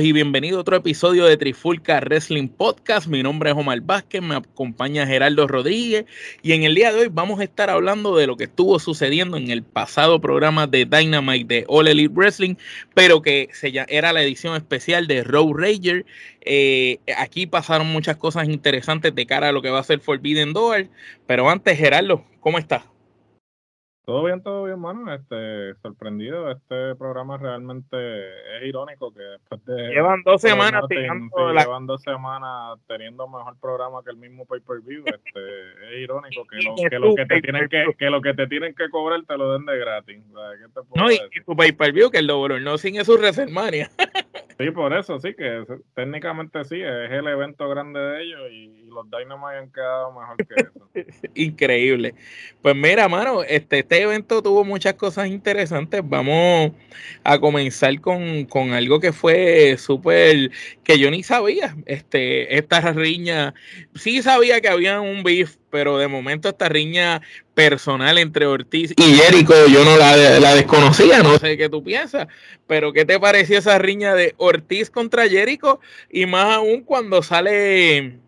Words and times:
Y 0.00 0.12
bienvenido 0.12 0.56
a 0.56 0.60
otro 0.62 0.76
episodio 0.76 1.26
de 1.26 1.36
Trifulca 1.36 2.00
Wrestling 2.00 2.48
Podcast. 2.48 3.08
Mi 3.08 3.22
nombre 3.22 3.50
es 3.50 3.56
Omar 3.56 3.80
Vázquez, 3.82 4.22
me 4.22 4.36
acompaña 4.36 5.06
Gerardo 5.06 5.46
Rodríguez 5.46 6.06
y 6.42 6.52
en 6.52 6.62
el 6.62 6.74
día 6.74 6.92
de 6.92 7.00
hoy 7.00 7.08
vamos 7.12 7.40
a 7.40 7.44
estar 7.44 7.68
hablando 7.68 8.16
de 8.16 8.26
lo 8.26 8.38
que 8.38 8.44
estuvo 8.44 8.78
sucediendo 8.78 9.36
en 9.36 9.50
el 9.50 9.62
pasado 9.62 10.18
programa 10.18 10.66
de 10.66 10.86
Dynamite 10.86 11.54
de 11.54 11.64
All 11.68 11.88
Elite 11.88 12.14
Wrestling, 12.14 12.54
pero 12.94 13.20
que 13.20 13.50
se, 13.52 13.70
era 13.88 14.14
la 14.14 14.22
edición 14.22 14.56
especial 14.56 15.06
de 15.06 15.24
Road 15.24 15.52
Rager. 15.56 16.06
Eh, 16.40 16.98
aquí 17.18 17.46
pasaron 17.46 17.88
muchas 17.88 18.16
cosas 18.16 18.48
interesantes 18.48 19.14
de 19.14 19.26
cara 19.26 19.50
a 19.50 19.52
lo 19.52 19.60
que 19.60 19.70
va 19.70 19.80
a 19.80 19.84
ser 19.84 20.00
Forbidden 20.00 20.54
Door, 20.54 20.88
pero 21.26 21.50
antes 21.50 21.76
Gerardo, 21.76 22.24
¿cómo 22.40 22.58
estás? 22.58 22.91
Todo 24.04 24.24
bien, 24.24 24.42
todo 24.42 24.64
bien, 24.64 24.80
mano. 24.80 25.14
Este, 25.14 25.74
sorprendido. 25.80 26.50
Este 26.50 26.96
programa 26.96 27.36
realmente 27.36 27.96
es 28.56 28.64
irónico 28.64 29.14
que 29.14 29.22
después 29.22 29.64
de. 29.64 29.90
Llevan 29.90 30.22
dos 30.24 30.40
semanas 30.40 30.82
teniendo. 30.88 31.52
Llevan 31.52 31.86
dos 31.86 32.02
semanas 32.02 32.80
teniendo 32.88 33.28
mejor 33.28 33.56
programa 33.60 34.02
que 34.04 34.10
el 34.10 34.16
mismo 34.16 34.44
pay 34.46 34.58
per 34.60 34.80
view. 34.80 35.04
Este, 35.06 35.94
es 35.94 36.00
irónico 36.02 36.44
que 36.48 36.56
lo 36.62 36.74
que, 36.74 36.98
lo 36.98 37.14
que 37.14 37.26
te 37.26 37.40
tienen 37.40 37.68
que, 37.68 37.94
que 37.96 38.10
lo 38.10 38.20
que 38.20 38.34
te 38.34 38.46
tienen 38.48 38.74
que 38.74 38.90
cobrar 38.90 39.22
te 39.24 39.36
lo 39.36 39.52
den 39.52 39.66
de 39.66 39.78
gratis. 39.78 40.20
no, 40.96 41.12
y, 41.12 41.20
tu 41.46 41.54
pay 41.54 41.70
per 41.70 41.92
view 41.92 42.10
que 42.10 42.18
el 42.18 42.26
doble 42.26 42.60
no 42.60 42.78
sin 42.78 43.04
su 43.04 43.12
WrestleMania. 43.12 43.88
sí, 44.62 44.70
por 44.70 44.94
eso 44.94 45.18
sí 45.18 45.34
que 45.34 45.64
técnicamente 45.94 46.64
sí 46.64 46.80
es 46.80 47.10
el 47.10 47.26
evento 47.26 47.68
grande 47.68 48.00
de 48.00 48.22
ellos 48.22 48.40
y 48.50 48.82
los 48.86 49.10
Dynamite 49.10 49.58
han 49.58 49.72
quedado 49.72 50.12
mejor 50.12 50.36
que 50.36 50.54
eso. 50.54 50.88
Increíble. 51.34 52.14
Pues 52.60 52.74
mira, 52.74 53.08
mano, 53.08 53.42
este, 53.42 53.80
este 53.80 54.02
evento 54.02 54.42
tuvo 54.42 54.64
muchas 54.64 54.94
cosas 54.94 55.28
interesantes. 55.28 56.02
Vamos 56.04 56.72
a 57.24 57.38
comenzar 57.38 58.00
con, 58.00 58.44
con 58.44 58.72
algo 58.72 59.00
que 59.00 59.12
fue 59.12 59.76
súper, 59.78 60.50
que 60.84 60.98
yo 60.98 61.10
ni 61.10 61.22
sabía. 61.22 61.76
Este, 61.86 62.56
esta 62.56 62.80
riña, 62.92 63.54
sí 63.94 64.22
sabía 64.22 64.60
que 64.60 64.68
había 64.68 65.00
un 65.00 65.22
beef, 65.22 65.56
pero 65.72 65.96
de 65.96 66.06
momento 66.06 66.50
esta 66.50 66.68
riña 66.68 67.22
personal 67.54 68.18
entre 68.18 68.44
Ortiz 68.44 68.92
y 68.94 69.14
Jericho, 69.14 69.54
yo 69.68 69.86
no 69.86 69.96
la, 69.96 70.14
la, 70.38 70.54
desconocía, 70.54 71.22
no 71.22 71.38
sé 71.38 71.56
qué 71.56 71.70
tú 71.70 71.82
piensas, 71.82 72.28
pero 72.66 72.92
¿qué 72.92 73.06
te 73.06 73.18
pareció 73.18 73.58
esa 73.58 73.78
riña 73.78 74.14
de 74.14 74.34
Ortiz 74.36 74.90
contra 74.90 75.26
Jericho? 75.26 75.80
Y 76.10 76.26
más 76.26 76.56
aún 76.56 76.82
cuando 76.82 77.22
sale 77.22 78.18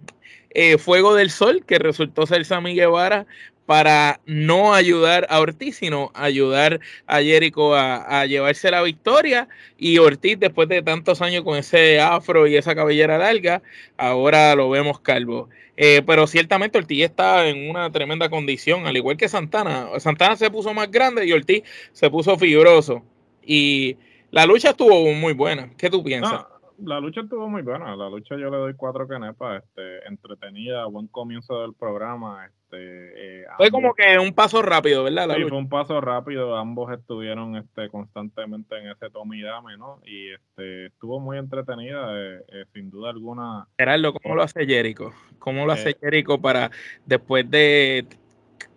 eh, 0.55 0.79
Fuego 0.79 1.15
del 1.15 1.31
Sol, 1.31 1.65
que 1.67 1.79
resultó 1.79 2.27
ser 2.27 2.47
Sammy 2.47 2.75
Guevara, 2.75 3.27
para 3.67 4.21
no 4.25 4.75
ayudar 4.75 5.27
a 5.29 5.41
Ortiz, 5.41 5.77
sino 5.77 6.13
ayudar 6.15 6.81
a 7.07 7.21
Jericho 7.21 7.75
a, 7.75 8.25
llevarse 8.27 8.71
la 8.71 8.83
victoria. 8.83 9.49
Y 9.77 9.99
Ortiz, 9.99 10.39
después 10.39 10.69
de 10.69 10.83
tantos 10.83 11.21
años 11.23 11.45
con 11.45 11.59
ese 11.59 12.01
afro 12.01 12.47
y 12.47 12.57
esa 12.57 12.75
cabellera 12.75 13.19
larga, 13.19 13.63
ahora 13.97 14.55
lo 14.55 14.71
vemos 14.71 15.01
calvo. 15.01 15.49
Eh, 15.77 16.03
pero 16.07 16.27
ciertamente 16.27 16.79
Ortiz 16.79 17.05
está 17.05 17.47
en 17.49 17.69
una 17.69 17.91
tremenda 17.91 18.29
condición, 18.29 18.87
al 18.87 18.97
igual 18.97 19.17
que 19.17 19.29
Santana. 19.29 19.89
Santana 19.99 20.37
se 20.37 20.51
puso 20.51 20.73
más 20.73 20.91
grande 20.91 21.27
y 21.27 21.33
Ortiz 21.33 21.65
se 21.93 22.11
puso 22.11 22.37
fibroso. 22.39 23.03
Y 23.45 23.97
la 24.31 24.47
lucha 24.47 24.71
estuvo 24.71 25.13
muy 25.13 25.33
buena. 25.33 25.71
¿Qué 25.77 25.91
tú 25.91 26.03
piensas? 26.03 26.47
La 26.79 27.01
lucha 27.01 27.21
estuvo 27.21 27.49
muy 27.49 27.63
buena. 27.63 27.97
La 27.97 28.09
lucha 28.09 28.37
yo 28.37 28.51
le 28.51 28.57
doy 28.57 28.75
cuatro 28.75 29.07
canepas, 29.07 29.63
este, 29.63 30.07
entretenida, 30.07 30.87
buen 30.87 31.09
comienzo 31.09 31.61
del 31.61 31.75
programa. 31.75 32.47
Este, 32.47 33.43
eh, 33.43 33.45
fue 33.57 33.71
como 33.71 33.95
que 33.95 34.19
un 34.19 34.33
paso 34.33 34.63
rápido, 34.63 35.05
¿verdad? 35.05 35.29
sí, 35.37 35.43
fue 35.43 35.59
un 35.59 35.69
paso 35.69 36.01
rápido. 36.01 36.57
Ambos 36.57 36.93
estuvieron 36.93 37.57
este, 37.57 37.89
constantemente 37.89 38.77
en 38.79 38.91
ese 38.91 39.11
tomidame, 39.11 39.77
¿no? 39.77 40.01
Y 40.05 40.33
este, 40.33 40.87
estuvo 40.87 41.21
muy 41.21 41.39
entretenida, 41.39 42.09
eh, 42.13 42.41
eh, 42.49 42.65
sin 42.73 42.91
duda 42.91 43.11
alguna. 43.11 43.67
Gerardo, 43.79 44.13
¿cómo 44.15 44.35
lo 44.35 44.43
hace 44.43 44.67
Jericho? 44.67 45.13
¿Cómo 45.39 45.67
lo 45.67 45.73
hace 45.73 45.97
Jericho 46.01 46.41
para 46.41 46.71
después 47.07 47.49
de 47.51 48.07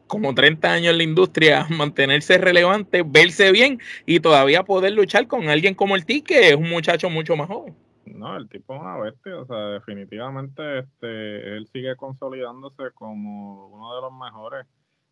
como 0.07 0.33
30 0.33 0.71
años 0.71 0.91
en 0.91 0.97
la 0.97 1.03
industria, 1.03 1.67
mantenerse 1.69 2.37
relevante, 2.37 3.03
verse 3.05 3.51
bien 3.51 3.79
y 4.05 4.21
todavía 4.21 4.63
poder 4.63 4.93
luchar 4.93 5.27
con 5.27 5.49
alguien 5.49 5.75
como 5.75 5.95
el 5.95 6.05
T, 6.05 6.23
que 6.23 6.49
es 6.49 6.55
un 6.55 6.69
muchacho 6.69 7.09
mucho 7.09 7.35
más 7.35 7.47
joven. 7.47 7.75
No, 8.15 8.37
el 8.37 8.49
tipo 8.49 8.75
es 8.75 8.81
una 8.81 8.97
bestia, 8.97 9.39
o 9.39 9.45
sea, 9.45 9.57
definitivamente 9.69 10.79
este, 10.79 11.57
él 11.57 11.67
sigue 11.67 11.95
consolidándose 11.95 12.91
como 12.93 13.67
uno 13.67 13.95
de 13.95 14.01
los 14.01 14.13
mejores, 14.13 14.65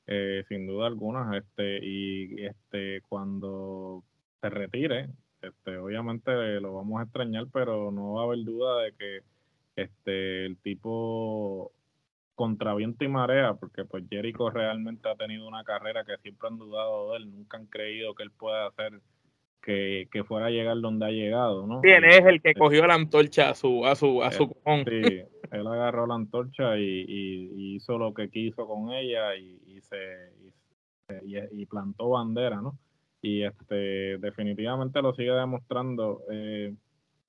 eh, 0.07 0.43
sin 0.47 0.67
duda 0.67 0.87
alguna, 0.87 1.37
este, 1.37 1.79
y 1.83 2.45
este, 2.45 3.01
cuando 3.09 4.03
se 4.41 4.49
retire, 4.49 5.09
este, 5.41 5.77
obviamente 5.77 6.31
lo 6.59 6.73
vamos 6.75 6.99
a 6.99 7.03
extrañar, 7.03 7.47
pero 7.51 7.91
no 7.91 8.13
va 8.13 8.21
a 8.21 8.25
haber 8.25 8.43
duda 8.43 8.81
de 8.83 8.93
que 8.93 9.19
este, 9.75 10.45
el 10.45 10.57
tipo 10.57 11.71
contra 12.35 12.75
viento 12.75 13.03
y 13.05 13.07
marea, 13.07 13.53
porque 13.55 13.85
pues 13.85 14.03
Jericho 14.09 14.49
realmente 14.49 15.09
ha 15.09 15.15
tenido 15.15 15.47
una 15.47 15.63
carrera 15.63 16.03
que 16.03 16.17
siempre 16.17 16.49
han 16.49 16.57
dudado 16.57 17.11
de 17.11 17.17
él, 17.17 17.31
nunca 17.31 17.57
han 17.57 17.65
creído 17.67 18.13
que 18.13 18.23
él 18.23 18.31
pueda 18.31 18.67
hacer 18.67 19.01
que, 19.65 20.23
fuera 20.27 20.47
a 20.47 20.49
llegar 20.49 20.79
donde 20.79 21.05
ha 21.05 21.09
llegado, 21.09 21.65
¿no? 21.65 21.81
Bien, 21.81 22.03
es 22.05 22.23
el 22.25 22.41
que 22.41 22.53
cogió 22.53 22.85
la 22.85 22.93
antorcha 22.93 23.49
a 23.49 23.55
su, 23.55 23.85
a 23.85 23.95
su, 23.95 24.23
a 24.23 24.31
su 24.31 24.55
eh, 24.65 24.83
Sí, 24.85 25.47
él 25.51 25.67
agarró 25.67 26.05
la 26.05 26.15
antorcha 26.15 26.77
y, 26.77 27.75
hizo 27.75 27.97
lo 27.97 28.13
que 28.13 28.29
quiso 28.29 28.67
con 28.67 28.91
ella 28.91 29.35
y, 29.35 29.81
se 29.81 29.97
y, 31.23 31.65
plantó 31.65 32.09
bandera, 32.09 32.61
¿no? 32.61 32.77
Y 33.21 33.43
este 33.43 34.17
definitivamente 34.19 35.01
lo 35.01 35.13
sigue 35.15 35.31
demostrando. 35.31 36.21
Eh, 36.31 36.73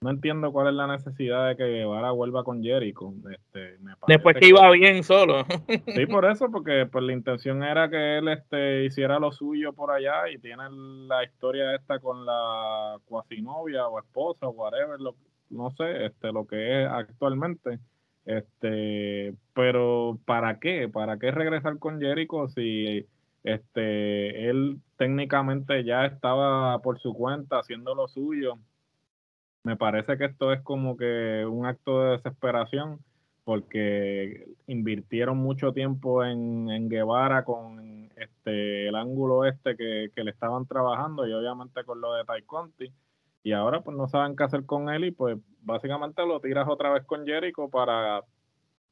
no 0.00 0.10
entiendo 0.10 0.52
cuál 0.52 0.68
es 0.68 0.74
la 0.74 0.86
necesidad 0.86 1.48
de 1.48 1.56
que 1.56 1.64
Guevara 1.64 2.10
vuelva 2.10 2.44
con 2.44 2.62
Jericho. 2.62 3.14
Este, 3.30 3.78
Después 4.06 4.36
que, 4.36 4.48
iba 4.48 4.70
bien 4.70 5.02
solo. 5.02 5.46
Sí, 5.68 6.06
por 6.06 6.24
eso, 6.30 6.50
porque 6.50 6.86
pues 6.86 7.04
la 7.04 7.12
intención 7.12 7.62
era 7.62 7.88
que 7.88 8.18
él 8.18 8.28
este, 8.28 8.84
hiciera 8.84 9.18
lo 9.18 9.32
suyo 9.32 9.72
por 9.72 9.90
allá 9.90 10.28
y 10.30 10.38
tiene 10.38 10.64
la 10.70 11.24
historia 11.24 11.74
esta 11.74 11.98
con 11.98 12.26
la 12.26 12.98
cuasi 13.06 13.40
novia 13.40 13.88
o 13.88 13.98
esposa 13.98 14.46
o 14.46 14.50
whatever, 14.50 15.00
lo, 15.00 15.16
no 15.50 15.70
sé, 15.70 16.06
este, 16.06 16.30
lo 16.30 16.46
que 16.46 16.82
es 16.82 16.88
actualmente. 16.88 17.78
Este, 18.26 19.34
pero 19.54 20.18
¿para 20.26 20.58
qué? 20.58 20.88
¿Para 20.88 21.18
qué 21.18 21.30
regresar 21.30 21.78
con 21.78 22.00
Jericho 22.00 22.48
si 22.48 23.06
este 23.44 24.50
él 24.50 24.80
técnicamente 24.96 25.84
ya 25.84 26.04
estaba 26.04 26.80
por 26.80 26.98
su 26.98 27.14
cuenta 27.14 27.60
haciendo 27.60 27.94
lo 27.94 28.08
suyo? 28.08 28.58
Me 29.66 29.76
parece 29.76 30.16
que 30.16 30.26
esto 30.26 30.52
es 30.52 30.60
como 30.62 30.96
que 30.96 31.44
un 31.44 31.66
acto 31.66 32.00
de 32.00 32.10
desesperación 32.12 33.00
porque 33.42 34.46
invirtieron 34.68 35.38
mucho 35.38 35.72
tiempo 35.72 36.24
en, 36.24 36.88
Guevara 36.88 37.44
con 37.44 38.08
este 38.16 38.86
el 38.86 38.94
ángulo 38.94 39.44
este 39.44 39.76
que, 39.76 40.22
le 40.22 40.30
estaban 40.30 40.66
trabajando 40.66 41.26
y 41.26 41.32
obviamente 41.32 41.82
con 41.82 42.00
lo 42.00 42.14
de 42.14 42.24
Tai 42.24 42.42
Conti 42.42 42.92
y 43.42 43.52
ahora 43.52 43.80
pues 43.80 43.96
no 43.96 44.06
saben 44.06 44.36
qué 44.36 44.44
hacer 44.44 44.64
con 44.66 44.88
él 44.88 45.04
y 45.06 45.10
pues 45.10 45.36
básicamente 45.62 46.24
lo 46.24 46.38
tiras 46.40 46.68
otra 46.68 46.92
vez 46.92 47.04
con 47.04 47.26
Jericho 47.26 47.68
para 47.68 48.22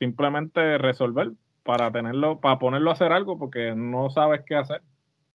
simplemente 0.00 0.76
resolver, 0.78 1.30
para 1.62 1.92
tenerlo, 1.92 2.40
para 2.40 2.58
ponerlo 2.58 2.90
a 2.90 2.94
hacer 2.94 3.12
algo 3.12 3.38
porque 3.38 3.76
no 3.76 4.10
sabes 4.10 4.42
qué 4.44 4.56
hacer. 4.56 4.82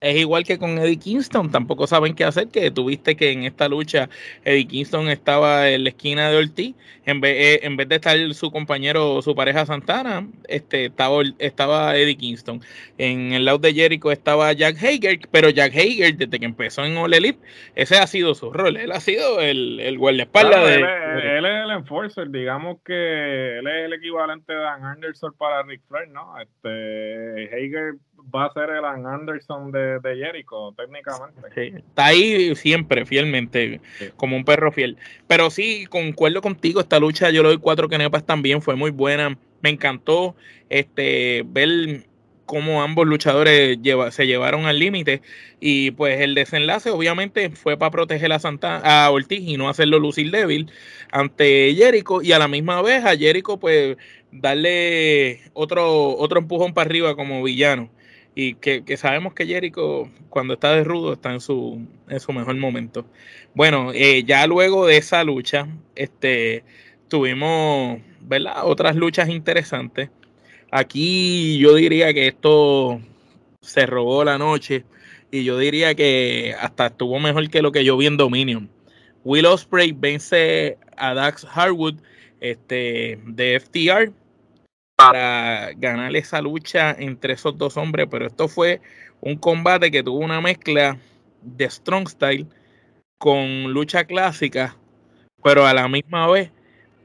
Es 0.02 0.16
igual 0.16 0.46
que 0.46 0.58
con 0.58 0.78
Eddie 0.78 0.97
Kingston, 0.97 1.52
tampoco 1.52 1.85
saben 1.85 2.16
qué 2.16 2.23
hacer, 2.23 2.47
que 2.47 2.72
tuviste 2.72 3.18
que 3.18 3.34
en 3.34 3.44
esta 3.44 3.68
lucha 3.68 4.09
Eddie 4.46 4.66
Kingston 4.66 5.09
estaba 5.09 5.70
en 5.70 5.84
la 5.84 5.90
esquina 5.90 6.29
de 6.29 6.38
Ortiz, 6.38 6.73
en 7.06 7.20
vez, 7.20 7.35
eh, 7.38 7.59
en 7.64 7.76
vez 7.76 7.90
de 7.90 7.96
estar 7.96 8.34
su 8.34 8.50
compañero, 8.50 9.22
su 9.22 9.35
pareja 9.35 9.66
Santana, 9.66 10.26
este, 10.47 10.85
estaba, 10.85 11.22
estaba 11.40 11.97
Eddie 11.97 12.16
Kingston. 12.16 12.62
En 12.97 13.34
el 13.34 13.44
lado 13.44 13.58
de 13.58 13.73
Jericho 13.73 14.09
estaba 14.09 14.53
Jack 14.53 14.78
Hager, 14.78 15.20
pero 15.32 15.50
Jack 15.50 15.73
Hager, 15.73 16.16
desde 16.16 16.40
que 16.40 16.46
empezó 16.46 16.85
en 16.85 16.96
All 16.96 17.14
Elite, 17.14 17.40
ese 17.76 17.97
ha 17.97 18.08
sido 18.08 18.35
su 18.35 18.53
rol, 18.53 18.78
él 18.78 18.94
ha 18.94 19.02
sido 19.02 19.41
el, 19.41 19.82
el 19.82 19.97
guardaespaldas 19.97 20.66
de, 20.66 20.76
él, 20.76 21.46
es 21.46 21.66
el 21.66 21.72
enforcer, 21.72 22.29
digamos 22.29 22.78
que 22.85 23.59
él 23.59 23.68
es 23.68 23.85
el 23.85 23.91
equivalente 23.91 24.53
de 24.53 24.59
Dan 24.59 24.85
Anderson 24.85 25.34
para 25.38 25.62
Rick 25.64 25.82
Flair, 25.90 26.08
¿no? 26.08 26.40
Este, 26.40 27.50
Hager 27.53 27.96
va 28.34 28.46
a 28.46 28.53
ser 28.53 28.70
el 28.70 28.85
Anderson 28.85 29.72
de, 29.72 29.99
de 29.99 30.16
Jericho, 30.16 30.73
técnicamente. 30.78 31.78
está 31.78 32.05
ahí 32.05 32.55
siempre, 32.55 33.05
fielmente, 33.05 33.81
como 34.16 34.35
un 34.35 34.46
perro 34.46 34.72
fiel. 34.72 34.97
Pero 35.28 35.49
sí, 35.49 35.85
concuerdo 35.90 36.41
contigo, 36.41 36.79
esta 36.79 36.99
lucha 36.99 37.29
yo 37.29 37.43
le 37.43 37.49
doy 37.49 37.58
cuatro 37.58 37.90
kenepas 37.90 38.26
también, 38.26 38.61
fue 38.61 38.76
muy 38.76 38.91
buena. 38.91 39.37
Me 39.61 39.70
encantó 39.70 40.35
este 40.70 41.43
ver 41.46 42.05
cómo 42.49 42.81
ambos 42.81 43.05
luchadores 43.05 43.78
se 44.09 44.26
llevaron 44.26 44.66
al 44.66 44.79
límite 44.79 45.22
y 45.59 45.91
pues 45.91 46.20
el 46.20 46.34
desenlace 46.34 46.90
obviamente 46.90 47.52
fue 47.52 47.78
para 47.78 47.91
proteger 47.91 48.32
a 48.34 48.40
Santa 48.40 48.78
a 48.78 49.11
Ortiz 49.11 49.40
y 49.40 49.55
no 49.55 49.70
hacerlo 49.70 49.99
lucir 49.99 50.32
débil 50.32 50.72
ante 51.11 51.75
Jericho 51.75 52.23
y 52.23 52.32
a 52.32 52.40
la 52.40 52.47
misma 52.47 52.82
vez 52.82 53.05
a 53.05 53.16
Jericho 53.16 53.59
pues 53.59 53.97
darle 54.32 55.41
otro 55.53 56.17
otro 56.17 56.40
empujón 56.40 56.73
para 56.73 56.90
arriba 56.90 57.16
como 57.16 57.43
villano 57.43 57.91
y 58.35 58.53
que, 58.55 58.84
sabemos 58.97 59.34
que 59.34 59.46
Jericho 59.46 60.09
cuando 60.29 60.53
está 60.53 60.73
de 60.73 60.84
rudo 60.84 61.14
está 61.14 61.34
en 61.34 61.41
su, 61.41 61.85
en 62.08 62.20
su 62.20 62.31
mejor 62.31 62.55
momento. 62.55 63.05
Bueno, 63.53 63.91
eh, 63.93 64.23
ya 64.23 64.47
luego 64.47 64.87
de 64.87 64.97
esa 64.97 65.23
lucha, 65.23 65.67
este, 65.96 66.64
tuvimos 67.08 67.99
¿verdad? 68.22 68.66
otras 68.66 68.96
luchas 68.96 69.29
interesantes. 69.29 70.09
Aquí 70.72 71.58
yo 71.59 71.76
diría 71.76 72.14
que 72.14 72.28
esto 72.28 73.02
se 73.61 73.85
robó 73.85 74.23
la 74.23 74.37
noche 74.37 74.85
y 75.32 75.43
yo 75.43 75.58
diría 75.58 75.96
que 75.96 76.55
hasta 76.59 76.87
estuvo 76.87 77.20
mejor 77.20 77.49
que 77.49 77.61
lo 77.61 77.72
que 77.72 77.84
yo 77.84 77.97
vi 77.97 78.05
en 78.05 78.17
Dominion. 78.17 78.70
Will 79.23 79.46
Ospreay 79.47 79.91
vence 79.91 80.78
a 80.96 81.14
Dax 81.14 81.46
Harwood 81.53 81.96
este, 82.40 83.20
de 83.25 83.59
FTR 83.59 84.14
para 84.99 85.72
ganar 85.78 86.13
esa 86.13 86.41
lucha 86.41 86.91
entre 86.91 87.34
esos 87.34 87.57
dos 87.57 87.78
hombres, 87.78 88.07
pero 88.11 88.28
esto 88.28 88.49
fue 88.49 88.81
un 89.22 89.37
combate 89.37 89.91
que 89.91 90.03
tuvo 90.03 90.19
una 90.19 90.41
mezcla 90.41 90.97
de 91.41 91.69
strong 91.69 92.09
style 92.09 92.46
con 93.17 93.72
lucha 93.72 94.03
clásica, 94.03 94.75
pero 95.41 95.66
a 95.66 95.73
la 95.73 95.87
misma 95.87 96.28
vez 96.28 96.51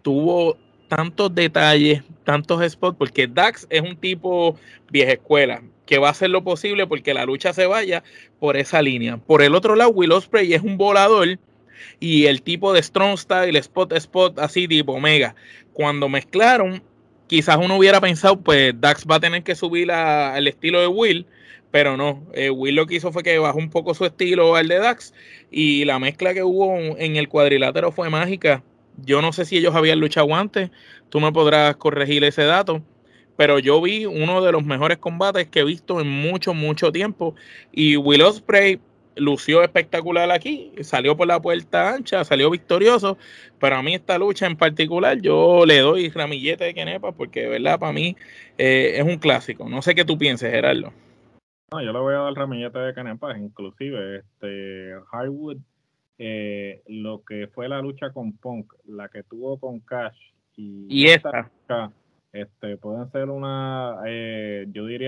tuvo 0.03 0.59
tantos 0.89 1.33
detalles, 1.37 2.03
tantos 2.25 2.69
spots, 2.73 2.99
porque 2.99 3.29
Dax 3.29 3.65
es 3.71 3.83
un 3.83 3.97
tipo 3.97 4.59
vieja 4.91 5.13
escuela, 5.13 5.63
que 5.87 5.99
va 5.99 6.09
a 6.09 6.11
hacer 6.11 6.31
lo 6.31 6.43
posible 6.43 6.89
porque 6.89 7.15
la 7.15 7.25
lucha 7.25 7.53
se 7.53 7.67
vaya 7.67 8.03
por 8.41 8.57
esa 8.57 8.83
línea. 8.83 9.19
Por 9.19 9.41
el 9.41 9.55
otro 9.55 9.77
lado, 9.77 9.91
Will 9.91 10.11
Ospreay 10.11 10.53
es 10.53 10.63
un 10.63 10.77
volador 10.77 11.39
y 12.01 12.27
el 12.27 12.43
tipo 12.43 12.73
de 12.73 12.83
strong 12.83 13.17
style, 13.19 13.57
spot, 13.57 13.93
spot, 13.93 14.41
así 14.41 14.67
tipo 14.67 14.95
Omega. 14.95 15.37
Cuando 15.73 16.09
mezclaron, 16.09 16.83
quizás 17.27 17.57
uno 17.57 17.77
hubiera 17.77 18.01
pensado, 18.01 18.41
pues 18.41 18.75
Dax 18.81 19.05
va 19.11 19.17
a 19.17 19.21
tener 19.21 19.43
que 19.43 19.55
subir 19.55 19.91
al 19.91 20.47
estilo 20.47 20.81
de 20.81 20.87
Will, 20.87 21.27
pero 21.71 21.97
no. 21.97 22.23
Eh, 22.35 22.51
Will 22.51 22.75
lo 22.75 22.87
que 22.87 22.97
hizo 22.97 23.13
fue 23.13 23.23
que 23.23 23.39
bajó 23.39 23.59
un 23.59 23.71
poco 23.71 23.95
su 23.95 24.05
estilo 24.05 24.55
al 24.57 24.69
de 24.69 24.79
Dax 24.79 25.15
y 25.51 25.85
la 25.85 25.99
mezcla 25.99 26.35
que 26.35 26.43
hubo 26.43 26.77
en 26.99 27.17
el 27.17 27.29
cuadrilátero 27.29 27.93
fue 27.93 28.11
mágica. 28.11 28.63
Yo 29.05 29.21
no 29.23 29.33
sé 29.33 29.45
si 29.45 29.57
ellos 29.57 29.75
habían 29.75 30.01
luchado 30.01 30.35
antes, 30.35 30.71
tú 31.09 31.21
me 31.21 31.33
podrás 31.33 31.77
corregir 31.77 32.23
ese 32.25 32.45
dato, 32.45 32.83
pero 33.37 33.59
yo 33.59 33.81
vi 33.81 34.07
uno 34.07 34.41
de 34.41 34.53
los 34.53 34.65
mejores 34.65 34.99
combates 34.99 35.49
que 35.49 35.61
he 35.61 35.65
visto 35.65 36.01
en 36.01 36.09
mucho, 36.09 36.55
mucho 36.55 36.93
tiempo 36.93 37.35
y 37.73 37.97
Will 37.97 38.23
Ospreay 38.23 38.79
lució 39.17 39.63
espectacular 39.63 40.31
aquí, 40.31 40.73
salió 40.83 41.17
por 41.17 41.27
la 41.27 41.41
puerta 41.41 41.95
ancha, 41.95 42.25
salió 42.25 42.51
victorioso, 42.51 43.19
pero 43.61 43.77
a 43.77 43.83
mí 43.83 43.95
esta 43.95 44.19
lucha 44.19 44.47
en 44.47 44.57
particular 44.57 45.21
yo 45.21 45.65
le 45.67 45.79
doy 45.79 46.09
ramillete 46.11 46.65
de 46.65 46.75
Kenepa 46.75 47.13
porque 47.13 47.43
de 47.43 47.49
verdad 47.49 47.79
para 47.79 47.93
mí 47.93 48.17
eh, 48.59 48.95
es 48.97 49.05
un 49.05 49.19
clásico. 49.19 49.69
No 49.69 49.83
sé 49.83 49.95
qué 49.95 50.05
tú 50.05 50.19
pienses, 50.19 50.51
Gerardo. 50.51 50.93
No, 51.73 51.83
yo 51.83 51.93
le 51.93 51.99
voy 51.99 52.15
a 52.15 52.19
dar 52.19 52.35
ramillete 52.35 52.79
de 52.79 52.95
Kenepa, 52.95 53.37
inclusive 53.39 54.19
este 54.19 54.95
Highwood, 55.13 55.59
eh, 56.19 56.83
lo 56.87 57.25
que 57.25 57.49
fue 57.49 57.69
la 57.69 57.81
lucha 57.81 58.11
con 58.11 58.37
Punk, 58.37 58.73
la 58.87 59.09
que 59.09 59.23
tuvo 59.23 59.59
con 59.59 59.81
Cash 59.81 60.17
y, 60.57 61.09
esta 61.09 61.51
este, 62.33 62.77
pueden 62.77 63.11
ser 63.13 63.31
una, 63.31 63.64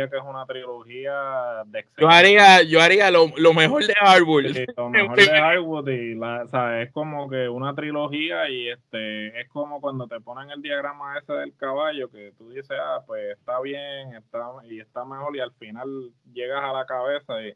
diría 0.06 0.11
que 0.11 0.17
es 0.17 0.23
una 0.25 0.47
trilogía 0.47 1.64
de 1.67 1.85
Yo 1.99 2.08
haría, 2.08 2.62
yo 2.62 2.81
haría 2.81 3.11
lo, 3.11 3.29
mejor 3.55 3.85
de 3.85 3.94
Hardwood. 3.94 4.44
lo 4.76 4.91
mejor 4.91 5.17
de 5.17 5.26
Hardwood 5.26 5.88
y 5.88 6.14
la, 6.14 6.43
o 6.44 6.49
sea, 6.49 6.82
es 6.82 6.93
como 6.93 7.29
que 7.29 7.49
una 7.49 7.75
trilogía 7.75 8.49
y 8.49 8.69
este, 8.69 9.41
es 9.41 9.49
como 9.49 9.81
cuando 9.81 10.06
te 10.06 10.20
ponen 10.20 10.50
el 10.50 10.62
diagrama 10.62 11.19
ese 11.19 11.32
del 11.32 11.56
caballo 11.56 12.11
que 12.11 12.32
tú 12.38 12.50
dices, 12.50 12.76
ah, 12.81 13.03
pues 13.06 13.38
está 13.38 13.61
bien, 13.61 14.14
está, 14.14 14.47
y 14.64 14.81
está 14.81 15.05
mejor 15.05 15.37
y 15.37 15.41
al 15.41 15.53
final 15.53 16.12
llegas 16.32 16.62
a 16.62 16.73
la 16.73 16.87
cabeza 16.87 17.43
y 17.43 17.55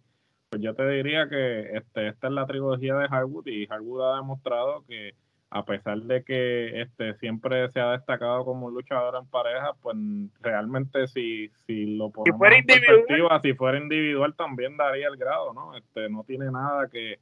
pues 0.51 0.63
yo 0.63 0.75
te 0.75 0.89
diría 0.89 1.29
que 1.29 1.77
este, 1.77 2.09
esta 2.09 2.27
es 2.27 2.33
la 2.33 2.47
trilogía 2.47 2.97
de 2.97 3.07
Hardwood 3.07 3.47
y 3.47 3.67
Hardwood 3.67 4.03
ha 4.03 4.17
demostrado 4.17 4.85
que 4.89 5.15
a 5.51 5.65
pesar 5.65 5.99
de 6.03 6.23
que 6.23 6.81
este 6.81 7.15
siempre 7.15 7.69
se 7.71 7.81
ha 7.81 7.91
destacado 7.91 8.45
como 8.45 8.67
un 8.67 8.75
luchador 8.75 9.17
en 9.21 9.29
pareja, 9.29 9.73
pues 9.83 9.97
realmente 10.41 11.09
si, 11.09 11.51
si 11.67 11.97
lo 11.97 12.11
ponemos 12.11 12.37
si 12.37 12.39
fuera 12.39 12.57
en 12.57 12.67
perspectiva, 12.67 13.41
si 13.41 13.55
fuera 13.55 13.79
individual 13.79 14.35
también 14.37 14.77
daría 14.77 15.09
el 15.09 15.17
grado, 15.17 15.53
¿no? 15.53 15.77
Este 15.77 16.09
no 16.09 16.23
tiene 16.23 16.53
nada 16.53 16.89
que 16.89 17.19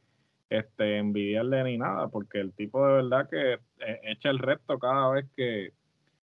este 0.51 0.99
envidiarle 0.99 1.65
ni 1.65 1.79
nada, 1.79 2.09
porque 2.09 2.41
el 2.41 2.53
tipo 2.53 2.87
de 2.87 2.93
verdad 2.95 3.29
que 3.31 3.55
eh, 3.55 4.01
echa 4.05 4.29
el 4.29 4.39
resto 4.39 4.79
cada 4.79 5.11
vez 5.11 5.27
que 5.35 5.73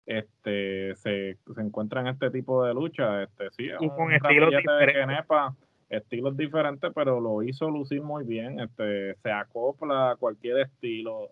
este 0.06 0.96
se, 0.96 1.38
se 1.54 1.62
encuentra 1.62 2.02
en 2.02 2.08
este 2.08 2.30
tipo 2.30 2.64
de 2.64 2.76
lucha, 2.76 3.24
este 3.24 3.50
sí, 3.52 3.70
y 3.80 3.90
con 3.90 4.12
estilo 4.12 4.52
de 4.52 4.64
estilos 5.90 6.36
diferentes, 6.36 6.92
pero 6.94 7.20
lo 7.20 7.44
hizo 7.44 7.70
lucir 7.70 8.02
muy 8.02 8.24
bien, 8.26 8.60
este, 8.60 9.16
se 9.16 9.32
acopla 9.32 10.12
a 10.12 10.16
cualquier 10.16 10.60
estilo, 10.60 11.30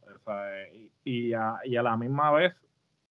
y, 1.04 1.34
a, 1.34 1.58
y, 1.66 1.76
a, 1.76 1.84
la 1.84 1.98
misma 1.98 2.32
vez 2.32 2.54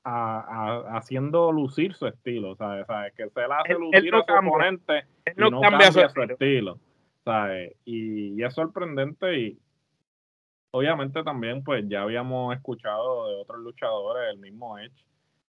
a, 0.03 0.97
haciendo 0.97 1.51
lucir 1.51 1.93
su 1.93 2.07
estilo, 2.07 2.55
¿sabes? 2.55 2.85
Que 3.15 3.29
se 3.29 3.39
le 3.39 3.53
hace 3.53 3.73
lucir 3.73 4.15
a 4.15 4.23
su 4.23 4.47
oponente 4.47 5.05
y 5.25 5.49
no 5.49 5.61
cambia, 5.61 5.91
su 5.91 5.99
estilo, 5.99 6.79
¿sabes? 7.23 7.75
Y, 7.85 8.39
y, 8.39 8.43
es 8.43 8.53
sorprendente 8.53 9.39
y 9.39 9.59
obviamente 10.71 11.23
también 11.23 11.63
pues 11.63 11.83
ya 11.87 12.03
habíamos 12.03 12.55
escuchado 12.55 13.29
de 13.29 13.35
otros 13.41 13.59
luchadores, 13.59 14.33
el 14.33 14.39
mismo 14.39 14.77
Edge, 14.77 15.05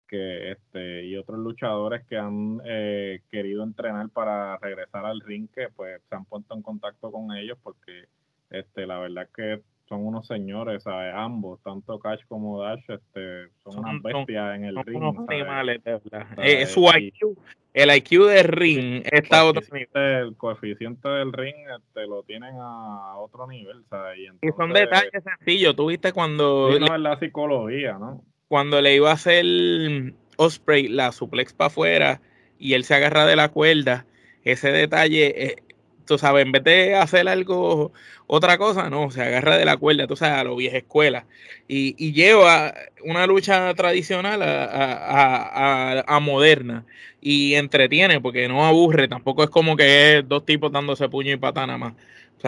que 0.07 0.51
este 0.51 1.05
y 1.05 1.15
otros 1.17 1.39
luchadores 1.39 2.05
que 2.07 2.17
han 2.17 2.61
eh, 2.65 3.21
querido 3.31 3.63
entrenar 3.63 4.09
para 4.09 4.57
regresar 4.57 5.05
al 5.05 5.21
ring 5.21 5.47
que 5.53 5.69
pues 5.75 6.01
se 6.09 6.15
han 6.15 6.25
puesto 6.25 6.53
en 6.53 6.61
contacto 6.61 7.11
con 7.11 7.35
ellos 7.35 7.57
porque 7.63 8.05
este 8.49 8.85
la 8.85 8.99
verdad 8.99 9.27
que 9.35 9.61
son 9.87 10.05
unos 10.05 10.25
señores, 10.27 10.83
¿sabes? 10.83 11.13
ambos, 11.15 11.61
tanto 11.61 11.99
Cash 11.99 12.21
como 12.27 12.61
Dash, 12.61 12.83
este, 12.87 13.49
son, 13.63 13.79
unas 13.79 14.01
bestias 14.01 14.55
en 14.55 14.65
el 14.65 14.83
ring. 14.83 15.03
Eh, 16.37 16.65
su 16.65 16.85
IQ, 16.85 17.37
el 17.73 17.95
IQ 17.95 18.25
de 18.25 18.43
ring 18.43 19.03
está 19.11 19.41
a 19.41 19.45
otro 19.45 19.61
nivel. 19.71 19.89
El 19.93 20.35
coeficiente 20.37 21.07
del 21.07 21.31
ring 21.31 21.55
este, 21.77 22.07
lo 22.07 22.23
tienen 22.23 22.55
a 22.57 23.17
otro 23.17 23.47
nivel, 23.47 23.83
¿sabes? 23.89 24.19
Y, 24.41 24.47
son 24.57 24.73
detalles 24.73 25.23
sencillos, 25.23 25.75
tú 25.75 25.87
viste 25.87 26.11
cuando... 26.13 26.79
no, 26.79 26.95
es 26.95 27.01
la 27.01 27.19
psicología, 27.19 27.97
¿no? 27.99 28.23
Cuando 28.47 28.81
le 28.81 28.95
iba 28.95 29.11
a 29.11 29.13
hacer 29.13 29.45
Osprey 30.37 30.87
la 30.87 31.11
suplex 31.11 31.53
para 31.53 31.67
afuera 31.67 32.21
y 32.59 32.73
él 32.73 32.83
se 32.83 32.95
agarra 32.95 33.25
de 33.25 33.35
la 33.35 33.49
cuerda, 33.49 34.05
ese 34.43 34.71
detalle, 34.71 35.45
eh, 35.45 35.55
tú 36.05 36.17
sabes, 36.17 36.45
en 36.45 36.51
vez 36.51 36.63
de 36.63 36.95
hacer 36.95 37.27
algo, 37.27 37.91
otra 38.27 38.57
cosa, 38.57 38.89
no, 38.89 39.11
se 39.11 39.21
agarra 39.21 39.57
de 39.57 39.65
la 39.65 39.77
cuerda, 39.77 40.07
tú 40.07 40.15
sabes, 40.15 40.39
a 40.39 40.43
lo 40.43 40.55
vieja 40.55 40.77
escuela. 40.77 41.25
Y, 41.67 42.13
lleva 42.13 42.73
una 43.03 43.27
lucha 43.27 43.73
tradicional 43.73 44.41
a, 44.43 46.19
moderna 46.21 46.85
y 47.21 47.55
entretiene 47.55 48.21
porque 48.21 48.47
no 48.47 48.65
aburre, 48.65 49.07
tampoco 49.07 49.43
es 49.43 49.49
como 49.49 49.75
que 49.75 50.19
es 50.19 50.27
dos 50.27 50.45
tipos 50.45 50.71
dándose 50.71 51.09
puño 51.09 51.31
y 51.31 51.37
patana 51.37 51.77
más. 51.77 51.93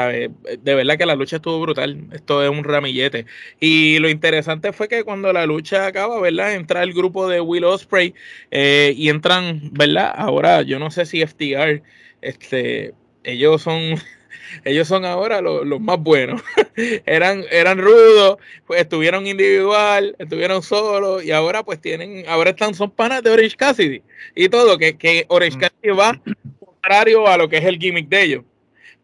De 0.06 0.76
verdad 0.76 0.98
que 0.98 1.06
la 1.06 1.16
lucha 1.16 1.38
estuvo 1.38 1.60
brutal. 1.60 2.06
Esto 2.12 2.44
es 2.44 2.50
un 2.50 2.64
ramillete. 2.64 3.26
Y 3.60 3.98
lo 4.00 4.10
interesante 4.10 4.72
fue 4.74 4.88
que 4.88 5.04
cuando 5.04 5.34
la 5.34 5.46
lucha 5.46 5.88
acaba, 5.88 6.20
¿verdad? 6.22 6.54
Entra 6.54 6.84
el 6.84 6.94
grupo 6.94 7.28
de 7.28 7.42
Will 7.42 7.64
Osprey 7.64 8.14
eh, 8.52 8.94
y 8.96 9.10
entran, 9.10 9.62
¿verdad? 9.74 10.14
Ahora, 10.16 10.62
yo 10.62 10.78
no 10.78 10.92
sé 10.92 11.06
si 11.06 11.26
FTR, 11.26 11.82
este, 12.22 12.94
ellos 13.24 13.62
son, 13.64 13.96
ellos 14.66 14.88
son 14.88 15.04
ahora 15.04 15.42
los, 15.42 15.66
más 15.82 16.00
buenos. 16.00 16.42
eran, 17.06 17.44
eran 17.50 17.80
rudos, 17.80 18.38
pues 18.68 18.82
estuvieron 18.82 19.26
individual, 19.26 20.16
estuvieron 20.20 20.62
solos 20.62 21.24
y 21.24 21.32
ahora 21.32 21.64
pues 21.64 21.82
tienen, 21.82 22.24
ahora 22.28 22.52
están, 22.52 22.76
son 22.76 22.92
panas 22.92 23.24
de 23.24 23.32
Orange 23.32 23.56
Cassidy 23.56 24.04
y 24.36 24.50
todo, 24.50 24.78
que, 24.78 24.96
que 24.96 25.26
Orange 25.30 25.58
mm. 25.58 25.60
Cassidy 25.60 25.90
va 25.90 26.22
contrario 26.60 27.28
a 27.28 27.38
lo 27.38 27.50
que 27.50 27.58
es 27.58 27.66
el 27.66 27.80
gimmick 27.80 28.08
de 28.08 28.22
ellos. 28.22 28.44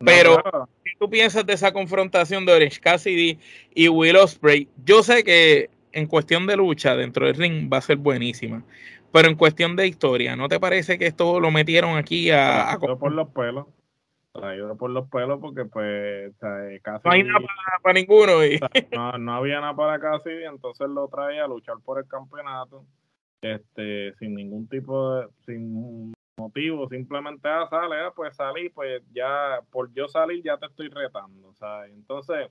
Pero, 0.06 0.42
¿qué 0.83 0.83
tú 1.00 1.10
piensas 1.10 1.46
de 1.46 1.54
esa 1.54 1.72
confrontación 1.72 2.46
de 2.46 2.54
Orange 2.54 2.80
Cassidy 2.80 3.40
y 3.74 3.88
Will 3.88 4.16
Ospreay? 4.16 4.68
Yo 4.86 5.04
sé 5.04 5.24
que 5.24 5.70
en 5.92 6.08
cuestión 6.08 6.48
de 6.48 6.58
lucha 6.58 6.96
dentro 6.96 7.26
del 7.26 7.36
ring 7.36 7.72
va 7.72 7.78
a 7.78 7.82
ser 7.82 7.98
buenísima, 7.98 8.64
pero 9.12 9.30
en 9.30 9.36
cuestión 9.36 9.76
de 9.76 9.88
historia, 9.88 10.36
¿no 10.36 10.50
te 10.50 10.60
parece 10.60 10.98
que 10.98 11.08
esto 11.08 11.40
lo 11.40 11.52
metieron 11.52 11.98
aquí 11.98 12.32
a... 12.32 12.78
por 12.80 13.12
los 13.12 13.30
pelos. 13.30 13.68
Traído 14.32 14.76
por 14.76 14.90
los 14.90 15.08
pelos 15.10 15.40
porque 15.40 15.66
pues 15.66 16.34
casi... 16.82 17.08
No 17.08 17.12
hay 17.12 17.24
nada 17.24 17.40
para, 17.84 17.94
ninguno. 17.94 18.44
Y... 18.44 18.60
no, 18.92 19.16
no, 19.20 19.36
había 19.36 19.62
nada 19.62 19.76
para 19.76 20.00
Cassidy, 20.00 20.46
entonces 20.46 20.90
lo 20.90 21.08
trae 21.08 21.40
a 21.40 21.48
luchar 21.48 21.76
por 21.86 22.00
el 22.00 22.08
campeonato 22.08 22.84
este 23.42 24.16
sin 24.16 24.34
ningún 24.34 24.68
tipo 24.68 25.16
de... 25.16 25.28
sin 25.46 26.14
motivo, 26.44 26.88
simplemente, 26.90 27.48
ah, 27.48 27.68
sale, 27.70 27.96
ah, 28.02 28.12
pues 28.16 28.36
salí, 28.36 28.70
pues 28.70 29.02
ya, 29.14 29.60
por 29.72 29.94
yo 29.94 30.08
salir 30.08 30.44
ya 30.44 30.58
te 30.58 30.66
estoy 30.66 30.90
retando, 30.90 31.54
¿sabes? 31.56 31.92
Entonces, 31.94 32.50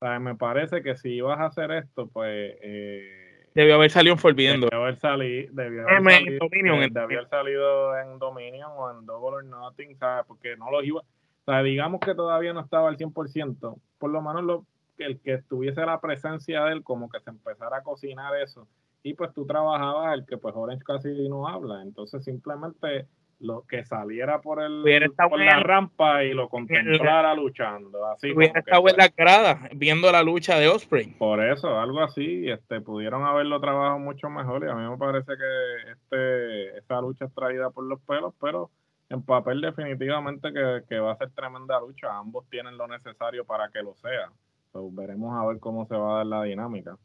¿sabes? 0.00 0.20
me 0.20 0.34
parece 0.34 0.82
que 0.82 0.96
si 0.96 1.20
vas 1.20 1.38
a 1.40 1.46
hacer 1.46 1.70
esto, 1.72 2.06
pues 2.08 2.56
eh, 2.62 3.48
debió 3.54 3.74
haber 3.74 3.90
salido 3.90 4.14
en 4.14 4.18
Forbidden 4.18 4.60
Debió 4.60 4.78
haber, 4.80 4.96
salido, 4.96 5.52
debió 5.52 5.82
haber, 5.82 5.96
M, 5.98 6.12
salido, 6.12 6.38
Dominion, 6.40 6.78
de- 6.78 6.84
en- 6.86 6.92
debió 6.94 7.18
haber 7.18 7.28
salido 7.28 7.98
en 7.98 8.18
Dominion 8.18 8.70
o 8.76 8.90
en 8.90 9.06
Double 9.06 9.36
or 9.36 9.44
Nothing, 9.44 9.96
¿sabes? 9.98 10.24
Porque 10.26 10.56
no 10.56 10.70
los 10.70 10.84
iba. 10.84 11.00
O 11.00 11.44
sea, 11.44 11.62
digamos 11.62 12.00
que 12.00 12.14
todavía 12.14 12.52
no 12.52 12.60
estaba 12.60 12.88
al 12.88 12.96
100%. 12.96 13.76
Por 13.98 14.10
lo 14.10 14.22
menos 14.22 14.44
lo, 14.44 14.66
el 14.98 15.18
que 15.20 15.38
tuviese 15.38 15.84
la 15.84 16.00
presencia 16.00 16.64
de 16.64 16.72
él, 16.72 16.84
como 16.84 17.10
que 17.10 17.18
se 17.18 17.30
empezara 17.30 17.78
a 17.78 17.82
cocinar 17.82 18.36
eso. 18.40 18.68
Y 19.02 19.14
pues 19.14 19.32
tú 19.34 19.46
trabajabas 19.46 20.14
el 20.14 20.26
que 20.26 20.36
pues 20.38 20.54
Orange 20.56 20.84
casi 20.84 21.28
no 21.28 21.48
habla. 21.48 21.82
Entonces 21.82 22.24
simplemente 22.24 23.06
lo 23.40 23.62
que 23.66 23.84
saliera 23.84 24.40
por 24.40 24.62
el 24.62 24.84
por 25.28 25.38
la 25.40 25.58
en- 25.58 25.64
rampa 25.64 26.22
y 26.22 26.32
lo 26.32 26.48
contemplara 26.48 27.34
luchando. 27.34 28.06
Así 28.06 28.30
Hubiera 28.30 28.60
estado 28.60 28.78
en 28.78 28.82
pues, 28.82 28.96
la 28.96 29.08
grada 29.08 29.68
viendo 29.74 30.12
la 30.12 30.22
lucha 30.22 30.56
de 30.60 30.68
Osprey. 30.68 31.06
por 31.18 31.42
eso, 31.42 31.76
algo 31.80 32.00
así, 32.02 32.48
este, 32.48 32.80
pudieron 32.80 33.24
haberlo 33.24 33.60
trabajado 33.60 33.98
mucho 33.98 34.30
mejor 34.30 34.64
y 34.64 34.70
a 34.70 34.74
mí 34.76 34.88
me 34.88 34.96
parece 34.96 35.32
que 35.36 35.90
este, 35.92 36.78
esta 36.78 37.00
lucha 37.00 37.24
es 37.24 37.34
traída 37.34 37.70
por 37.70 37.84
los 37.84 38.00
pelos, 38.02 38.32
pero 38.40 38.70
en 39.08 39.22
papel 39.22 39.60
definitivamente 39.60 40.52
que, 40.52 40.82
que 40.88 41.00
va 41.00 41.12
a 41.12 41.16
ser 41.16 41.30
tremenda 41.32 41.80
lucha. 41.80 42.16
Ambos 42.16 42.48
tienen 42.48 42.76
lo 42.78 42.86
necesario 42.86 43.44
para 43.44 43.68
que 43.70 43.82
lo 43.82 43.94
sea. 43.96 44.30
So, 44.72 44.88
veremos 44.92 45.34
a 45.36 45.44
ver 45.48 45.58
cómo 45.58 45.84
se 45.86 45.96
va 45.96 46.12
a 46.14 46.16
dar 46.18 46.26
la 46.26 46.42
dinámica. 46.44 46.96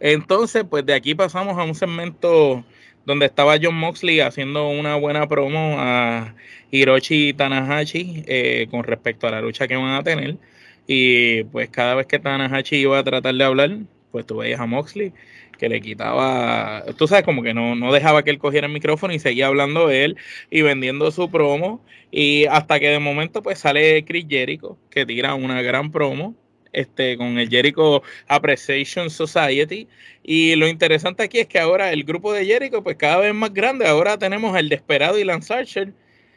Entonces, 0.00 0.64
pues 0.68 0.84
de 0.86 0.94
aquí 0.94 1.14
pasamos 1.14 1.58
a 1.58 1.62
un 1.62 1.74
segmento 1.74 2.64
donde 3.04 3.26
estaba 3.26 3.56
John 3.62 3.74
Moxley 3.74 4.20
haciendo 4.20 4.68
una 4.68 4.96
buena 4.96 5.28
promo 5.28 5.76
a 5.78 6.34
Hiroshi 6.70 7.34
Tanahashi 7.34 8.24
eh, 8.26 8.66
con 8.70 8.84
respecto 8.84 9.26
a 9.26 9.30
la 9.30 9.42
lucha 9.42 9.68
que 9.68 9.76
van 9.76 9.94
a 9.94 10.02
tener. 10.02 10.38
Y 10.86 11.44
pues 11.44 11.68
cada 11.70 11.94
vez 11.94 12.06
que 12.06 12.18
Tanahashi 12.18 12.76
iba 12.76 12.98
a 12.98 13.04
tratar 13.04 13.34
de 13.34 13.44
hablar, 13.44 13.78
pues 14.10 14.26
tú 14.26 14.38
veías 14.38 14.60
a 14.60 14.66
Moxley 14.66 15.12
que 15.58 15.68
le 15.68 15.82
quitaba, 15.82 16.84
tú 16.96 17.06
sabes, 17.06 17.24
como 17.24 17.42
que 17.42 17.52
no, 17.52 17.74
no 17.74 17.92
dejaba 17.92 18.22
que 18.22 18.30
él 18.30 18.38
cogiera 18.38 18.66
el 18.66 18.72
micrófono 18.72 19.12
y 19.12 19.18
seguía 19.18 19.48
hablando 19.48 19.90
él 19.90 20.16
y 20.50 20.62
vendiendo 20.62 21.10
su 21.10 21.30
promo. 21.30 21.84
Y 22.10 22.46
hasta 22.46 22.80
que 22.80 22.88
de 22.88 22.98
momento 22.98 23.42
pues 23.42 23.58
sale 23.58 24.04
Chris 24.06 24.26
Jericho, 24.28 24.78
que 24.90 25.04
tira 25.04 25.34
una 25.34 25.60
gran 25.62 25.92
promo 25.92 26.34
este, 26.72 27.16
con 27.16 27.38
el 27.38 27.48
Jericho 27.48 28.02
Appreciation 28.28 29.10
Society. 29.10 29.88
Y 30.22 30.54
lo 30.56 30.68
interesante 30.68 31.22
aquí 31.22 31.38
es 31.38 31.46
que 31.46 31.58
ahora 31.58 31.92
el 31.92 32.04
grupo 32.04 32.32
de 32.32 32.44
Jericho, 32.44 32.82
pues 32.82 32.96
cada 32.96 33.18
vez 33.18 33.34
más 33.34 33.52
grande. 33.52 33.86
Ahora 33.86 34.18
tenemos 34.18 34.56
el 34.56 34.68
Desperado 34.68 35.18
y 35.18 35.24
Lance 35.24 35.52
Archer 35.52 35.92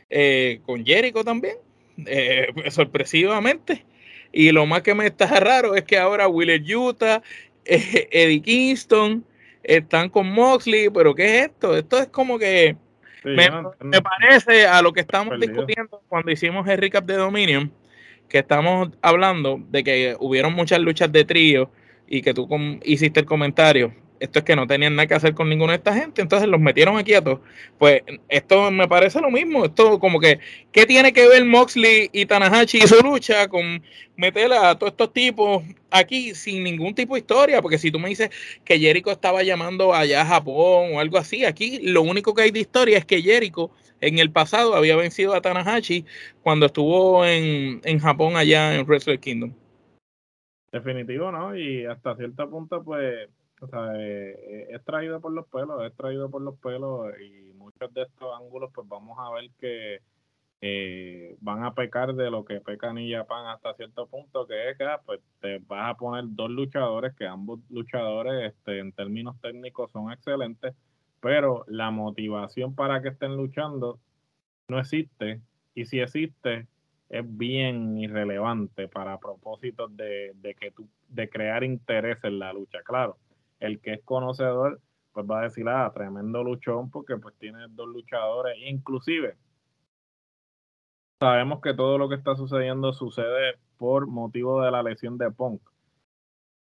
eh, 0.10 0.60
con 0.66 0.86
Jericho 0.86 1.24
también, 1.24 1.56
eh, 2.06 2.48
sorpresivamente. 2.70 3.86
Y 4.32 4.52
lo 4.52 4.66
más 4.66 4.82
que 4.82 4.96
me 4.96 5.06
está 5.06 5.28
raro 5.40 5.76
es 5.76 5.84
que 5.84 5.98
ahora 5.98 6.28
Wheeler 6.28 6.62
Utah, 6.76 7.22
eh, 7.66 8.08
Eddie 8.12 8.42
Kingston 8.42 9.26
están 9.64 10.10
con 10.10 10.28
Moxley, 10.28 10.90
pero 10.90 11.14
¿qué 11.16 11.40
es 11.40 11.46
esto? 11.46 11.78
Esto 11.78 12.00
es 12.00 12.08
como 12.08 12.38
que 12.38 12.76
Sí, 13.24 13.30
me, 13.30 13.50
no 13.50 13.74
me 13.80 14.02
parece 14.02 14.68
a 14.68 14.82
lo 14.82 14.92
que 14.92 15.00
estamos 15.00 15.30
Perdido. 15.30 15.54
discutiendo 15.54 16.02
cuando 16.10 16.30
hicimos 16.30 16.68
el 16.68 16.78
recap 16.78 17.06
de 17.06 17.16
Dominion, 17.16 17.72
que 18.34 18.40
estamos 18.40 18.90
hablando 19.04 19.62
de 19.70 19.84
que 19.84 20.18
hubieron 20.20 20.54
muchas 20.54 20.80
luchas 20.80 21.12
de 21.12 21.24
trío 21.24 21.70
y 22.08 22.24
que 22.24 22.34
tú 22.34 22.50
hiciste 22.84 23.20
el 23.20 23.28
comentario. 23.28 23.94
Esto 24.20 24.40
es 24.40 24.46
que 24.46 24.56
no 24.56 24.66
tenían 24.66 24.96
nada 24.96 25.06
que 25.06 25.14
hacer 25.14 25.36
con 25.36 25.50
ninguna 25.50 25.74
de 25.74 25.78
esta 25.78 25.94
gente, 25.94 26.20
entonces 26.20 26.50
los 26.50 26.60
metieron 26.60 26.98
aquí 26.98 27.14
a 27.14 27.24
todos. 27.24 27.42
Pues 27.78 28.02
esto 28.30 28.72
me 28.72 28.88
parece 28.88 29.22
lo 29.22 29.30
mismo. 29.30 29.66
Esto 29.66 30.00
como 30.00 30.20
que, 30.20 30.40
¿qué 30.72 30.88
tiene 30.88 31.14
que 31.14 31.28
ver 31.28 31.46
Moxley 31.46 32.10
y 32.12 32.26
Tanahashi 32.26 32.80
y 32.80 32.88
su 32.88 33.00
lucha 33.04 33.48
con 33.48 33.84
meter 34.16 34.52
a 34.52 34.80
todos 34.80 34.94
estos 34.94 35.14
tipos 35.14 35.62
aquí 35.92 36.34
sin 36.34 36.64
ningún 36.64 36.96
tipo 36.96 37.14
de 37.14 37.20
historia? 37.20 37.62
Porque 37.62 37.78
si 37.78 37.92
tú 37.92 38.00
me 38.00 38.10
dices 38.10 38.32
que 38.66 38.80
Jericho 38.80 39.12
estaba 39.12 39.44
llamando 39.44 39.94
allá 39.94 40.22
a 40.22 40.26
Japón 40.26 40.96
o 40.96 41.00
algo 41.00 41.20
así, 41.20 41.46
aquí 41.46 41.82
lo 41.84 42.02
único 42.02 42.34
que 42.34 42.42
hay 42.42 42.52
de 42.52 42.62
historia 42.62 42.98
es 42.98 43.06
que 43.06 43.22
Jericho 43.22 43.70
en 44.08 44.20
el 44.20 44.32
pasado 44.32 44.76
había 44.76 44.96
vencido 44.96 45.34
a 45.34 45.42
Tanahashi 45.42 46.06
cuando 46.42 46.66
estuvo 46.68 47.26
en, 47.26 47.82
en 47.84 48.00
Japón 48.00 48.36
allá 48.36 48.76
en 48.76 48.86
Wrestle 48.86 49.20
Kingdom. 49.20 49.54
Definitivo, 50.72 51.32
¿no? 51.32 51.56
Y 51.56 51.86
hasta 51.86 52.16
cierto 52.16 52.50
punto, 52.50 52.84
pues, 52.84 53.30
o 53.62 53.68
sea, 53.68 53.94
eh, 53.98 54.68
es 54.72 54.84
traído 54.84 55.22
por 55.22 55.32
los 55.32 55.48
pelos, 55.48 55.86
es 55.86 55.96
traído 55.96 56.30
por 56.30 56.42
los 56.42 56.58
pelos 56.60 57.14
y 57.22 57.54
muchos 57.54 57.94
de 57.94 58.02
estos 58.04 58.36
ángulos, 58.36 58.72
pues 58.74 58.88
vamos 58.88 59.18
a 59.20 59.32
ver 59.34 59.50
que 59.60 60.00
eh, 60.66 61.36
van 61.42 61.64
a 61.64 61.74
pecar 61.74 62.16
de 62.16 62.32
lo 62.32 62.46
que 62.46 62.62
peca 62.62 62.94
New 62.94 63.06
Japan 63.12 63.48
hasta 63.48 63.74
cierto 63.74 64.08
punto, 64.08 64.48
que 64.48 64.70
es 64.70 64.78
que 64.78 64.86
ah, 64.86 65.02
pues 65.06 65.20
te 65.42 65.60
vas 65.60 65.92
a 65.92 65.98
poner 65.98 66.24
dos 66.30 66.50
luchadores, 66.50 67.14
que 67.16 67.28
ambos 67.28 67.60
luchadores 67.70 68.54
este, 68.54 68.80
en 68.80 68.94
términos 68.94 69.36
técnicos 69.42 69.92
son 69.92 70.12
excelentes, 70.12 70.74
pero 71.24 71.64
la 71.70 71.90
motivación 71.90 72.76
para 72.76 73.02
que 73.02 73.08
estén 73.08 73.38
luchando 73.38 73.98
no 74.68 74.78
existe, 74.78 75.40
y 75.74 75.86
si 75.86 76.02
existe, 76.02 76.68
es 77.08 77.38
bien 77.38 77.98
irrelevante 77.98 78.90
para 78.90 79.18
propósitos 79.20 79.96
de, 79.96 80.34
de 80.36 80.54
que 80.54 80.72
tú, 80.72 80.90
de 81.08 81.30
crear 81.30 81.64
interés 81.64 82.22
en 82.24 82.40
la 82.40 82.52
lucha. 82.52 82.80
Claro, 82.84 83.18
el 83.62 83.80
que 83.80 83.94
es 83.94 84.02
conocedor, 84.04 84.82
pues 85.14 85.26
va 85.26 85.40
a 85.40 85.44
decir, 85.44 85.66
ah, 85.70 85.90
tremendo 85.96 86.44
luchón, 86.44 86.92
porque 86.92 87.16
pues 87.16 87.34
tiene 87.40 87.68
dos 87.70 87.88
luchadores, 87.88 88.58
inclusive 88.66 89.38
sabemos 91.22 91.62
que 91.62 91.74
todo 91.74 91.98
lo 91.98 92.10
que 92.10 92.16
está 92.16 92.36
sucediendo 92.36 92.92
sucede 92.92 93.58
por 93.78 94.08
motivo 94.08 94.62
de 94.62 94.72
la 94.72 94.84
lesión 94.84 95.18
de 95.18 95.32
Punk. 95.32 95.62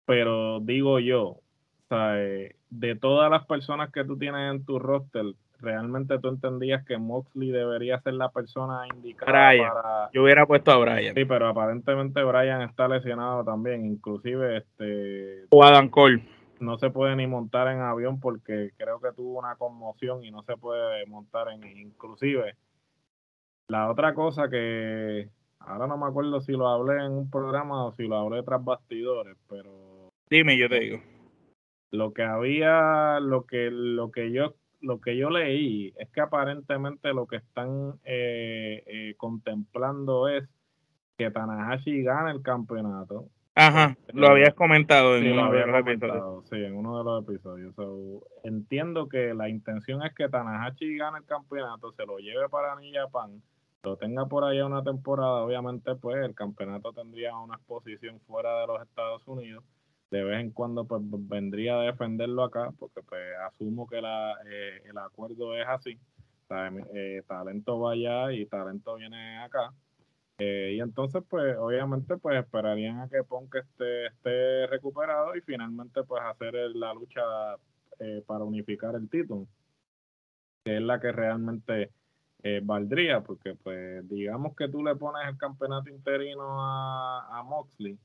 Pero 0.06 0.58
digo 0.58 0.98
yo, 0.98 1.38
o 1.88 2.59
de 2.70 2.94
todas 2.94 3.30
las 3.30 3.44
personas 3.46 3.92
que 3.92 4.04
tú 4.04 4.16
tienes 4.16 4.52
en 4.52 4.64
tu 4.64 4.78
roster, 4.78 5.34
realmente 5.60 6.18
tú 6.18 6.28
entendías 6.28 6.84
que 6.86 6.98
Moxley 6.98 7.50
debería 7.50 8.00
ser 8.00 8.14
la 8.14 8.30
persona 8.30 8.86
indicada 8.94 9.50
Bryan. 9.50 9.68
para 9.68 10.10
Yo 10.12 10.22
hubiera 10.22 10.46
puesto 10.46 10.70
a 10.70 10.78
Brian 10.78 11.14
Sí, 11.14 11.24
pero 11.24 11.48
aparentemente 11.48 12.22
Brian 12.22 12.62
está 12.62 12.88
lesionado 12.88 13.44
también. 13.44 13.84
Inclusive 13.84 14.58
este 14.58 15.46
o 15.50 15.64
Adam 15.64 15.88
Cole. 15.88 16.24
no 16.60 16.78
se 16.78 16.90
puede 16.90 17.16
ni 17.16 17.26
montar 17.26 17.68
en 17.68 17.80
avión 17.80 18.20
porque 18.20 18.70
creo 18.76 19.00
que 19.00 19.12
tuvo 19.12 19.38
una 19.38 19.56
conmoción 19.56 20.24
y 20.24 20.30
no 20.30 20.42
se 20.44 20.56
puede 20.56 21.04
montar 21.06 21.48
en 21.48 21.64
inclusive. 21.64 22.54
La 23.68 23.90
otra 23.90 24.14
cosa 24.14 24.48
que 24.48 25.28
ahora 25.60 25.86
no 25.86 25.96
me 25.96 26.06
acuerdo 26.06 26.40
si 26.40 26.52
lo 26.52 26.68
hablé 26.68 27.04
en 27.04 27.12
un 27.12 27.30
programa 27.30 27.84
o 27.84 27.92
si 27.92 28.06
lo 28.06 28.16
hablé 28.16 28.42
tras 28.42 28.64
bastidores, 28.64 29.36
pero 29.48 30.10
Dime, 30.28 30.56
yo 30.56 30.68
te 30.68 30.78
digo. 30.78 31.00
Lo 31.90 32.12
que 32.12 32.22
había, 32.22 33.20
lo 33.20 33.46
que, 33.46 33.70
lo 33.70 34.10
que 34.10 34.32
yo, 34.32 34.54
lo 34.80 35.00
que 35.00 35.16
yo 35.16 35.30
leí 35.30 35.92
es 35.98 36.08
que 36.10 36.20
aparentemente 36.20 37.12
lo 37.12 37.26
que 37.26 37.36
están 37.36 37.94
eh, 38.04 38.82
eh, 38.86 39.14
contemplando 39.16 40.28
es 40.28 40.48
que 41.18 41.30
Tanahashi 41.30 42.02
gane 42.02 42.30
el 42.32 42.42
campeonato. 42.42 43.26
Ajá, 43.54 43.96
lo 44.14 44.28
habías 44.28 44.54
comentado 44.54 45.16
en 45.16 45.24
Sí, 45.24 45.28
lo 45.34 45.42
uno 45.42 45.52
de 45.52 45.60
había 45.60 45.66
los 45.66 45.80
episodios. 45.80 46.24
comentado, 46.24 46.42
sí, 46.44 46.56
en 46.56 46.76
uno 46.76 46.98
de 46.98 47.04
los 47.04 47.22
episodios. 47.24 47.74
So, 47.74 48.22
entiendo 48.44 49.08
que 49.08 49.34
la 49.34 49.48
intención 49.48 50.02
es 50.02 50.14
que 50.14 50.28
Tanahashi 50.28 50.96
gane 50.96 51.18
el 51.18 51.24
campeonato, 51.26 51.92
se 51.92 52.06
lo 52.06 52.18
lleve 52.18 52.48
para 52.48 52.76
New 52.76 52.90
Japan, 52.94 53.42
lo 53.82 53.96
tenga 53.96 54.26
por 54.26 54.44
allá 54.44 54.64
una 54.64 54.82
temporada. 54.82 55.42
Obviamente, 55.44 55.94
pues 55.96 56.24
el 56.24 56.34
campeonato 56.34 56.92
tendría 56.92 57.36
una 57.36 57.56
exposición 57.56 58.20
fuera 58.20 58.60
de 58.60 58.66
los 58.68 58.80
Estados 58.82 59.26
Unidos. 59.26 59.64
De 60.10 60.24
vez 60.24 60.40
en 60.40 60.50
cuando, 60.50 60.84
pues 60.86 61.00
vendría 61.04 61.78
a 61.78 61.82
defenderlo 61.82 62.42
acá, 62.42 62.72
porque 62.78 63.00
pues 63.02 63.22
asumo 63.46 63.86
que 63.86 64.00
la, 64.00 64.34
eh, 64.44 64.82
el 64.84 64.98
acuerdo 64.98 65.56
es 65.56 65.66
así. 65.68 65.98
Eh, 66.94 67.22
talento 67.28 67.78
va 67.78 67.92
allá 67.92 68.32
y 68.32 68.44
talento 68.46 68.96
viene 68.96 69.38
acá. 69.38 69.72
Eh, 70.38 70.72
y 70.76 70.80
entonces, 70.80 71.22
pues, 71.28 71.56
obviamente, 71.56 72.16
pues 72.16 72.40
esperarían 72.40 72.98
a 73.00 73.08
que 73.08 73.22
Punk 73.22 73.54
esté, 73.54 74.06
esté 74.06 74.66
recuperado 74.66 75.36
y 75.36 75.42
finalmente, 75.42 76.02
pues, 76.02 76.22
hacer 76.24 76.54
la 76.74 76.92
lucha 76.94 77.22
para 78.26 78.44
unificar 78.44 78.94
el 78.94 79.08
título, 79.10 79.46
que 80.64 80.76
es 80.76 80.82
la 80.82 80.98
que 80.98 81.12
realmente 81.12 81.92
valdría, 82.62 83.20
porque, 83.20 83.54
pues, 83.54 84.08
digamos 84.08 84.56
que 84.56 84.68
tú 84.68 84.82
le 84.82 84.96
pones 84.96 85.28
el 85.28 85.36
campeonato 85.36 85.90
interino 85.90 86.60
a, 86.62 87.38
a 87.38 87.42
Moxley. 87.44 87.98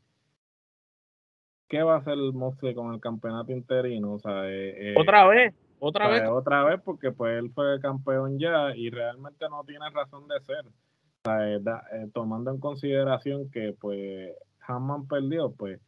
¿Qué 1.67 1.81
va 1.81 1.95
a 1.95 1.98
hacer 2.00 2.15
Moxley 2.17 2.74
con 2.75 2.93
el 2.93 3.00
campeonato 3.00 3.51
interino? 3.51 4.13
O 4.13 4.19
sea, 4.19 4.48
eh, 4.50 4.91
eh, 4.91 4.95
Otra 4.98 5.27
vez, 5.27 5.53
otra 5.79 6.07
o 6.07 6.12
sea, 6.12 6.19
vez. 6.22 6.29
otra 6.29 6.63
vez, 6.63 6.81
porque 6.84 7.12
pues 7.12 7.38
él 7.39 7.51
fue 7.53 7.79
campeón 7.79 8.38
ya 8.39 8.75
y 8.75 8.89
realmente 8.89 9.48
no 9.50 9.63
tiene 9.63 9.89
razón 9.89 10.27
de 10.27 10.39
ser. 10.41 10.65
O 10.67 10.72
sea, 11.25 11.51
eh, 11.51 11.60
da- 11.62 11.84
eh, 11.93 12.07
tomando 12.13 12.51
en 12.51 12.60
consideración 12.60 13.50
que 13.50 13.74
pues 13.79 14.31
Hammond 14.67 15.07
perdió, 15.07 15.51
pues 15.51 15.79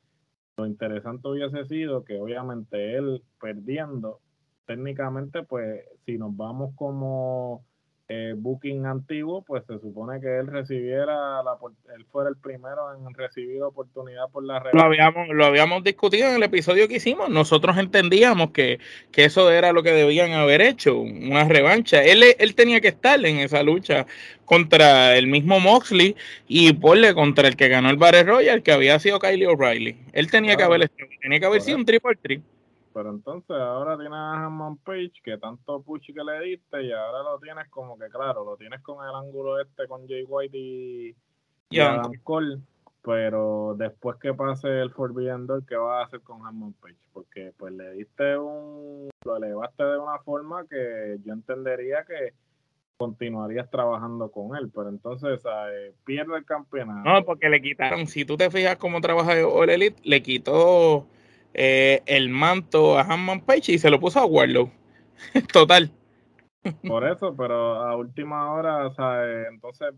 lo 0.57 0.65
interesante 0.65 1.27
hubiese 1.27 1.65
sido 1.65 2.03
que 2.03 2.19
obviamente 2.19 2.95
él 2.95 3.21
perdiendo, 3.39 4.19
técnicamente 4.65 5.43
pues 5.43 5.83
si 6.05 6.17
nos 6.17 6.35
vamos 6.35 6.73
como 6.75 7.63
eh, 8.09 8.33
booking 8.37 8.85
antiguo, 8.85 9.41
pues 9.41 9.63
se 9.67 9.79
supone 9.79 10.21
que 10.21 10.39
él 10.39 10.47
recibiera, 10.47 11.43
la, 11.43 11.57
él 11.93 12.05
fuera 12.09 12.29
el 12.29 12.37
primero 12.37 12.95
en 12.95 13.13
recibir 13.13 13.61
oportunidad 13.63 14.29
por 14.31 14.45
la 14.45 14.59
red. 14.59 14.71
Lo 14.73 14.83
habíamos, 14.83 15.27
lo 15.27 15.45
habíamos 15.45 15.83
discutido 15.83 16.29
en 16.29 16.35
el 16.35 16.43
episodio 16.43 16.87
que 16.87 16.95
hicimos. 16.95 17.29
Nosotros 17.29 17.77
entendíamos 17.77 18.51
que, 18.51 18.79
que 19.11 19.25
eso 19.25 19.51
era 19.51 19.73
lo 19.73 19.83
que 19.83 19.91
debían 19.91 20.31
haber 20.31 20.61
hecho, 20.61 20.97
una 20.97 21.43
revancha. 21.43 22.01
Él, 22.01 22.23
él 22.39 22.55
tenía 22.55 22.79
que 22.79 22.87
estar 22.87 23.23
en 23.25 23.39
esa 23.39 23.61
lucha 23.61 24.05
contra 24.45 25.17
el 25.17 25.27
mismo 25.27 25.59
Moxley 25.59 26.15
y 26.47 26.71
porle 26.71 27.13
contra 27.13 27.49
el 27.49 27.57
que 27.57 27.67
ganó 27.67 27.89
el 27.89 27.97
Battle 27.97 28.23
Royal, 28.23 28.63
que 28.63 28.71
había 28.71 28.99
sido 28.99 29.19
Kylie 29.19 29.47
O'Reilly. 29.47 29.97
Él 30.13 30.31
tenía 30.31 30.55
que 30.55 30.63
haber 30.63 30.89
tenía 31.21 31.41
que 31.41 31.45
haber 31.45 31.61
sido 31.61 31.77
un 31.77 31.85
triple 31.85 32.15
triple 32.15 32.57
pero 32.97 33.11
entonces 33.11 33.51
ahora 33.51 33.95
tienes 33.95 34.17
a 34.17 34.45
Hammond 34.45 34.79
Page 34.83 35.11
que 35.23 35.37
tanto 35.37 35.83
push 35.83 36.07
que 36.07 36.23
le 36.23 36.39
diste 36.47 36.81
y 36.81 36.91
ahora 36.91 37.21
lo 37.21 37.37
tienes 37.37 37.69
como 37.69 37.95
que 37.95 38.09
claro, 38.09 38.43
lo 38.43 38.57
tienes 38.57 38.81
con 38.81 39.07
el 39.07 39.13
ángulo 39.13 39.61
este 39.61 39.87
con 39.87 40.07
Jay 40.07 40.23
White 40.27 40.57
y, 40.57 41.15
Adam 41.79 42.11
Cole, 42.23 42.57
pero 43.03 43.75
después 43.77 44.17
que 44.19 44.33
pase 44.33 44.81
el 44.81 44.89
Forbidden 44.89 45.45
Door, 45.45 45.63
¿qué 45.67 45.75
vas 45.75 46.01
a 46.01 46.07
hacer 46.07 46.21
con 46.21 46.43
Hammond 46.43 46.73
Page? 46.81 46.97
Porque 47.13 47.53
pues 47.55 47.71
le 47.71 47.91
diste 47.91 48.35
un, 48.35 49.11
lo 49.23 49.37
elevaste 49.37 49.83
de 49.83 49.99
una 49.99 50.17
forma 50.25 50.65
que 50.67 51.19
yo 51.23 51.33
entendería 51.33 52.03
que 52.03 52.33
continuarías 52.97 53.69
trabajando 53.69 54.31
con 54.31 54.57
él, 54.57 54.71
pero 54.73 54.89
entonces 54.89 55.39
pierde 56.03 56.35
el 56.35 56.45
campeonato. 56.45 57.07
No, 57.07 57.23
porque 57.23 57.47
le 57.47 57.61
quitaron, 57.61 58.07
si 58.07 58.25
tú 58.25 58.37
te 58.37 58.49
fijas 58.49 58.77
cómo 58.77 59.01
trabaja 59.01 59.33
All 59.45 59.69
Elite, 59.69 60.01
le 60.03 60.23
quitó 60.23 61.05
eh, 61.57 62.03
el 62.05 62.29
manto 62.29 62.97
a 62.97 63.01
Hanman 63.01 63.41
Page 63.41 63.73
y 63.73 63.79
se 63.79 63.89
lo 63.89 63.99
puso 63.99 64.19
a 64.19 64.25
Warlow. 64.25 64.69
Total. 65.51 65.91
Por 66.87 67.07
eso, 67.07 67.35
pero 67.35 67.75
a 67.75 67.95
última 67.95 68.53
hora, 68.53 68.87
o 68.87 69.23
entonces, 69.51 69.93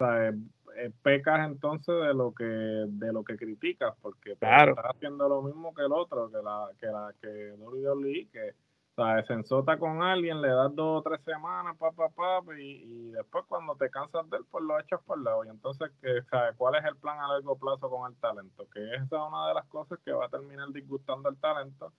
eh, 0.00 0.90
pecas 1.02 1.46
entonces 1.46 1.94
de 2.06 2.12
lo 2.12 2.34
que 2.34 2.44
de 2.44 3.12
lo 3.12 3.22
que 3.22 3.36
criticas, 3.36 3.94
porque 4.02 4.34
pues, 4.36 4.50
estás 4.68 4.84
haciendo 4.94 5.28
lo 5.28 5.42
mismo 5.42 5.72
que 5.74 5.82
el 5.82 5.92
otro, 5.92 6.30
que 6.30 6.38
la 6.42 6.68
que 6.80 6.86
la 6.86 7.14
que 7.20 7.52
WWE, 7.58 8.28
que 8.32 8.54
sea, 8.96 9.22
se 9.26 9.32
ensota 9.34 9.78
con 9.78 10.02
alguien, 10.02 10.40
le 10.40 10.48
das 10.48 10.74
dos 10.74 11.00
o 11.00 11.02
tres 11.02 11.20
semanas, 11.24 11.76
pa, 11.78 11.92
pa, 11.92 12.08
pa, 12.08 12.42
y, 12.58 13.10
después 13.10 13.44
cuando 13.46 13.76
te 13.76 13.90
cansas 13.90 14.28
de 14.30 14.38
él, 14.38 14.44
pues 14.50 14.64
lo 14.64 14.78
echas 14.80 15.00
por 15.04 15.20
lado. 15.22 15.44
Y 15.44 15.48
entonces, 15.48 15.90
que, 16.00 16.22
¿cuál 16.56 16.74
es 16.76 16.84
el 16.84 16.96
plan 16.96 17.18
a 17.20 17.28
largo 17.28 17.56
plazo 17.56 17.90
con 17.90 18.10
el 18.10 18.18
talento? 18.18 18.66
Que 18.72 18.94
esa 18.94 19.04
es 19.04 19.12
una 19.12 19.48
de 19.48 19.54
las 19.54 19.66
cosas 19.66 19.98
que 20.04 20.12
va 20.12 20.26
a 20.26 20.30
terminar 20.30 20.68
disgustando 20.72 21.28
el 21.28 21.36
talento. 21.36 21.92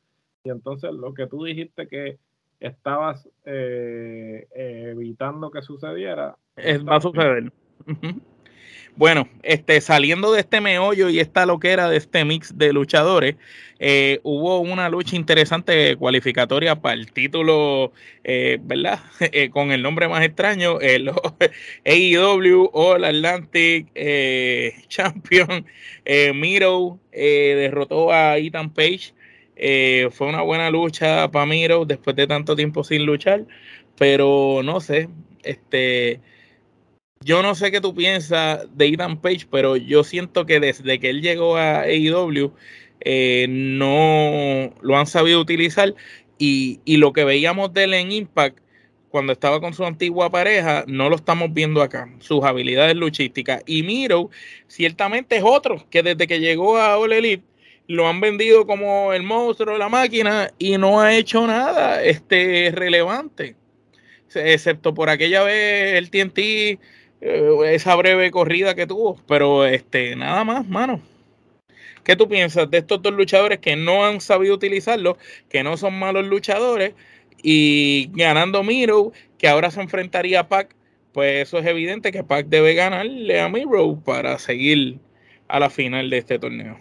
Y 0.43 0.49
entonces, 0.49 0.91
lo 0.91 1.13
que 1.13 1.27
tú 1.27 1.43
dijiste 1.43 1.87
que 1.87 2.19
estabas 2.59 3.29
eh, 3.45 4.47
evitando 4.51 5.51
que 5.51 5.61
sucediera, 5.61 6.35
es, 6.55 6.85
va 6.85 6.95
a 6.95 7.01
suceder. 7.01 7.51
Bueno, 8.97 9.29
este, 9.43 9.79
saliendo 9.79 10.31
de 10.31 10.39
este 10.39 10.59
meollo 10.59 11.09
y 11.09 11.19
esta 11.19 11.45
loquera 11.45 11.87
de 11.87 11.97
este 11.97 12.25
mix 12.25 12.57
de 12.57 12.73
luchadores, 12.73 13.35
eh, 13.77 14.19
hubo 14.23 14.59
una 14.59 14.89
lucha 14.89 15.15
interesante 15.15 15.95
cualificatoria 15.97 16.81
para 16.81 16.95
el 16.95 17.11
título, 17.11 17.91
eh, 18.23 18.57
¿verdad? 18.59 18.99
Eh, 19.31 19.51
con 19.51 19.71
el 19.71 19.83
nombre 19.83 20.07
más 20.07 20.23
extraño, 20.25 20.79
el 20.79 21.11
AEW 21.85 22.71
All 22.73 23.05
Atlantic 23.05 23.85
Champion 24.87 25.67
Miro 26.33 26.99
derrotó 27.11 28.11
a 28.11 28.39
Ethan 28.39 28.73
Page. 28.73 29.13
fue 30.09 30.27
una 30.27 30.41
buena 30.41 30.71
lucha 30.71 31.29
para 31.29 31.45
Miro 31.45 31.85
después 31.85 32.15
de 32.15 32.25
tanto 32.25 32.55
tiempo 32.55 32.83
sin 32.83 33.05
luchar, 33.05 33.45
pero 33.95 34.61
no 34.63 34.79
sé, 34.79 35.07
este 35.43 36.19
yo 37.21 37.41
no 37.41 37.55
sé 37.55 37.71
qué 37.71 37.81
tú 37.81 37.93
piensas 37.93 38.67
de 38.75 38.87
Ethan 38.87 39.19
Page, 39.21 39.47
pero 39.51 39.75
yo 39.75 40.03
siento 40.03 40.45
que 40.45 40.59
desde 40.59 40.99
que 40.99 41.09
él 41.09 41.21
llegó 41.21 41.57
a 41.57 41.81
AEW 41.81 42.53
eh, 43.01 43.47
no 43.49 44.73
lo 44.81 44.97
han 44.97 45.07
sabido 45.07 45.39
utilizar. 45.39 45.95
Y, 46.39 46.79
lo 46.97 47.13
que 47.13 47.23
veíamos 47.23 47.73
de 47.73 47.85
él 47.85 47.93
en 47.95 48.11
Impact 48.11 48.59
cuando 49.09 49.33
estaba 49.33 49.59
con 49.59 49.73
su 49.73 49.85
antigua 49.85 50.29
pareja, 50.29 50.83
no 50.87 51.09
lo 51.09 51.15
estamos 51.15 51.51
viendo 51.53 51.81
acá, 51.81 52.13
sus 52.19 52.43
habilidades 52.43 52.95
luchísticas. 52.95 53.63
Y 53.65 53.83
Miro, 53.83 54.29
ciertamente 54.67 55.37
es 55.37 55.43
otro 55.43 55.85
que 55.89 56.03
desde 56.03 56.27
que 56.27 56.39
llegó 56.39 56.77
a 56.77 56.97
All 56.97 57.13
Elite 57.13 57.43
lo 57.87 58.07
han 58.07 58.19
vendido 58.19 58.67
como 58.67 59.13
el 59.13 59.23
monstruo 59.23 59.77
la 59.77 59.89
máquina 59.89 60.51
y 60.59 60.77
no 60.77 60.99
ha 60.99 61.15
hecho 61.15 61.47
nada 61.47 62.03
este, 62.03 62.71
relevante, 62.73 63.55
excepto 64.35 64.93
por 64.93 65.09
aquella 65.09 65.41
vez 65.43 65.95
el 65.95 66.11
TNT 66.11 66.79
esa 67.21 67.95
breve 67.95 68.31
corrida 68.31 68.75
que 68.75 68.87
tuvo, 68.87 69.17
pero 69.27 69.65
este, 69.65 70.15
nada 70.15 70.43
más, 70.43 70.67
mano. 70.67 71.01
¿Qué 72.03 72.15
tú 72.15 72.29
piensas 72.29 72.69
de 72.71 72.77
estos 72.77 73.01
dos 73.01 73.13
luchadores 73.13 73.59
que 73.59 73.75
no 73.75 74.05
han 74.05 74.21
sabido 74.21 74.55
utilizarlo, 74.55 75.17
que 75.49 75.63
no 75.63 75.75
son 75.75 75.99
malos 75.99 76.25
luchadores 76.25 76.93
y 77.43 78.09
ganando 78.13 78.63
Miro, 78.63 79.11
que 79.37 79.47
ahora 79.47 79.71
se 79.71 79.81
enfrentaría 79.81 80.41
a 80.41 80.47
Pac? 80.47 80.73
Pues 81.11 81.47
eso 81.47 81.57
es 81.57 81.65
evidente 81.65 82.11
que 82.11 82.23
Pac 82.23 82.47
debe 82.47 82.75
ganarle 82.75 83.41
a 83.41 83.49
Miro 83.49 83.99
para 84.05 84.39
seguir 84.39 84.99
a 85.49 85.59
la 85.59 85.69
final 85.69 86.09
de 86.09 86.17
este 86.19 86.39
torneo. 86.39 86.77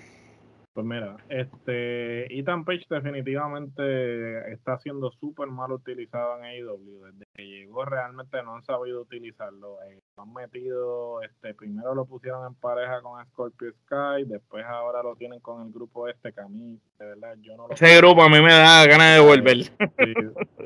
Pues 0.76 0.84
mira, 0.84 1.16
este 1.30 2.38
Ethan 2.38 2.66
Page 2.66 2.84
definitivamente 2.90 4.52
está 4.52 4.76
siendo 4.76 5.10
súper 5.10 5.48
mal 5.48 5.72
utilizado 5.72 6.36
en 6.36 6.44
AEW. 6.44 7.04
Desde 7.06 7.24
que 7.32 7.46
llegó 7.46 7.86
realmente 7.86 8.42
no 8.42 8.56
han 8.56 8.62
sabido 8.62 9.00
utilizarlo. 9.00 9.78
Eh, 9.84 9.98
han 10.18 10.34
metido, 10.34 11.22
este, 11.22 11.54
primero 11.54 11.94
lo 11.94 12.04
pusieron 12.04 12.46
en 12.46 12.54
pareja 12.56 13.00
con 13.00 13.24
Scorpio 13.24 13.72
Sky, 13.72 14.24
después 14.26 14.66
ahora 14.66 15.02
lo 15.02 15.16
tienen 15.16 15.40
con 15.40 15.66
el 15.66 15.72
grupo 15.72 16.08
este 16.08 16.34
Camille. 16.34 16.78
De 16.98 17.06
verdad, 17.06 17.36
yo 17.40 17.56
no 17.56 17.70
Ese 17.70 17.96
grupo 17.96 18.22
a 18.22 18.28
mí 18.28 18.42
me 18.42 18.52
da 18.52 18.86
ganas 18.86 19.14
de 19.14 19.20
volver. 19.26 19.56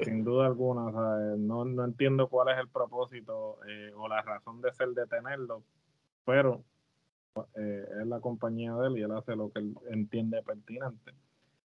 sin 0.02 0.24
duda 0.24 0.46
alguna, 0.46 0.90
No, 1.36 1.64
no 1.64 1.84
entiendo 1.84 2.26
cuál 2.26 2.48
es 2.48 2.58
el 2.58 2.68
propósito 2.68 3.58
eh, 3.68 3.92
o 3.94 4.08
la 4.08 4.22
razón 4.22 4.60
de 4.60 4.72
ser 4.72 4.88
de 4.88 5.06
tenerlo, 5.06 5.62
pero 6.24 6.64
eh, 7.56 7.84
es 8.00 8.06
la 8.06 8.20
compañía 8.20 8.74
de 8.74 8.88
él 8.88 8.98
y 8.98 9.02
él 9.02 9.12
hace 9.12 9.36
lo 9.36 9.50
que 9.50 9.60
él 9.60 9.74
entiende 9.90 10.42
pertinente. 10.42 11.12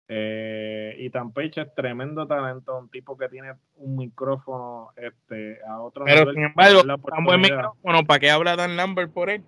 Eh, 0.09 0.95
y 0.99 1.09
Page 1.09 1.61
es 1.61 1.75
tremendo 1.75 2.27
talento, 2.27 2.77
un 2.77 2.89
tipo 2.89 3.17
que 3.17 3.29
tiene 3.29 3.53
un 3.77 3.95
micrófono 3.95 4.89
este, 4.97 5.59
a 5.65 5.81
otro 5.81 6.03
Pero 6.05 6.31
sin 6.33 6.43
embargo, 6.43 6.81
tan 6.83 7.23
buen 7.23 7.41
micrófono, 7.41 8.03
¿para 8.05 8.19
qué 8.19 8.29
habla 8.29 8.55
Dan 8.55 8.75
Lambert 8.75 9.11
por 9.13 9.29
él? 9.29 9.43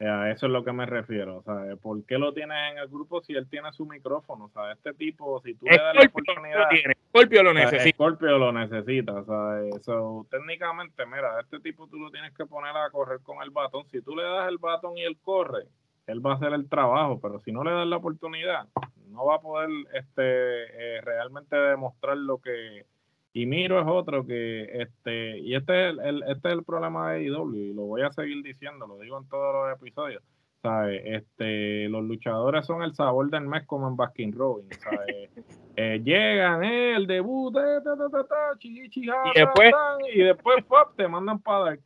A 0.00 0.30
eso 0.30 0.46
es 0.46 0.52
lo 0.52 0.64
que 0.64 0.72
me 0.72 0.86
refiero. 0.86 1.44
O 1.44 1.76
¿Por 1.76 2.04
qué 2.06 2.16
lo 2.16 2.32
tienes 2.32 2.72
en 2.72 2.78
el 2.78 2.88
grupo 2.88 3.20
si 3.20 3.34
él 3.34 3.46
tiene 3.50 3.70
su 3.72 3.84
micrófono? 3.84 4.48
Sea, 4.48 4.72
este 4.72 4.94
tipo, 4.94 5.42
si 5.42 5.54
tú 5.54 5.66
le 5.66 5.76
das 5.76 5.94
la 5.94 6.06
oportunidad. 6.06 6.68
Scorpio 7.08 7.42
lo 7.42 7.52
necesita. 7.52 7.96
Scorpio 7.96 8.38
lo 8.38 8.52
necesita. 8.52 9.12
O 9.12 9.24
sea, 9.24 9.76
eso, 9.76 10.26
técnicamente, 10.30 11.04
mira, 11.04 11.38
este 11.40 11.60
tipo 11.60 11.86
tú 11.86 11.98
lo 11.98 12.10
tienes 12.10 12.32
que 12.32 12.46
poner 12.46 12.74
a 12.74 12.88
correr 12.90 13.20
con 13.20 13.42
el 13.42 13.50
batón. 13.50 13.84
Si 13.90 14.00
tú 14.00 14.16
le 14.16 14.22
das 14.22 14.48
el 14.48 14.56
batón 14.56 14.96
y 14.96 15.04
él 15.04 15.18
corre, 15.20 15.64
él 16.06 16.24
va 16.24 16.32
a 16.32 16.36
hacer 16.36 16.54
el 16.54 16.68
trabajo. 16.68 17.20
Pero 17.20 17.38
si 17.40 17.52
no 17.52 17.62
le 17.62 17.72
das 17.72 17.86
la 17.86 17.96
oportunidad, 17.96 18.68
no 19.08 19.26
va 19.26 19.36
a 19.36 19.40
poder 19.40 19.68
este, 19.92 20.96
eh, 20.96 21.00
realmente 21.02 21.56
demostrar 21.56 22.16
lo 22.16 22.38
que 22.38 22.86
y 23.32 23.46
Miro 23.46 23.80
es 23.80 23.86
otro 23.86 24.26
que, 24.26 24.82
este, 24.82 25.38
y 25.38 25.54
este 25.54 25.90
es 25.90 25.98
el, 25.98 26.22
este 26.24 26.48
es 26.48 26.54
el 26.54 26.64
problema 26.64 27.12
de 27.12 27.24
IW, 27.24 27.54
y 27.54 27.72
lo 27.72 27.82
voy 27.82 28.02
a 28.02 28.12
seguir 28.12 28.42
diciendo, 28.42 28.86
lo 28.86 28.98
digo 28.98 29.18
en 29.18 29.28
todos 29.28 29.54
los 29.54 29.76
episodios. 29.76 30.22
¿sabes? 30.62 31.02
Este, 31.04 31.88
los 31.88 32.04
luchadores 32.04 32.66
son 32.66 32.82
el 32.82 32.94
sabor 32.94 33.30
del 33.30 33.46
mes 33.46 33.64
como 33.66 33.88
en 33.88 33.96
Baskin 33.96 34.32
Robbins, 34.32 34.78
¿sabes? 34.80 35.30
eh, 35.76 36.00
llegan, 36.04 36.62
eh, 36.64 36.94
el 36.96 37.06
debut, 37.06 37.56
eh, 37.56 37.80
ta, 37.82 37.96
ta, 37.96 38.24
ta, 38.24 38.58
chi, 38.58 38.88
chi, 38.90 39.04
y, 39.04 39.38
después, 39.38 39.72
y 40.12 40.18
después 40.18 40.64
pop, 40.64 40.94
te 40.96 41.08
mandan 41.08 41.40
para 41.40 41.64
Dark. 41.64 41.82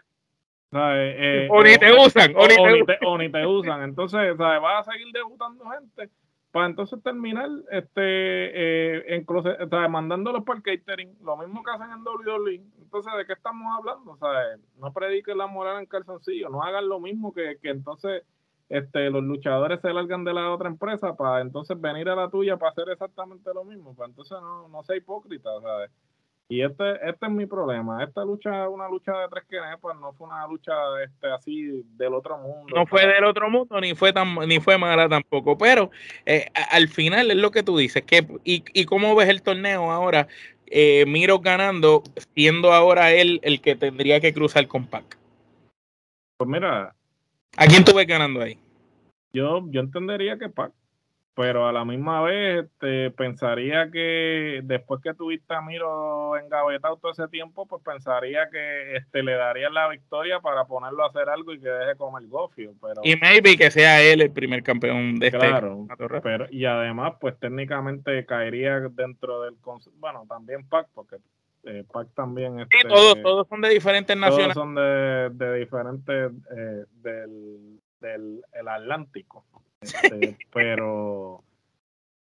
Eh, 0.77 1.47
o 1.53 1.63
ni 1.63 1.77
te 1.79 1.93
usan, 1.93 2.35
o, 2.35 2.49
ni 2.49 2.85
te, 2.85 2.99
o, 3.07 3.17
ni 3.17 3.29
te 3.29 3.47
usan. 3.47 3.83
Entonces, 3.83 4.37
¿sabes? 4.37 4.61
vas 4.61 4.89
a 4.89 4.91
seguir 4.91 5.13
debutando 5.13 5.65
gente 5.71 6.11
para 6.55 6.67
entonces 6.67 7.03
terminar 7.03 7.49
este 7.73 7.99
eh, 7.99 9.17
en 9.17 9.27
o 9.27 9.89
mandándolos 9.89 10.45
para 10.45 10.59
el 10.59 10.63
catering, 10.63 11.19
lo 11.21 11.37
mismo 11.37 11.65
que 11.65 11.71
hacen 11.73 11.91
en 11.91 12.05
WWE. 12.05 12.63
Entonces, 12.81 13.13
¿de 13.19 13.27
qué 13.27 13.33
estamos 13.33 13.67
hablando? 13.77 14.13
O 14.13 14.17
sea, 14.17 14.31
no 14.79 14.93
prediquen 14.93 15.37
la 15.37 15.49
moral 15.49 15.81
en 15.81 15.87
calzoncillo, 15.87 16.49
no 16.51 16.63
hagan 16.63 16.89
lo 16.89 17.01
mismo 17.01 17.35
que, 17.35 17.59
que 17.61 17.71
entonces 17.71 18.23
este, 18.69 19.11
los 19.11 19.25
luchadores 19.25 19.81
se 19.81 19.93
largan 19.93 20.23
de 20.23 20.33
la 20.33 20.53
otra 20.53 20.69
empresa 20.69 21.17
para 21.17 21.41
entonces 21.41 21.81
venir 21.81 22.09
a 22.09 22.15
la 22.15 22.31
tuya 22.31 22.57
para 22.57 22.71
hacer 22.71 22.89
exactamente 22.89 23.53
lo 23.53 23.65
mismo. 23.65 23.97
Para 23.97 24.11
entonces 24.11 24.39
no, 24.41 24.69
no 24.69 24.85
sea 24.85 24.97
hipócrita, 24.97 25.51
¿sabes? 25.61 25.91
Y 26.55 26.63
este, 26.63 27.09
este 27.09 27.27
es 27.27 27.33
mi 27.33 27.47
problema. 27.47 28.05
Esta 28.05 28.25
lucha, 28.25 28.69
una 28.69 28.89
lucha 28.89 29.13
de 29.19 29.29
tres 29.29 29.45
que 29.49 29.59
pues 29.81 29.97
no 29.99 30.13
fue 30.13 30.29
una 30.29 30.47
lucha 30.47 30.73
este, 31.05 31.27
así 31.33 31.83
del 31.97 32.15
otro 32.15 32.39
mundo. 32.39 32.77
No 32.77 32.87
fue 32.87 33.07
del 33.07 33.25
otro 33.25 33.51
mundo, 33.51 33.81
ni 33.81 33.97
fue 33.97 34.13
tan, 34.13 34.33
ni 34.47 34.61
fue 34.61 34.79
mala 34.79 35.09
tampoco. 35.09 35.59
Pero 35.59 35.91
eh, 36.25 36.47
al 36.71 36.87
final 36.87 37.33
es 37.33 37.37
lo 37.39 37.51
que 37.51 37.65
tú 37.65 37.77
dices. 37.77 38.05
Que, 38.05 38.25
y, 38.45 38.63
y 38.73 38.85
cómo 38.85 39.17
ves 39.17 39.29
el 39.31 39.43
torneo 39.43 39.91
ahora? 39.91 40.29
eh, 40.67 41.05
Miro 41.07 41.41
ganando, 41.41 42.03
siendo 42.35 42.73
ahora 42.73 43.13
él 43.13 43.41
el 43.43 43.61
que 43.61 43.77
tendría 43.77 44.21
que 44.21 44.33
cruzar 44.33 44.67
con 44.69 44.87
Pac? 44.87 45.19
Pues 46.37 46.49
mira. 46.49 46.95
¿A 47.57 47.67
quién 47.67 47.85
tú 47.85 47.95
ves 47.95 48.07
ganando 48.07 48.43
ahí? 48.43 48.59
Yo, 49.33 49.65
yo 49.71 49.81
entendería 49.81 50.39
que 50.39 50.49
Pac 50.49 50.73
pero 51.35 51.67
a 51.67 51.73
la 51.73 51.85
misma 51.85 52.23
vez 52.23 52.65
este, 52.65 53.11
pensaría 53.11 53.91
que 53.91 54.61
después 54.63 55.03
que 55.03 55.15
tuviste 55.15 55.53
a 55.53 55.61
Miro 55.61 56.37
engavetado 56.37 56.97
todo 56.97 57.11
ese 57.11 57.27
tiempo, 57.27 57.67
pues 57.67 57.83
pensaría 57.83 58.49
que 58.51 58.97
este, 58.97 59.25
le 59.25 59.35
daría 59.35 59.69
la 59.69 59.89
victoria 59.89 60.39
para 60.41 60.65
ponerlo 60.65 61.05
a 61.05 61.09
hacer 61.09 61.29
algo 61.29 61.53
y 61.53 61.61
que 61.61 61.69
deje 61.69 61.97
como 61.97 62.19
el 62.19 62.29
gofio. 62.29 62.75
Pero, 62.81 63.01
y 63.03 63.17
maybe 63.17 63.57
que 63.57 63.71
sea 63.73 64.01
él 64.01 64.21
el 64.21 64.31
primer 64.31 64.63
campeón 64.63 65.17
de 65.17 65.27
este 65.27 65.39
claro, 65.39 65.89
pero 66.23 66.47
Y 66.51 66.67
además, 66.67 67.15
pues 67.21 67.37
técnicamente 67.41 68.25
caería 68.27 68.81
dentro 68.91 69.43
del... 69.43 69.57
Bueno, 69.97 70.27
también 70.29 70.69
Pac, 70.69 70.87
porque 70.95 71.17
eh, 71.65 71.83
Pac 71.93 72.15
también... 72.15 72.61
Este, 72.61 72.79
sí, 72.79 72.89
todos, 72.89 73.21
todos 73.23 73.49
son 73.49 73.61
de 73.61 73.71
diferentes 73.71 74.17
naciones. 74.17 74.55
Todos 74.55 74.67
son 74.67 74.75
de, 74.77 75.31
de 75.33 75.59
diferentes... 75.59 76.31
Eh, 76.57 76.85
del, 77.03 77.81
del 78.01 78.43
el 78.53 78.69
Atlántico. 78.69 79.45
Este, 79.85 80.37
pero 80.53 81.43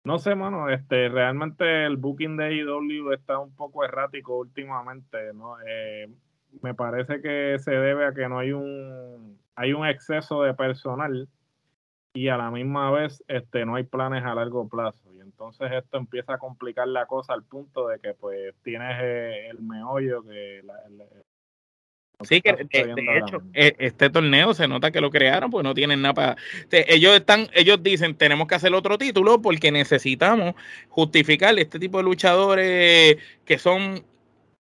no 0.04 0.20
sé, 0.20 0.36
mano, 0.36 0.70
este, 0.70 1.08
realmente 1.08 1.86
el 1.86 1.98
booking 1.98 2.36
de 2.36 2.56
IW 2.56 3.12
e 3.12 3.16
está 3.16 3.40
un 3.40 3.56
poco 3.56 3.86
errático 3.86 4.38
últimamente, 4.38 5.34
¿no? 5.34 5.56
Eh, 5.66 6.10
me 6.62 6.74
parece 6.74 7.22
que 7.22 7.58
se 7.60 7.72
debe 7.72 8.06
a 8.06 8.14
que 8.14 8.28
no 8.28 8.40
hay 8.40 8.52
un 8.52 9.40
hay 9.56 9.74
un 9.74 9.86
exceso 9.86 10.44
de 10.44 10.54
personal 10.54 11.28
y 12.14 12.28
a 12.28 12.38
la 12.38 12.52
misma 12.52 12.92
vez 12.92 13.24
este 13.28 13.66
no 13.66 13.76
hay 13.76 13.84
planes 13.84 14.24
a 14.24 14.36
largo 14.36 14.68
plazo 14.68 15.12
y 15.14 15.22
entonces 15.22 15.72
esto 15.72 15.98
empieza 15.98 16.36
a 16.36 16.38
complicar 16.38 16.88
la 16.88 17.06
cosa 17.06 17.34
al 17.34 17.44
punto 17.44 17.88
de 17.88 18.00
que 18.00 18.14
pues 18.14 18.54
tienes 18.64 18.98
eh, 19.02 19.48
el 19.50 19.62
meollo 19.62 20.24
que 20.24 20.62
la, 20.64 20.76
Sí, 22.24 22.42
que 22.42 22.54
de, 22.54 23.18
hecho, 23.18 23.42
e, 23.54 23.76
este 23.80 24.10
torneo 24.10 24.54
se 24.54 24.68
nota 24.68 24.92
que 24.92 25.02
lo 25.02 25.10
crearon, 25.10 25.50
pues 25.50 25.64
no 25.64 25.74
tienen 25.74 26.02
nada 26.02 26.14
para. 26.14 26.38
Ellos 26.72 27.16
están, 27.16 27.50
ellos 27.54 27.82
dicen 27.82 28.16
tenemos 28.16 28.48
que 28.48 28.56
hacer 28.56 28.74
otro 28.74 28.98
título 28.98 29.42
porque 29.42 29.72
necesitamos 29.72 30.56
justificar 30.90 31.58
este 31.60 31.80
tipo 31.80 31.98
de 31.98 32.04
luchadores 32.04 33.18
que 33.46 33.58
son 33.58 34.06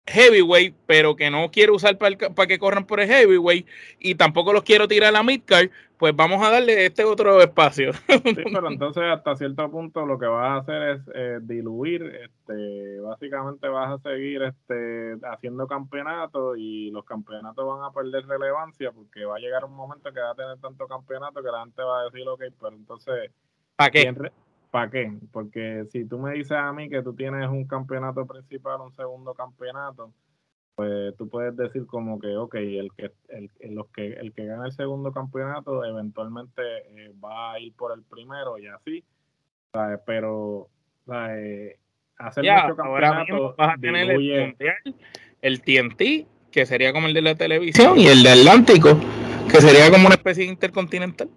heavyweight, 0.05 0.75
pero 0.85 1.15
que 1.15 1.29
no 1.29 1.49
quiero 1.51 1.75
usar 1.75 1.97
para, 1.97 2.17
que 2.47 2.59
corran 2.59 2.85
por 2.85 2.99
el 2.99 3.07
heavyweight 3.07 3.67
y 3.99 4.15
tampoco 4.15 4.53
los 4.53 4.63
quiero 4.63 4.87
tirar 4.87 5.09
a 5.09 5.11
la 5.13 5.23
midcard, 5.23 5.69
pues 6.03 6.17
vamos 6.17 6.45
a 6.45 6.51
darle 6.51 6.87
este 6.87 7.05
otro 7.05 7.39
espacio. 7.39 7.93
Sí, 7.93 8.43
pero 8.43 8.67
entonces 8.69 9.03
hasta 9.05 9.37
cierto 9.37 9.71
punto 9.71 10.05
lo 10.05 10.19
que 10.19 10.25
vas 10.25 10.49
a 10.49 10.55
hacer 10.57 10.97
es 10.97 11.01
eh, 11.15 11.39
diluir, 11.41 12.03
este, 12.03 12.99
básicamente 12.99 13.69
vas 13.69 13.93
a 13.93 14.09
seguir 14.09 14.41
este, 14.41 15.15
haciendo 15.31 15.65
campeonatos 15.65 16.57
y 16.57 16.91
los 16.91 17.05
campeonatos 17.05 17.65
van 17.65 17.85
a 17.85 17.93
perder 17.93 18.27
relevancia 18.27 18.91
porque 18.91 19.23
va 19.23 19.37
a 19.37 19.39
llegar 19.39 19.63
un 19.63 19.75
momento 19.75 20.11
que 20.11 20.19
va 20.19 20.31
a 20.31 20.35
tener 20.35 20.57
tanto 20.59 20.89
campeonato 20.89 21.41
que 21.41 21.49
la 21.49 21.61
gente 21.61 21.81
va 21.81 22.01
a 22.01 22.03
decir, 22.03 22.27
ok, 22.27 22.43
pero 22.59 22.75
entonces... 22.75 23.31
¿Para 23.77 23.91
qué? 23.91 24.13
¿Para 24.71 24.91
qué? 24.91 25.19
Porque 25.31 25.85
si 25.89 26.03
tú 26.03 26.19
me 26.19 26.33
dices 26.33 26.57
a 26.57 26.73
mí 26.73 26.89
que 26.89 27.01
tú 27.01 27.13
tienes 27.13 27.47
un 27.47 27.65
campeonato 27.65 28.25
principal, 28.25 28.81
un 28.81 28.91
segundo 28.91 29.33
campeonato, 29.35 30.11
pues 30.75 31.15
tú 31.17 31.29
puedes 31.29 31.55
decir 31.55 31.85
como 31.85 32.19
que, 32.19 32.35
ok, 32.35 32.55
el 32.55 32.89
que, 32.97 33.11
el, 33.29 33.75
los 33.75 33.87
que, 33.87 34.13
el 34.13 34.33
que 34.33 34.45
gana 34.45 34.65
el 34.65 34.71
segundo 34.71 35.11
campeonato 35.11 35.85
eventualmente 35.85 36.61
eh, 36.61 37.11
va 37.23 37.53
a 37.53 37.59
ir 37.59 37.73
por 37.73 37.91
el 37.95 38.03
primero 38.03 38.57
y 38.57 38.67
así, 38.67 39.03
¿sabes? 39.71 39.99
Pero, 40.05 40.69
¿sabes? 41.05 41.77
Hacer 42.17 42.43
mucho 42.43 42.75
campeonato 42.75 43.55
vas 43.57 43.75
a 43.75 43.77
tener 43.77 44.09
el, 44.09 44.55
el 45.41 45.61
TNT, 45.61 46.27
que 46.51 46.65
sería 46.65 46.93
como 46.93 47.07
el 47.07 47.13
de 47.13 47.21
la 47.21 47.35
televisión, 47.35 47.99
y 47.99 48.07
el 48.07 48.23
de 48.23 48.29
Atlántico, 48.29 48.97
que 49.51 49.61
sería 49.61 49.91
como 49.91 50.07
una 50.07 50.15
especie 50.15 50.45
de 50.45 50.51
intercontinental. 50.51 51.29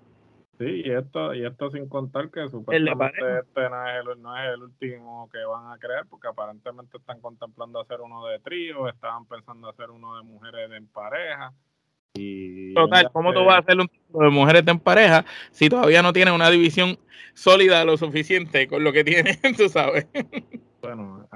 Sí, 0.59 0.83
y 0.87 0.91
esto, 0.91 1.35
y 1.35 1.45
esto 1.45 1.71
sin 1.71 1.87
contar 1.87 2.31
que 2.31 2.49
supuestamente 2.49 3.41
este 3.41 3.69
no 3.69 3.89
es, 3.89 4.07
el, 4.07 4.23
no 4.23 4.37
es 4.37 4.55
el 4.55 4.63
último 4.63 5.29
que 5.31 5.45
van 5.45 5.71
a 5.71 5.79
crear, 5.79 6.07
porque 6.09 6.29
aparentemente 6.29 6.97
están 6.97 7.21
contemplando 7.21 7.81
hacer 7.81 8.01
uno 8.01 8.27
de 8.27 8.39
trío, 8.39 8.89
estaban 8.89 9.27
pensando 9.27 9.69
hacer 9.69 9.91
uno 9.91 10.17
de 10.17 10.23
mujeres 10.23 10.71
en 10.73 10.87
pareja. 10.87 11.53
Y 12.15 12.73
Total, 12.73 13.11
¿cómo 13.13 13.35
tú 13.35 13.45
vas 13.45 13.57
a 13.57 13.59
hacer 13.59 13.79
un 13.79 13.89
tipo 13.89 14.23
de 14.23 14.31
mujeres 14.31 14.63
en 14.67 14.79
pareja 14.79 15.27
si 15.51 15.69
todavía 15.69 16.01
no 16.01 16.15
tienes 16.15 16.33
una 16.33 16.51
división 16.51 16.99
sólida 17.35 17.85
lo 17.85 17.99
suficiente 17.99 18.67
con 18.67 18.83
lo 18.83 18.95
que 18.95 19.05
tienen, 19.05 19.37
tú 19.59 19.69
sabes? 19.69 20.07
Bueno, 20.81 21.29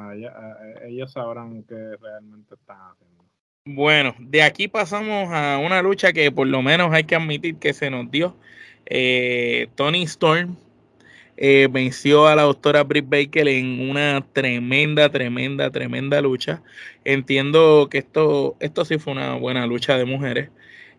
ellos 0.86 1.12
sabrán 1.12 1.62
qué 1.64 1.96
realmente 2.00 2.54
están 2.54 2.78
haciendo. 2.92 3.24
Bueno, 3.66 4.14
de 4.18 4.42
aquí 4.42 4.68
pasamos 4.68 5.30
a 5.30 5.58
una 5.58 5.82
lucha 5.82 6.14
que 6.14 6.32
por 6.32 6.46
lo 6.46 6.62
menos 6.62 6.94
hay 6.94 7.04
que 7.04 7.14
admitir 7.14 7.56
que 7.56 7.74
se 7.74 7.90
nos 7.90 8.10
dio 8.10 8.34
eh, 8.90 9.68
Tony 9.76 10.02
Storm 10.02 10.56
eh, 11.36 11.68
venció 11.70 12.26
a 12.26 12.36
la 12.36 12.42
doctora 12.42 12.84
Britt 12.84 13.08
Baker 13.08 13.48
en 13.48 13.88
una 13.88 14.22
tremenda, 14.32 15.08
tremenda, 15.10 15.70
tremenda 15.70 16.20
lucha. 16.20 16.62
Entiendo 17.04 17.88
que 17.90 17.98
esto, 17.98 18.56
esto 18.60 18.84
sí 18.84 18.98
fue 18.98 19.14
una 19.14 19.34
buena 19.34 19.66
lucha 19.66 19.96
de 19.96 20.04
mujeres. 20.04 20.50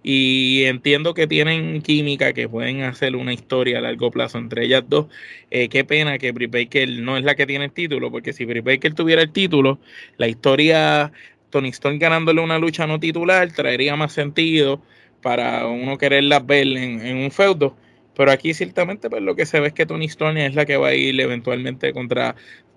Y 0.04 0.63
entiendo 0.63 1.13
que 1.13 1.27
tienen 1.27 1.82
química, 1.84 2.34
que 2.34 2.49
pueden 2.49 2.82
hacer 2.82 3.15
una 3.15 3.34
historia 3.34 3.77
a 3.77 3.82
largo 3.82 4.10
plazo 4.10 4.39
entre 4.39 4.65
ellas 4.65 4.84
dos. 4.88 5.06
Eh, 5.51 5.69
qué 5.69 5.84
pena 5.84 6.17
que 6.17 6.32
Britt 6.32 6.51
Baker 6.51 6.89
no 6.89 7.17
es 7.17 7.23
la 7.23 7.36
que 7.36 7.45
tiene 7.45 7.65
el 7.65 7.71
título, 7.71 8.10
porque 8.10 8.34
si 8.34 8.45
Britt 8.45 8.65
Baker 8.65 8.95
tuviera 8.95 9.21
el 9.21 9.32
título, 9.32 9.80
la 10.17 10.27
historia 10.27 11.12
Tony 11.51 11.69
Storm 11.69 11.99
ganándole 11.99 12.41
una 12.41 12.58
lucha 12.58 12.88
no 12.88 12.99
titular 12.99 13.51
traería 13.51 13.95
más 13.95 14.13
sentido 14.13 14.82
para 15.21 15.67
uno 15.67 15.97
quererlas 15.97 16.45
ver 16.45 16.67
en, 16.67 17.17
un 17.17 17.32
feudo. 17.32 17.75
Pero 18.21 18.34
aquí 18.34 18.53
ciertamente 18.53 19.10
pues 19.10 19.23
lo 19.23 19.36
que 19.36 19.47
se 19.47 19.60
ve 19.60 19.69
es 19.69 19.73
que 19.73 19.88
Tony 19.88 20.05
Storm 20.05 20.38
es 20.38 20.53
la 20.53 20.67
que 20.67 20.77
va 20.77 20.89
a 20.89 20.93
ir 20.93 21.19
eventualmente 21.19 21.91
contra 21.91 22.36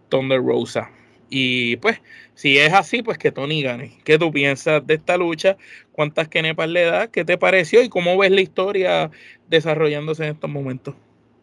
Thunder 0.08 0.42
Rosa. 0.42 0.90
Y 1.28 1.76
pues, 1.76 2.00
si 2.32 2.56
es 2.56 2.72
así, 2.72 3.02
pues 3.02 3.18
que 3.18 3.30
Tony 3.30 3.62
gane. 3.62 3.98
¿Qué 4.06 4.18
tú 4.18 4.32
piensas 4.32 4.86
de 4.86 4.94
esta 4.94 5.18
lucha? 5.18 5.58
¿Cuántas 5.92 6.28
kenepas 6.28 6.70
le 6.70 6.86
da? 6.86 7.08
¿Qué 7.08 7.26
te 7.26 7.36
pareció? 7.36 7.82
¿Y 7.82 7.90
cómo 7.90 8.16
ves 8.16 8.30
la 8.30 8.40
historia 8.40 9.10
desarrollándose 9.46 10.24
en 10.24 10.32
estos 10.32 10.48
momentos? 10.48 10.94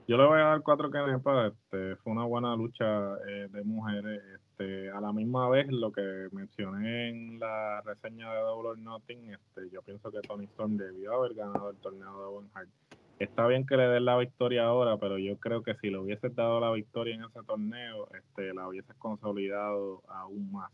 Yo 0.07 0.17
le 0.17 0.25
voy 0.25 0.39
a 0.39 0.45
dar 0.45 0.61
cuatro 0.63 0.89
kenepas. 0.89 1.53
Este, 1.53 1.95
fue 1.97 2.13
una 2.13 2.25
buena 2.25 2.55
lucha 2.55 2.83
eh, 3.29 3.49
de 3.51 3.63
mujeres. 3.63 4.19
Este, 4.33 4.89
a 4.89 4.99
la 4.99 5.13
misma 5.13 5.47
vez, 5.47 5.67
lo 5.67 5.91
que 5.91 6.27
mencioné 6.31 7.09
en 7.09 7.39
la 7.39 7.81
reseña 7.81 8.33
de 8.33 8.39
Double 8.39 8.69
or 8.69 8.77
Nothing, 8.79 9.29
este, 9.29 9.69
yo 9.71 9.83
pienso 9.83 10.11
que 10.11 10.21
Tony 10.21 10.45
Storm 10.45 10.75
debió 10.75 11.13
haber 11.13 11.35
ganado 11.35 11.69
el 11.69 11.77
torneo 11.77 12.17
de 12.17 12.25
Owen 12.25 12.49
Hart. 12.55 12.69
Está 13.21 13.45
bien 13.45 13.67
que 13.67 13.77
le 13.77 13.83
den 13.83 14.05
la 14.05 14.17
victoria 14.17 14.65
ahora, 14.65 14.97
pero 14.97 15.19
yo 15.19 15.37
creo 15.37 15.61
que 15.61 15.75
si 15.75 15.91
le 15.91 15.99
hubieses 15.99 16.35
dado 16.35 16.59
la 16.59 16.71
victoria 16.71 17.13
en 17.13 17.23
ese 17.23 17.43
torneo, 17.45 18.07
este, 18.15 18.51
la 18.51 18.67
hubieses 18.67 18.95
consolidado 18.95 20.01
aún 20.07 20.51
más. 20.51 20.71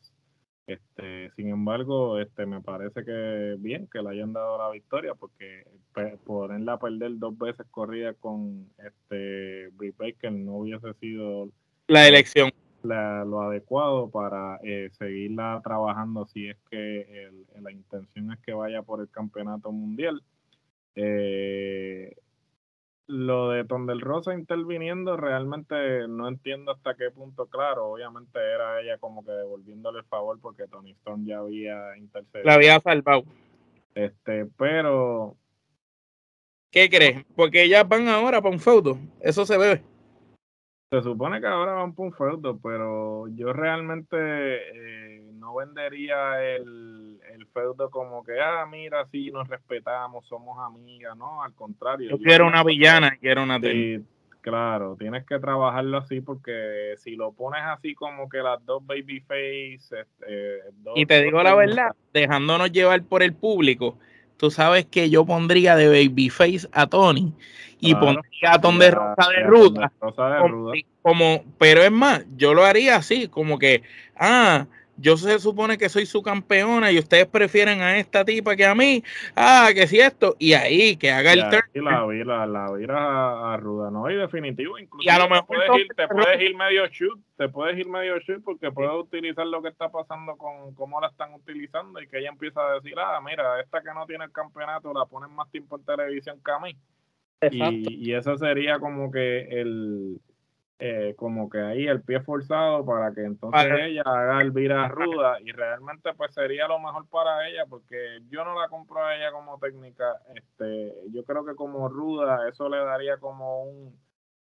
Este, 0.65 1.29
sin 1.35 1.49
embargo, 1.49 2.17
este, 2.19 2.45
me 2.45 2.61
parece 2.61 3.03
que 3.03 3.57
bien 3.59 3.89
que 3.91 4.01
le 4.01 4.11
hayan 4.11 4.31
dado 4.31 4.57
la 4.57 4.69
victoria 4.71 5.13
porque 5.13 5.65
ponerla 6.23 6.73
a 6.73 6.79
perder 6.79 7.17
dos 7.17 7.37
veces 7.37 7.67
corrida 7.69 8.13
con 8.13 8.69
este 8.77 9.67
Britt 9.73 9.97
Baker 9.97 10.31
no 10.31 10.59
hubiese 10.59 10.93
sido 11.01 11.49
la 11.87 12.07
elección 12.07 12.49
lo 12.83 13.41
adecuado 13.41 14.09
para 14.09 14.61
eh, 14.63 14.89
seguirla 14.97 15.59
trabajando 15.65 16.25
si 16.27 16.47
es 16.47 16.57
que 16.71 17.29
la 17.59 17.73
intención 17.73 18.31
es 18.31 18.39
que 18.39 18.53
vaya 18.53 18.83
por 18.83 19.01
el 19.01 19.09
campeonato 19.09 19.73
mundial. 19.73 20.23
Eh, 20.95 22.15
lo 23.07 23.49
de 23.49 23.63
Tondel 23.63 24.01
Rosa 24.01 24.33
interviniendo, 24.33 25.15
realmente 25.15 26.07
no 26.07 26.27
entiendo 26.27 26.73
hasta 26.73 26.95
qué 26.95 27.09
punto, 27.09 27.47
claro, 27.47 27.87
obviamente 27.87 28.37
era 28.37 28.81
ella 28.81 28.97
como 28.97 29.23
que 29.23 29.31
devolviéndole 29.31 29.99
el 29.99 30.05
favor 30.05 30.39
porque 30.41 30.67
Tony 30.67 30.91
Stone 30.91 31.25
ya 31.25 31.39
había 31.39 31.97
intercedido. 31.97 32.45
La 32.45 32.55
había 32.55 32.79
salvado. 32.79 33.23
Este, 33.95 34.45
pero... 34.57 35.35
¿Qué 36.69 36.89
crees? 36.89 37.25
Porque 37.35 37.63
ellas 37.63 37.87
van 37.87 38.09
ahora 38.09 38.41
para 38.41 38.53
un 38.53 38.59
feudo, 38.59 38.97
eso 39.21 39.45
se 39.45 39.57
ve. 39.57 39.81
Se 40.91 41.01
supone 41.01 41.39
que 41.39 41.47
ahora 41.47 41.73
van 41.73 41.93
por 41.93 42.07
un 42.07 42.13
feudo, 42.13 42.59
pero 42.61 43.27
yo 43.29 43.53
realmente 43.53 44.17
eh, 44.17 45.31
no 45.33 45.55
vendería 45.55 46.43
el, 46.43 47.06
el, 47.47 47.53
feudo 47.53 47.89
como 47.89 48.23
que, 48.23 48.39
ah, 48.39 48.65
mira, 48.65 49.05
sí, 49.11 49.31
nos 49.31 49.47
respetamos, 49.47 50.25
somos 50.27 50.57
amigas, 50.59 51.15
no, 51.17 51.43
al 51.43 51.53
contrario. 51.53 52.09
Yo, 52.09 52.17
quiero 52.17 52.47
una 52.47 52.63
villana, 52.63 53.17
quiero 53.19 53.43
una 53.43 53.59
sí, 53.59 54.03
Claro, 54.41 54.95
tienes 54.97 55.25
que 55.25 55.39
trabajarlo 55.39 55.97
así 55.97 56.21
porque 56.21 56.93
si 56.99 57.17
lo 57.17 57.33
pones 57.33 57.61
así 57.63 57.93
como 57.93 58.29
que 58.29 58.37
las 58.37 58.65
dos 58.65 58.81
babyface... 58.85 59.75
Este, 59.75 60.61
y 60.95 61.05
te 61.05 61.21
digo 61.21 61.43
la 61.43 61.53
verdad, 61.53 61.93
dejándonos 62.13 62.71
llevar 62.71 63.03
por 63.03 63.23
el 63.23 63.33
público, 63.33 63.97
tú 64.37 64.49
sabes 64.49 64.85
que 64.85 65.09
yo 65.09 65.25
pondría 65.25 65.75
de 65.75 65.87
babyface 65.87 66.69
a 66.71 66.87
Tony 66.87 67.33
y 67.81 67.93
pondría 67.95 68.53
a 68.53 68.61
Tony 68.61 68.79
de 68.79 68.91
Rosa 68.91 69.29
de 69.35 69.43
Ruta. 69.43 69.91
Como, 71.01 71.43
pero 71.57 71.81
es 71.81 71.91
más, 71.91 72.25
yo 72.37 72.53
lo 72.53 72.63
haría 72.63 72.95
así, 72.95 73.27
como 73.27 73.59
que, 73.59 73.83
ah, 74.15 74.67
yo 74.97 75.15
se 75.15 75.39
supone 75.39 75.77
que 75.77 75.89
soy 75.89 76.05
su 76.05 76.21
campeona 76.21 76.91
y 76.91 76.99
ustedes 76.99 77.27
prefieren 77.27 77.81
a 77.81 77.97
esta 77.97 78.25
tipa 78.25 78.55
que 78.55 78.65
a 78.65 78.73
mí, 78.73 79.03
ah, 79.35 79.69
que 79.73 79.87
si 79.87 79.99
esto, 79.99 80.35
y 80.39 80.53
ahí 80.53 80.97
que 80.97 81.11
haga 81.11 81.33
el 81.33 81.49
turn. 81.49 81.63
Y 81.73 81.81
la 81.81 82.05
vira, 82.05 82.45
la 82.47 82.71
vira 82.71 83.53
a, 83.53 83.57
Ruda, 83.57 83.91
no, 83.91 84.09
y 84.09 84.15
definitivo, 84.15 84.77
incluso 84.79 85.07
y 85.07 85.09
a 85.09 85.19
lo 85.19 85.29
mejor 85.29 85.47
te 85.47 85.67
puedes, 85.67 85.81
ir, 85.81 85.87
te 85.95 86.07
puedes 86.07 86.41
ir 86.41 86.55
medio 86.55 86.87
shoot, 86.87 87.19
te 87.37 87.49
puedes 87.49 87.77
ir 87.77 87.87
medio 87.87 88.17
shoot 88.19 88.43
porque 88.43 88.71
puedes 88.71 88.93
utilizar 88.93 89.45
lo 89.45 89.61
que 89.61 89.69
está 89.69 89.89
pasando 89.89 90.35
con 90.35 90.73
cómo 90.73 90.99
la 90.99 91.07
están 91.07 91.33
utilizando 91.33 92.01
y 92.01 92.07
que 92.07 92.19
ella 92.19 92.29
empieza 92.29 92.61
a 92.61 92.73
decir, 92.73 92.95
ah, 92.97 93.21
mira, 93.23 93.61
esta 93.61 93.81
que 93.81 93.93
no 93.93 94.05
tiene 94.05 94.25
el 94.25 94.31
campeonato 94.31 94.93
la 94.93 95.05
ponen 95.05 95.31
más 95.31 95.49
tiempo 95.51 95.77
en 95.77 95.85
televisión 95.85 96.39
que 96.43 96.51
a 96.51 96.59
mí. 96.59 96.75
Y, 97.51 98.09
y 98.09 98.13
eso 98.15 98.35
sería 98.35 98.79
como 98.79 99.11
que 99.11 99.41
el, 99.41 100.19
eh, 100.79 101.15
como 101.17 101.49
que 101.49 101.59
ahí 101.59 101.87
el 101.87 102.03
pie 102.03 102.19
forzado 102.19 102.85
para 102.85 103.11
que 103.11 103.21
entonces 103.21 103.71
ella 103.81 104.03
haga 104.05 104.41
el 104.41 104.51
vira 104.51 104.87
ruda 104.87 105.39
y 105.41 105.51
realmente 105.51 106.13
pues 106.13 106.35
sería 106.35 106.67
lo 106.67 106.77
mejor 106.77 107.07
para 107.07 107.49
ella 107.49 107.65
porque 107.67 108.21
yo 108.29 108.45
no 108.45 108.59
la 108.59 108.67
compro 108.69 109.03
a 109.03 109.15
ella 109.15 109.31
como 109.31 109.57
técnica 109.57 110.21
este 110.35 110.93
yo 111.11 111.23
creo 111.23 111.43
que 111.43 111.55
como 111.55 111.89
ruda 111.89 112.47
eso 112.47 112.69
le 112.69 112.77
daría 112.77 113.17
como 113.17 113.63
un, 113.63 113.99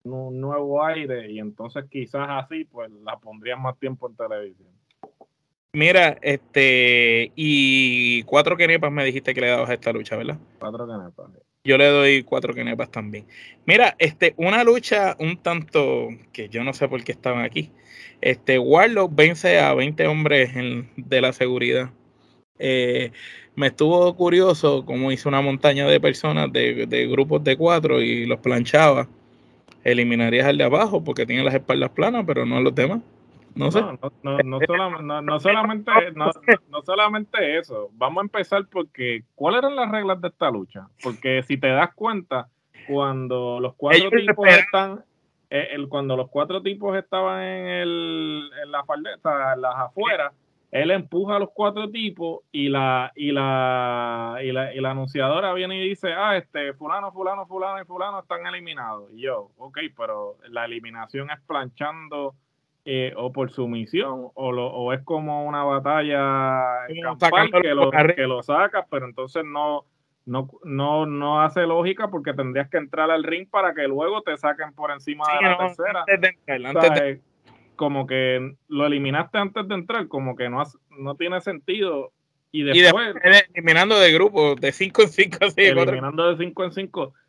un 0.02 0.40
nuevo 0.40 0.84
aire 0.84 1.30
y 1.30 1.38
entonces 1.38 1.84
quizás 1.88 2.26
así 2.28 2.64
pues 2.64 2.90
la 2.90 3.16
pondría 3.18 3.56
más 3.56 3.78
tiempo 3.78 4.08
en 4.08 4.16
televisión. 4.16 4.68
Mira, 5.72 6.18
este, 6.22 7.30
y 7.36 8.24
cuatro 8.24 8.56
kenepas 8.56 8.90
me 8.90 9.04
dijiste 9.04 9.34
que 9.34 9.40
le 9.40 9.48
dabas 9.48 9.70
a 9.70 9.74
esta 9.74 9.92
lucha, 9.92 10.16
¿verdad? 10.16 10.38
Cuatro 10.58 10.86
kenepas 10.88 11.30
yo 11.68 11.76
le 11.76 11.86
doy 11.86 12.22
cuatro 12.22 12.54
kenepas 12.54 12.90
también. 12.90 13.26
Mira, 13.66 13.94
este, 13.98 14.32
una 14.38 14.64
lucha 14.64 15.16
un 15.20 15.36
tanto 15.36 16.08
que 16.32 16.48
yo 16.48 16.64
no 16.64 16.72
sé 16.72 16.88
por 16.88 17.04
qué 17.04 17.12
estaban 17.12 17.44
aquí. 17.44 17.70
Este, 18.22 18.58
Warlock 18.58 19.12
vence 19.14 19.58
a 19.60 19.74
20 19.74 20.06
hombres 20.06 20.50
de 20.96 21.20
la 21.20 21.32
seguridad. 21.34 21.90
Eh, 22.58 23.12
me 23.54 23.66
estuvo 23.68 24.16
curioso 24.16 24.84
cómo 24.86 25.12
hizo 25.12 25.28
una 25.28 25.42
montaña 25.42 25.86
de 25.86 26.00
personas 26.00 26.50
de, 26.52 26.86
de, 26.86 27.06
grupos 27.06 27.44
de 27.44 27.56
cuatro 27.56 28.00
y 28.00 28.24
los 28.24 28.40
planchaba. 28.40 29.06
Eliminarías 29.84 30.46
al 30.46 30.56
de 30.56 30.64
abajo 30.64 31.04
porque 31.04 31.26
tiene 31.26 31.44
las 31.44 31.54
espaldas 31.54 31.90
planas, 31.90 32.24
pero 32.26 32.46
no 32.46 32.56
a 32.56 32.60
los 32.60 32.74
demás. 32.74 33.00
No 33.54 33.70
sé. 33.70 33.80
No, 33.80 33.98
no, 34.22 34.42
no, 35.22 35.40
solamente, 35.40 35.92
no, 36.14 36.82
solamente 36.82 37.58
eso. 37.58 37.90
Vamos 37.92 38.22
a 38.22 38.24
empezar 38.24 38.66
porque, 38.70 39.24
¿cuáles 39.34 39.58
eran 39.58 39.76
las 39.76 39.90
reglas 39.90 40.20
de 40.20 40.28
esta 40.28 40.50
lucha? 40.50 40.88
Porque 41.02 41.42
si 41.42 41.56
te 41.56 41.68
das 41.68 41.94
cuenta, 41.94 42.48
cuando 42.86 43.60
los 43.60 43.74
cuatro 43.74 44.10
tipos 44.10 44.48
están, 44.48 45.04
eh, 45.50 45.68
el, 45.72 45.88
cuando 45.88 46.16
los 46.16 46.28
cuatro 46.28 46.62
tipos 46.62 46.96
estaban 46.96 47.42
en, 47.42 47.66
el, 47.66 48.50
en 48.62 48.70
la 48.70 48.84
faldeta, 48.84 49.54
en 49.54 49.62
las 49.62 49.74
afueras, 49.76 50.32
él 50.70 50.90
empuja 50.90 51.36
a 51.36 51.38
los 51.38 51.50
cuatro 51.50 51.90
tipos 51.90 52.40
y 52.52 52.68
la, 52.68 53.10
y 53.14 53.32
la, 53.32 54.38
y 54.42 54.52
la, 54.52 54.74
y 54.74 54.80
la 54.80 54.90
anunciadora 54.90 55.54
viene 55.54 55.82
y 55.82 55.88
dice, 55.88 56.12
ah, 56.12 56.36
este, 56.36 56.74
fulano, 56.74 57.10
fulano, 57.10 57.46
fulano 57.46 57.80
y 57.80 57.86
fulano 57.86 58.20
están 58.20 58.46
eliminados. 58.46 59.10
Y 59.14 59.22
yo, 59.22 59.50
ok, 59.56 59.78
pero 59.96 60.36
la 60.48 60.66
eliminación 60.66 61.30
es 61.30 61.40
planchando 61.46 62.34
eh, 62.90 63.12
o 63.18 63.30
por 63.30 63.50
sumisión 63.50 64.30
o, 64.32 64.50
lo, 64.50 64.66
o 64.68 64.94
es 64.94 65.02
como 65.02 65.44
una 65.44 65.62
batalla 65.62 66.86
campal 67.02 67.50
que 67.60 67.74
lo, 67.74 67.90
que 67.90 68.26
lo 68.26 68.42
sacas, 68.42 68.86
pero 68.90 69.04
entonces 69.04 69.44
no, 69.44 69.84
no, 70.24 70.48
no, 70.64 71.04
no 71.04 71.42
hace 71.42 71.66
lógica 71.66 72.08
porque 72.08 72.32
tendrías 72.32 72.70
que 72.70 72.78
entrar 72.78 73.10
al 73.10 73.24
ring 73.24 73.46
para 73.46 73.74
que 73.74 73.86
luego 73.86 74.22
te 74.22 74.34
saquen 74.38 74.72
por 74.72 74.90
encima 74.90 75.26
de 75.38 75.48
la 75.50 75.58
tercera. 75.58 76.04
Antes 76.70 77.20
Como 77.76 78.06
que 78.06 78.54
lo 78.68 78.86
eliminaste 78.86 79.36
antes 79.36 79.68
de 79.68 79.74
entrar, 79.74 80.08
como 80.08 80.34
que 80.34 80.48
no, 80.48 80.62
no 80.88 81.14
tiene 81.16 81.42
sentido. 81.42 82.12
Y 82.52 82.62
después, 82.62 83.14
eliminando 83.52 84.00
de 84.00 84.10
grupo, 84.14 84.54
de 84.54 84.72
5 84.72 85.02
en 85.02 85.08
5, 85.08 85.38
eliminando 85.58 86.34
de 86.34 86.42
5 86.42 86.64
en 86.64 86.72
5 86.72 87.04
e, 87.04 87.27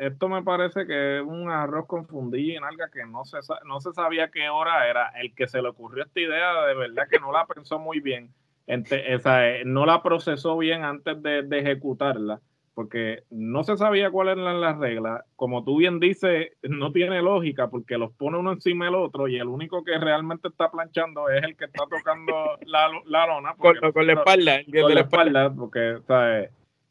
esto 0.00 0.28
me 0.28 0.42
parece 0.42 0.86
que 0.86 1.18
es 1.18 1.22
un 1.22 1.50
arroz 1.50 1.86
confundido 1.86 2.58
en 2.58 2.64
algo 2.64 2.84
que 2.92 3.04
no 3.04 3.24
se, 3.24 3.38
no 3.66 3.80
se 3.80 3.92
sabía 3.92 4.30
qué 4.30 4.48
hora 4.48 4.88
era. 4.88 5.08
El 5.20 5.34
que 5.34 5.46
se 5.46 5.60
le 5.60 5.68
ocurrió 5.68 6.04
esta 6.04 6.20
idea, 6.20 6.66
de 6.66 6.74
verdad 6.74 7.08
que 7.10 7.18
no 7.18 7.32
la 7.32 7.46
pensó 7.46 7.78
muy 7.78 8.00
bien. 8.00 8.30
Eh, 8.66 9.62
no 9.64 9.86
la 9.86 10.02
procesó 10.02 10.56
bien 10.58 10.82
antes 10.82 11.22
de, 11.22 11.46
ejecutarla, 11.50 12.40
porque 12.74 13.22
no 13.30 13.62
se 13.62 13.76
sabía 13.76 14.10
cuáles 14.10 14.38
eran 14.38 14.60
las 14.60 14.78
reglas. 14.78 15.22
Como 15.36 15.64
tú 15.64 15.76
bien 15.76 16.00
dices, 16.00 16.52
no 16.62 16.90
tiene 16.92 17.22
lógica, 17.22 17.68
porque 17.68 17.96
los 17.96 18.12
pone 18.12 18.38
uno 18.38 18.52
encima 18.52 18.86
del 18.86 18.96
otro 18.96 19.28
y 19.28 19.36
el 19.36 19.48
único 19.48 19.84
que 19.84 19.98
realmente 19.98 20.48
está 20.48 20.70
planchando 20.70 21.28
es 21.28 21.44
el 21.44 21.56
que 21.56 21.66
está 21.66 21.84
tocando 21.88 22.58
la, 22.66 22.88
la 23.04 23.26
lona. 23.26 23.54
Con, 23.54 23.76
la 24.06 24.12
espalda. 24.14 24.60
Con 24.64 24.94
la 24.94 25.00
espalda, 25.00 25.54
porque, 25.54 26.00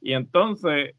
Y 0.01 0.13
entonces, 0.13 0.91
eh, 0.91 0.95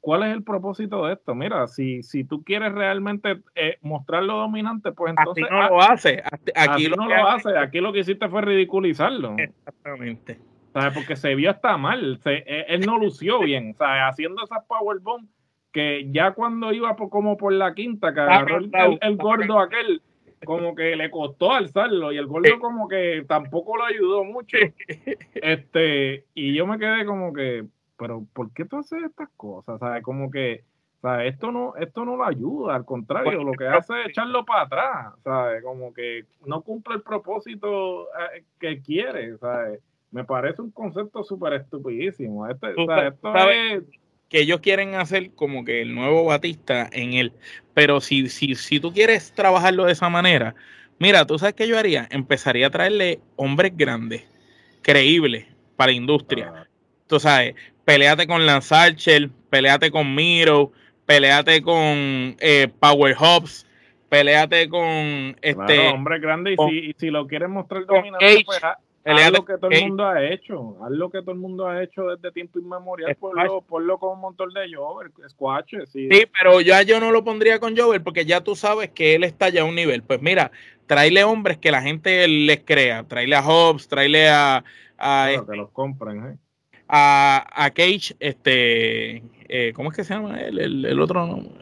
¿Cuál 0.00 0.22
es 0.22 0.32
el 0.32 0.42
propósito 0.42 1.06
de 1.06 1.14
esto? 1.14 1.34
Mira, 1.34 1.66
si, 1.66 2.02
si 2.02 2.24
tú 2.24 2.42
quieres 2.42 2.72
realmente 2.72 3.42
eh, 3.54 3.78
mostrar 3.82 4.22
lo 4.22 4.36
dominante, 4.38 4.92
pues 4.92 5.14
entonces. 5.16 5.44
Aquí 5.44 5.54
no 5.54 5.68
lo 5.68 5.80
hace. 5.80 6.22
Aquí 6.54 6.88
no 6.88 7.08
lo 7.08 7.28
hace. 7.28 7.58
Aquí 7.58 7.80
lo 7.80 7.92
que 7.92 8.00
hiciste 8.00 8.28
fue 8.28 8.42
ridiculizarlo. 8.42 9.36
Exactamente. 9.38 10.38
¿Sabes? 10.72 10.94
Porque 10.94 11.16
se 11.16 11.34
vio 11.34 11.50
hasta 11.50 11.76
mal. 11.76 12.20
E, 12.24 12.66
él 12.68 12.86
no 12.86 12.98
lució 12.98 13.40
bien. 13.40 13.74
¿Sabes? 13.74 14.02
Haciendo 14.04 14.44
esas 14.44 14.64
powerbomb 14.66 15.26
que 15.72 16.08
ya 16.10 16.32
cuando 16.32 16.72
iba 16.72 16.96
como 16.96 17.36
por 17.36 17.52
la 17.52 17.74
quinta, 17.74 18.12
que 18.12 18.20
agarró 18.20 18.58
el, 18.58 19.16
gordo 19.16 19.60
aquel, 19.60 20.02
como 20.44 20.74
que 20.74 20.96
le 20.96 21.10
costó 21.10 21.52
alzarlo 21.52 22.12
y 22.12 22.16
el 22.16 22.26
gordo 22.26 22.58
como 22.58 22.88
que 22.88 23.24
tampoco 23.28 23.76
lo 23.76 23.84
ayudó 23.84 24.24
mucho. 24.24 24.56
Este, 25.34 26.26
y 26.34 26.54
yo 26.54 26.66
me 26.66 26.78
quedé 26.78 27.04
como 27.04 27.32
que, 27.32 27.64
pero 28.00 28.24
¿por 28.32 28.50
qué 28.52 28.64
tú 28.64 28.78
haces 28.78 29.04
estas 29.04 29.28
cosas? 29.36 29.78
¿Sabes? 29.78 30.02
Como 30.02 30.30
que, 30.30 30.64
¿sabes? 31.02 31.34
Esto 31.34 31.52
no, 31.52 31.76
esto 31.76 32.06
no 32.06 32.16
lo 32.16 32.24
ayuda, 32.24 32.74
al 32.74 32.86
contrario, 32.86 33.44
lo 33.44 33.52
que 33.52 33.68
hace 33.68 33.92
es 34.00 34.08
echarlo 34.08 34.46
para 34.46 34.62
atrás, 34.62 35.14
¿sabes? 35.22 35.62
Como 35.62 35.92
que 35.92 36.24
no 36.46 36.62
cumple 36.62 36.94
el 36.94 37.02
propósito 37.02 38.04
eh, 38.06 38.44
que 38.58 38.80
quiere, 38.80 39.36
¿sabes? 39.36 39.80
Me 40.12 40.24
parece 40.24 40.62
un 40.62 40.70
concepto 40.70 41.22
súper 41.22 41.52
estupidísimo. 41.52 42.48
Este, 42.48 42.70
esto 42.70 42.94
es 43.50 43.84
que 44.30 44.40
ellos 44.40 44.60
quieren 44.60 44.94
hacer 44.94 45.34
como 45.34 45.62
que 45.64 45.82
el 45.82 45.94
nuevo 45.94 46.24
Batista 46.24 46.88
en 46.92 47.12
él. 47.12 47.32
Pero 47.74 48.00
si, 48.00 48.30
si, 48.30 48.54
si 48.54 48.80
tú 48.80 48.94
quieres 48.94 49.32
trabajarlo 49.32 49.84
de 49.84 49.92
esa 49.92 50.08
manera, 50.08 50.54
mira, 50.98 51.26
tú 51.26 51.38
sabes 51.38 51.54
qué 51.54 51.68
yo 51.68 51.78
haría, 51.78 52.08
empezaría 52.10 52.68
a 52.68 52.70
traerle 52.70 53.20
hombres 53.36 53.76
grandes, 53.76 54.26
creíbles 54.80 55.46
para 55.76 55.92
la 55.92 55.98
industria. 55.98 56.69
Tú 57.10 57.18
sabes, 57.18 57.56
peleate 57.84 58.24
con 58.28 58.46
Lance 58.46 58.72
Archer, 58.72 59.28
peleate 59.50 59.90
con 59.90 60.14
Miro, 60.14 60.70
peleate 61.06 61.60
con 61.60 62.36
eh, 62.38 62.68
Power 62.78 63.16
Hobbs, 63.18 63.66
peleate 64.08 64.68
con 64.68 65.36
este 65.42 65.88
hombre 65.88 66.20
grande 66.20 66.54
y, 66.70 66.94
si, 66.96 67.10
lo 67.10 67.26
quieres 67.26 67.48
mostrar 67.48 67.84
dominante, 67.86 68.44
pues 68.46 68.62
haz, 68.62 69.32
lo 69.32 69.44
que 69.44 69.58
todo 69.58 69.70
el 69.72 69.88
mundo 69.88 70.06
ha 70.06 70.24
hecho, 70.24 70.76
haz 70.84 70.90
lo 70.92 71.10
que 71.10 71.18
todo 71.18 71.32
el 71.32 71.38
mundo 71.38 71.66
ha 71.66 71.82
hecho 71.82 72.04
desde 72.04 72.30
tiempo 72.30 72.60
inmemorial, 72.60 73.16
ponlo, 73.16 73.62
ponlo 73.62 73.98
con 73.98 74.12
un 74.12 74.20
montón 74.20 74.50
de 74.54 74.72
Jover, 74.72 75.10
Squash. 75.28 75.74
Sí. 75.88 76.08
sí, 76.08 76.26
pero 76.38 76.60
ya 76.60 76.82
yo 76.82 77.00
no 77.00 77.10
lo 77.10 77.24
pondría 77.24 77.58
con 77.58 77.76
Jover 77.76 78.04
porque 78.04 78.24
ya 78.24 78.40
tú 78.40 78.54
sabes 78.54 78.90
que 78.90 79.16
él 79.16 79.24
está 79.24 79.48
ya 79.48 79.62
a 79.62 79.64
un 79.64 79.74
nivel. 79.74 80.04
Pues 80.04 80.22
mira, 80.22 80.52
tráele 80.86 81.24
hombres 81.24 81.58
que 81.58 81.72
la 81.72 81.82
gente 81.82 82.28
les 82.28 82.60
crea, 82.60 83.02
tráele 83.02 83.34
a 83.34 83.42
Hobbs, 83.42 83.88
tráele 83.88 84.28
a, 84.28 84.62
a 84.96 85.28
que 85.28 85.56
los 85.56 85.70
compren, 85.70 86.24
¿eh? 86.24 86.36
A, 86.92 87.70
Cage, 87.74 88.16
este, 88.20 89.22
eh, 89.48 89.72
¿cómo 89.74 89.90
es 89.90 89.96
que 89.96 90.04
se 90.04 90.14
llama 90.14 90.40
El, 90.40 90.84
el 90.84 91.00
otro 91.00 91.26
nombre. 91.26 91.52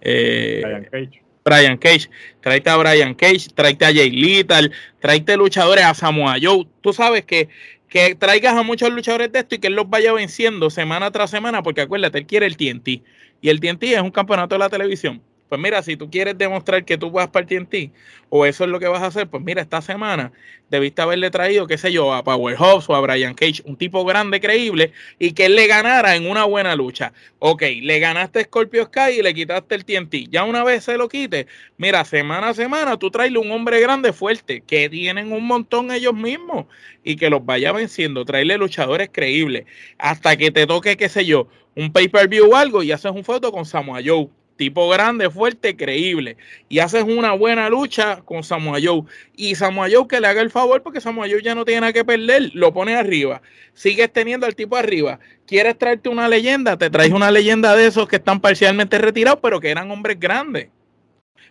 Eh, 0.00 0.62
Brian 0.64 0.84
Cage. 0.84 1.22
Brian 1.44 1.76
Cage, 1.78 2.10
tráete 2.40 2.70
a 2.70 2.76
Brian 2.76 3.14
Cage, 3.14 3.48
tráete 3.54 3.84
a 3.84 3.92
Jay 3.92 4.10
Little, 4.10 4.70
tráete 5.00 5.36
luchadores 5.36 5.84
a 5.84 5.94
Samoa 5.94 6.36
Joe. 6.40 6.66
Tú 6.80 6.92
sabes 6.92 7.24
que, 7.24 7.48
que 7.88 8.16
traigas 8.16 8.54
a 8.54 8.62
muchos 8.62 8.90
luchadores 8.90 9.30
de 9.30 9.40
esto 9.40 9.54
y 9.54 9.58
que 9.58 9.68
él 9.68 9.74
los 9.74 9.88
vaya 9.88 10.12
venciendo 10.12 10.70
semana 10.70 11.10
tras 11.12 11.30
semana, 11.30 11.62
porque 11.62 11.82
acuérdate, 11.82 12.18
él 12.18 12.26
quiere 12.26 12.46
el 12.46 12.56
TNT. 12.56 13.02
Y 13.40 13.48
el 13.48 13.60
TNT 13.60 13.84
es 13.84 14.00
un 14.00 14.10
campeonato 14.10 14.54
de 14.54 14.58
la 14.58 14.68
televisión. 14.68 15.22
Pues 15.48 15.60
mira, 15.60 15.80
si 15.82 15.96
tú 15.96 16.10
quieres 16.10 16.36
demostrar 16.36 16.84
que 16.84 16.98
tú 16.98 17.10
vas 17.10 17.28
partir 17.28 17.58
en 17.58 17.66
ti, 17.66 17.92
o 18.30 18.44
eso 18.46 18.64
es 18.64 18.70
lo 18.70 18.80
que 18.80 18.88
vas 18.88 19.02
a 19.02 19.06
hacer, 19.06 19.28
pues 19.28 19.42
mira, 19.44 19.62
esta 19.62 19.80
semana 19.80 20.32
debiste 20.68 21.02
haberle 21.02 21.30
traído, 21.30 21.68
qué 21.68 21.78
sé 21.78 21.92
yo, 21.92 22.12
a 22.12 22.24
Powerhouse 22.24 22.90
o 22.90 22.96
a 22.96 23.00
Brian 23.00 23.34
Cage, 23.34 23.62
un 23.64 23.76
tipo 23.76 24.04
grande, 24.04 24.40
creíble, 24.40 24.92
y 25.20 25.32
que 25.32 25.46
él 25.46 25.54
le 25.54 25.68
ganara 25.68 26.16
en 26.16 26.28
una 26.28 26.44
buena 26.44 26.74
lucha. 26.74 27.12
Ok, 27.38 27.62
le 27.80 28.00
ganaste 28.00 28.40
a 28.40 28.42
Scorpio 28.42 28.86
Sky 28.86 29.20
y 29.20 29.22
le 29.22 29.34
quitaste 29.34 29.76
el 29.76 29.84
TNT. 29.84 30.28
Ya 30.30 30.42
una 30.42 30.64
vez 30.64 30.82
se 30.82 30.96
lo 30.96 31.08
quite, 31.08 31.46
mira, 31.76 32.04
semana 32.04 32.48
a 32.48 32.54
semana 32.54 32.98
tú 32.98 33.12
traes 33.12 33.30
un 33.36 33.52
hombre 33.52 33.80
grande, 33.80 34.12
fuerte, 34.12 34.62
que 34.66 34.88
tienen 34.88 35.32
un 35.32 35.46
montón 35.46 35.92
ellos 35.92 36.14
mismos, 36.14 36.66
y 37.04 37.14
que 37.14 37.30
los 37.30 37.44
vaya 37.46 37.70
venciendo, 37.70 38.24
traerle 38.24 38.58
luchadores 38.58 39.10
creíbles, 39.12 39.66
hasta 39.98 40.36
que 40.36 40.50
te 40.50 40.66
toque, 40.66 40.96
qué 40.96 41.08
sé 41.08 41.24
yo, 41.24 41.46
un 41.76 41.92
pay-per-view 41.92 42.50
o 42.50 42.56
algo, 42.56 42.82
y 42.82 42.90
haces 42.90 43.12
un 43.12 43.22
foto 43.22 43.52
con 43.52 43.64
Samoa 43.64 44.00
Joe 44.04 44.28
tipo 44.56 44.88
grande, 44.88 45.30
fuerte, 45.30 45.76
creíble. 45.76 46.36
Y 46.68 46.80
haces 46.80 47.04
una 47.04 47.32
buena 47.32 47.68
lucha 47.68 48.22
con 48.24 48.42
Samoa 48.42 48.78
Joe. 48.82 49.02
Y 49.36 49.54
Samoa 49.54 49.88
Joe 49.90 50.08
que 50.08 50.20
le 50.20 50.26
haga 50.26 50.40
el 50.40 50.50
favor 50.50 50.82
porque 50.82 51.00
Samoa 51.00 51.28
Joe 51.28 51.42
ya 51.42 51.54
no 51.54 51.64
tiene 51.64 51.82
nada 51.82 51.92
que 51.92 52.04
perder, 52.04 52.50
lo 52.54 52.72
pone 52.72 52.96
arriba. 52.96 53.42
Sigues 53.74 54.12
teniendo 54.12 54.46
al 54.46 54.54
tipo 54.54 54.76
arriba. 54.76 55.20
¿Quieres 55.46 55.78
traerte 55.78 56.08
una 56.08 56.28
leyenda? 56.28 56.76
Te 56.76 56.90
traes 56.90 57.12
una 57.12 57.30
leyenda 57.30 57.76
de 57.76 57.86
esos 57.86 58.08
que 58.08 58.16
están 58.16 58.40
parcialmente 58.40 58.98
retirados, 58.98 59.40
pero 59.42 59.60
que 59.60 59.70
eran 59.70 59.90
hombres 59.90 60.18
grandes. 60.18 60.68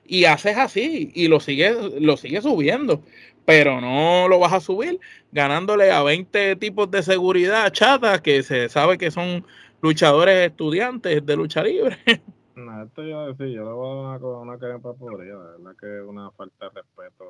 Y 0.08 0.26
haces 0.26 0.58
así 0.58 1.12
y 1.16 1.28
lo 1.28 1.40
sigues 1.40 1.76
lo 2.00 2.18
sigue 2.18 2.42
subiendo. 2.42 3.02
Pero 3.46 3.80
no 3.80 4.28
lo 4.28 4.40
vas 4.40 4.54
a 4.54 4.60
subir 4.60 5.00
ganándole 5.32 5.92
a 5.92 6.02
20 6.02 6.56
tipos 6.56 6.90
de 6.90 7.04
seguridad 7.04 7.72
chata 7.72 8.22
que 8.22 8.42
se 8.42 8.70
sabe 8.70 8.98
que 8.98 9.12
son 9.12 9.46
luchadores 9.82 10.48
estudiantes 10.50 11.24
de 11.26 11.36
lucha 11.36 11.64
libre. 11.64 11.98
No, 12.56 12.84
esto 12.84 13.04
yo 13.04 13.20
a 13.20 13.28
decir, 13.28 13.48
yo 13.48 13.66
le 13.66 13.72
voy 13.72 14.06
a 14.06 14.12
dar 14.12 14.24
una, 14.24 14.40
una 14.40 14.58
crepa 14.58 14.94
pobre, 14.94 15.28
la 15.28 15.38
verdad 15.38 15.76
que 15.78 15.98
es 15.98 16.04
una 16.08 16.32
falta 16.32 16.70
de 16.70 16.82
respeto 16.82 17.30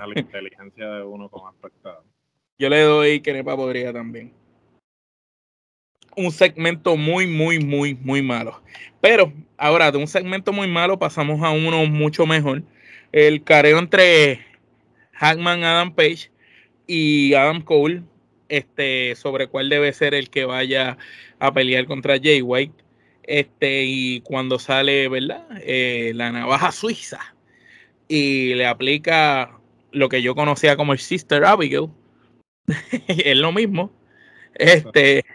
a 0.00 0.06
la 0.06 0.14
inteligencia 0.20 0.88
de 0.88 1.02
uno 1.02 1.28
como 1.28 1.50
espectador. 1.50 2.02
Yo 2.58 2.70
le 2.70 2.80
doy 2.80 3.20
crepa 3.20 3.54
podrida 3.56 3.92
también. 3.92 4.32
Un 6.16 6.32
segmento 6.32 6.96
muy, 6.96 7.26
muy, 7.26 7.58
muy, 7.58 7.94
muy 7.94 8.22
malo. 8.22 8.60
Pero 9.02 9.32
ahora 9.58 9.92
de 9.92 9.98
un 9.98 10.08
segmento 10.08 10.52
muy 10.52 10.66
malo 10.66 10.98
pasamos 10.98 11.42
a 11.42 11.50
uno 11.50 11.84
mucho 11.84 12.26
mejor. 12.26 12.62
El 13.12 13.44
careo 13.44 13.78
entre 13.78 14.40
Hackman 15.12 15.62
Adam 15.62 15.94
Page 15.94 16.30
y 16.86 17.34
Adam 17.34 17.60
Cole 17.60 18.02
este, 18.48 19.14
sobre 19.14 19.46
cuál 19.46 19.68
debe 19.68 19.92
ser 19.92 20.14
el 20.14 20.30
que 20.30 20.46
vaya 20.46 20.96
a 21.38 21.52
pelear 21.52 21.86
contra 21.86 22.18
Jay 22.18 22.40
White 22.40 22.87
este, 23.28 23.84
y 23.84 24.22
cuando 24.22 24.58
sale, 24.58 25.06
¿verdad? 25.08 25.46
Eh, 25.62 26.12
la 26.14 26.32
navaja 26.32 26.72
suiza 26.72 27.34
y 28.08 28.54
le 28.54 28.66
aplica 28.66 29.60
lo 29.92 30.08
que 30.08 30.22
yo 30.22 30.34
conocía 30.34 30.76
como 30.78 30.94
el 30.94 30.98
Sister 30.98 31.44
Abigail, 31.44 31.90
es 33.06 33.36
lo 33.36 33.52
mismo. 33.52 33.92
Este, 34.54 35.26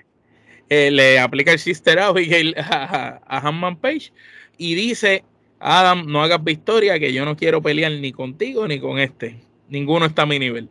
eh, 0.70 0.90
le 0.90 1.20
aplica 1.20 1.52
el 1.52 1.60
Sister 1.60 2.00
Abigail 2.00 2.56
a, 2.58 3.22
a 3.28 3.48
Hanman 3.48 3.78
Page 3.78 4.12
y 4.58 4.74
dice: 4.74 5.24
Adam, 5.60 6.08
no 6.08 6.24
hagas 6.24 6.44
victoria, 6.44 7.00
que 7.00 7.14
yo 7.14 7.26
no 7.26 7.38
quiero 7.38 7.62
pelear 7.62 7.92
ni 7.92 8.12
contigo 8.12 8.68
ni 8.68 8.80
con 8.80 8.98
este. 8.98 9.40
Ninguno 9.70 10.08
está 10.08 10.24
a 10.24 10.26
mi 10.26 10.40
nivel. 10.40 10.68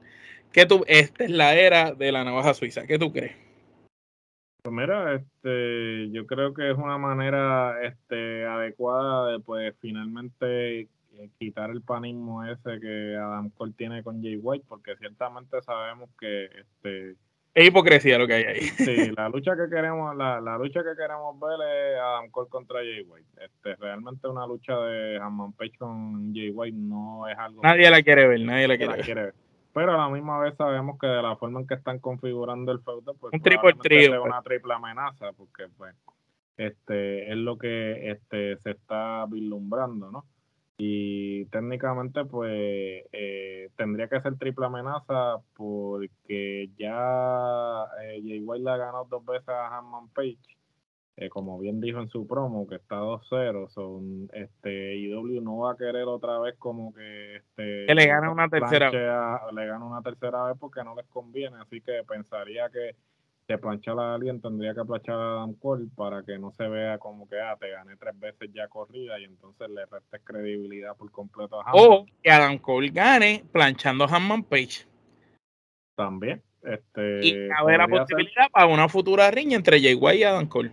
¿Qué 0.52 0.66
tú, 0.66 0.84
esta 0.88 1.22
es 1.24 1.30
la 1.30 1.54
era 1.54 1.92
de 1.92 2.10
la 2.10 2.24
navaja 2.24 2.52
suiza. 2.52 2.84
¿Qué 2.86 2.98
tú 2.98 3.12
crees? 3.12 3.41
Pues 4.62 4.76
mira, 4.76 5.14
este, 5.14 6.08
yo 6.12 6.24
creo 6.24 6.54
que 6.54 6.70
es 6.70 6.78
una 6.78 6.96
manera 6.96 7.82
este, 7.82 8.46
adecuada 8.46 9.32
de 9.32 9.40
pues 9.40 9.74
finalmente 9.80 10.82
eh, 10.82 10.88
quitar 11.40 11.70
el 11.70 11.82
panismo 11.82 12.44
ese 12.44 12.78
que 12.78 13.16
Adam 13.16 13.50
Cole 13.50 13.72
tiene 13.76 14.04
con 14.04 14.22
Jay 14.22 14.36
White, 14.36 14.64
porque 14.68 14.94
ciertamente 14.98 15.60
sabemos 15.62 16.10
que 16.16 16.44
este 16.44 17.16
es 17.54 17.66
hipocresía 17.66 18.18
lo 18.18 18.28
que 18.28 18.34
hay 18.34 18.44
ahí. 18.44 18.60
Sí, 18.60 19.10
la 19.16 19.28
lucha 19.30 19.56
que 19.56 19.68
queremos, 19.68 20.14
la, 20.14 20.40
la 20.40 20.56
lucha 20.56 20.84
que 20.84 20.94
queremos 20.96 21.40
ver 21.40 21.58
es 21.68 21.98
Adam 21.98 22.30
Cole 22.30 22.48
contra 22.48 22.78
Jay 22.78 23.02
White. 23.02 23.44
Este, 23.44 23.74
realmente 23.74 24.28
una 24.28 24.46
lucha 24.46 24.78
de 24.78 25.16
Hammond 25.16 25.56
Page 25.56 25.76
con 25.76 26.32
Jay 26.32 26.50
White 26.50 26.78
no 26.78 27.26
es 27.26 27.36
algo. 27.36 27.62
Nadie 27.62 27.90
la 27.90 28.00
quiere 28.00 28.28
ver, 28.28 28.40
nadie 28.42 28.68
la 28.68 28.76
quiere, 28.76 29.02
quiere 29.02 29.22
ver 29.22 29.34
pero 29.72 29.94
a 29.94 29.96
la 29.96 30.08
misma 30.08 30.38
vez 30.38 30.56
sabemos 30.56 30.98
que 30.98 31.06
de 31.06 31.22
la 31.22 31.36
forma 31.36 31.60
en 31.60 31.66
que 31.66 31.74
están 31.74 31.98
configurando 31.98 32.72
el 32.72 32.80
feudo, 32.80 33.14
pues 33.14 33.32
un 33.32 33.40
triple 33.40 33.74
trío, 33.74 34.22
una 34.22 34.42
triple 34.42 34.74
amenaza, 34.74 35.32
porque 35.32 35.68
pues 35.76 35.94
este 36.56 37.30
es 37.30 37.36
lo 37.36 37.56
que 37.56 38.10
este 38.10 38.56
se 38.58 38.72
está 38.72 39.26
vislumbrando, 39.26 40.10
¿no? 40.10 40.24
Y 40.78 41.44
técnicamente, 41.46 42.24
pues 42.24 43.04
eh, 43.12 43.70
tendría 43.76 44.08
que 44.08 44.20
ser 44.20 44.36
triple 44.36 44.66
amenaza 44.66 45.36
porque 45.54 46.70
ya 46.76 47.84
eh, 48.02 48.20
Jay 48.24 48.40
White 48.40 48.64
le 48.64 48.70
ha 48.70 48.76
ganado 48.76 49.06
dos 49.08 49.24
veces 49.24 49.48
a 49.48 49.78
Hanman 49.78 50.08
Page 50.08 50.38
eh, 51.16 51.28
como 51.28 51.58
bien 51.58 51.80
dijo 51.80 52.00
en 52.00 52.08
su 52.08 52.26
promo, 52.26 52.66
que 52.66 52.76
está 52.76 52.96
2-0, 52.96 53.68
son, 53.68 54.30
este, 54.32 54.96
IW 54.96 55.42
no 55.42 55.58
va 55.58 55.72
a 55.72 55.76
querer 55.76 56.04
otra 56.04 56.38
vez 56.38 56.54
como 56.58 56.92
que, 56.94 57.36
este, 57.36 57.86
que 57.86 57.94
le 57.94 58.06
gana 58.06 58.30
una 58.30 58.48
tercera 58.48 58.90
le 58.90 59.66
gana 59.66 59.84
una 59.84 60.00
tercera 60.00 60.44
vez 60.44 60.56
porque 60.58 60.82
no 60.82 60.94
les 60.94 61.06
conviene, 61.06 61.56
así 61.60 61.82
que 61.82 62.02
pensaría 62.08 62.70
que 62.70 62.96
de 63.46 63.58
planchar 63.58 63.98
a 63.98 64.14
alguien 64.14 64.40
tendría 64.40 64.72
que 64.72 64.84
planchar 64.84 65.16
a 65.16 65.32
Adam 65.32 65.54
Cole 65.54 65.88
para 65.94 66.22
que 66.22 66.38
no 66.38 66.52
se 66.52 66.66
vea 66.68 66.96
como 66.98 67.28
que 67.28 67.38
ah, 67.38 67.56
te 67.60 67.70
gané 67.70 67.96
tres 67.96 68.18
veces 68.18 68.50
ya 68.54 68.68
corrida 68.68 69.18
y 69.20 69.24
entonces 69.24 69.68
le 69.68 69.84
restes 69.84 70.20
credibilidad 70.24 70.96
por 70.96 71.10
completo 71.10 71.60
a 71.60 71.64
Hammond. 71.64 71.92
O 71.92 72.06
que 72.22 72.30
Adam 72.30 72.56
Cole 72.56 72.88
gane 72.88 73.44
planchando 73.52 74.04
a 74.04 74.06
Hammond 74.06 74.46
Page. 74.46 74.86
También. 75.94 76.42
Este, 76.62 77.26
y 77.26 77.50
haber 77.50 77.78
la 77.78 77.88
posibilidad 77.88 78.48
para 78.50 78.66
una 78.66 78.88
futura 78.88 79.30
riña 79.30 79.56
entre 79.56 79.80
Jay 79.80 79.94
White 79.94 80.18
y 80.18 80.22
Adam 80.22 80.46
Cole 80.46 80.70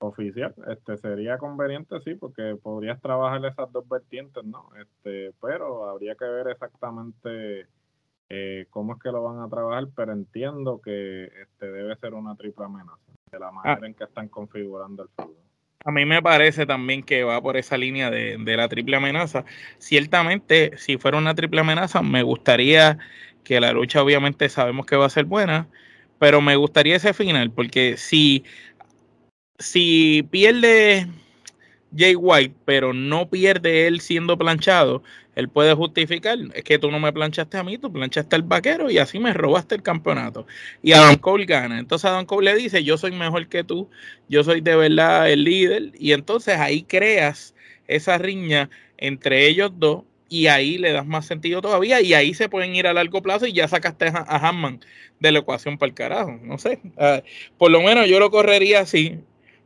oficial, 0.00 0.54
este 0.68 0.96
sería 0.96 1.38
conveniente 1.38 2.00
sí, 2.04 2.14
porque 2.14 2.56
podrías 2.60 3.00
trabajar 3.00 3.44
esas 3.44 3.70
dos 3.70 3.88
vertientes, 3.88 4.42
¿no? 4.44 4.70
Este, 4.80 5.32
pero 5.40 5.88
habría 5.88 6.14
que 6.14 6.24
ver 6.24 6.48
exactamente 6.48 7.66
eh, 8.28 8.66
cómo 8.70 8.94
es 8.94 9.02
que 9.02 9.10
lo 9.10 9.22
van 9.22 9.40
a 9.40 9.48
trabajar, 9.48 9.88
pero 9.94 10.12
entiendo 10.12 10.80
que 10.82 11.24
este 11.42 11.70
debe 11.70 11.96
ser 11.96 12.14
una 12.14 12.34
triple 12.34 12.64
amenaza, 12.64 12.96
de 13.30 13.38
la 13.38 13.48
ah. 13.48 13.52
manera 13.52 13.86
en 13.86 13.94
que 13.94 14.04
están 14.04 14.28
configurando 14.28 15.02
el 15.04 15.08
fútbol. 15.10 15.36
A 15.84 15.90
mí 15.90 16.04
me 16.04 16.20
parece 16.20 16.66
también 16.66 17.02
que 17.02 17.24
va 17.24 17.40
por 17.40 17.56
esa 17.56 17.78
línea 17.78 18.10
de, 18.10 18.36
de 18.38 18.56
la 18.56 18.68
triple 18.68 18.96
amenaza. 18.96 19.46
Ciertamente, 19.78 20.76
si 20.76 20.98
fuera 20.98 21.16
una 21.16 21.34
triple 21.34 21.60
amenaza, 21.60 22.02
me 22.02 22.22
gustaría 22.22 22.98
que 23.44 23.60
la 23.60 23.72
lucha 23.72 24.02
obviamente 24.02 24.48
sabemos 24.48 24.84
que 24.84 24.96
va 24.96 25.06
a 25.06 25.10
ser 25.10 25.24
buena, 25.24 25.68
pero 26.18 26.42
me 26.42 26.54
gustaría 26.56 26.96
ese 26.96 27.14
final, 27.14 27.50
porque 27.50 27.96
si 27.96 28.44
si 29.60 30.26
pierde 30.30 31.06
Jay 31.96 32.14
White, 32.14 32.54
pero 32.64 32.92
no 32.92 33.28
pierde 33.28 33.86
él 33.86 34.00
siendo 34.00 34.36
planchado, 34.38 35.02
él 35.36 35.48
puede 35.48 35.74
justificar, 35.74 36.38
es 36.54 36.64
que 36.64 36.78
tú 36.78 36.90
no 36.90 36.98
me 36.98 37.12
planchaste 37.12 37.56
a 37.56 37.62
mí, 37.62 37.78
tú 37.78 37.92
planchaste 37.92 38.36
al 38.36 38.42
vaquero 38.42 38.90
y 38.90 38.98
así 38.98 39.18
me 39.18 39.32
robaste 39.32 39.74
el 39.74 39.82
campeonato. 39.82 40.46
Y 40.82 40.92
Adam 40.92 41.16
Cole 41.16 41.44
gana. 41.44 41.78
Entonces 41.78 42.10
Adam 42.10 42.26
Cole 42.26 42.52
le 42.52 42.58
dice, 42.58 42.82
yo 42.82 42.98
soy 42.98 43.12
mejor 43.12 43.46
que 43.48 43.62
tú, 43.62 43.88
yo 44.28 44.42
soy 44.42 44.60
de 44.60 44.76
verdad 44.76 45.30
el 45.30 45.44
líder. 45.44 45.92
Y 45.98 46.12
entonces 46.12 46.58
ahí 46.58 46.82
creas 46.82 47.54
esa 47.86 48.18
riña 48.18 48.70
entre 48.98 49.46
ellos 49.46 49.72
dos 49.76 50.04
y 50.28 50.46
ahí 50.46 50.78
le 50.78 50.92
das 50.92 51.06
más 51.06 51.26
sentido 51.26 51.60
todavía 51.60 52.00
y 52.00 52.14
ahí 52.14 52.34
se 52.34 52.48
pueden 52.48 52.74
ir 52.74 52.86
a 52.86 52.92
largo 52.92 53.20
plazo 53.22 53.46
y 53.46 53.52
ya 53.52 53.66
sacaste 53.66 54.06
a, 54.06 54.48
Hammond 54.48 54.84
de 55.18 55.32
la 55.32 55.40
ecuación 55.40 55.78
para 55.78 55.88
el 55.88 55.94
carajo. 55.94 56.38
No 56.42 56.58
sé, 56.58 56.80
ah, 56.98 57.22
por 57.58 57.70
lo 57.70 57.82
menos 57.82 58.08
yo 58.08 58.18
lo 58.20 58.30
correría 58.30 58.80
así 58.80 59.20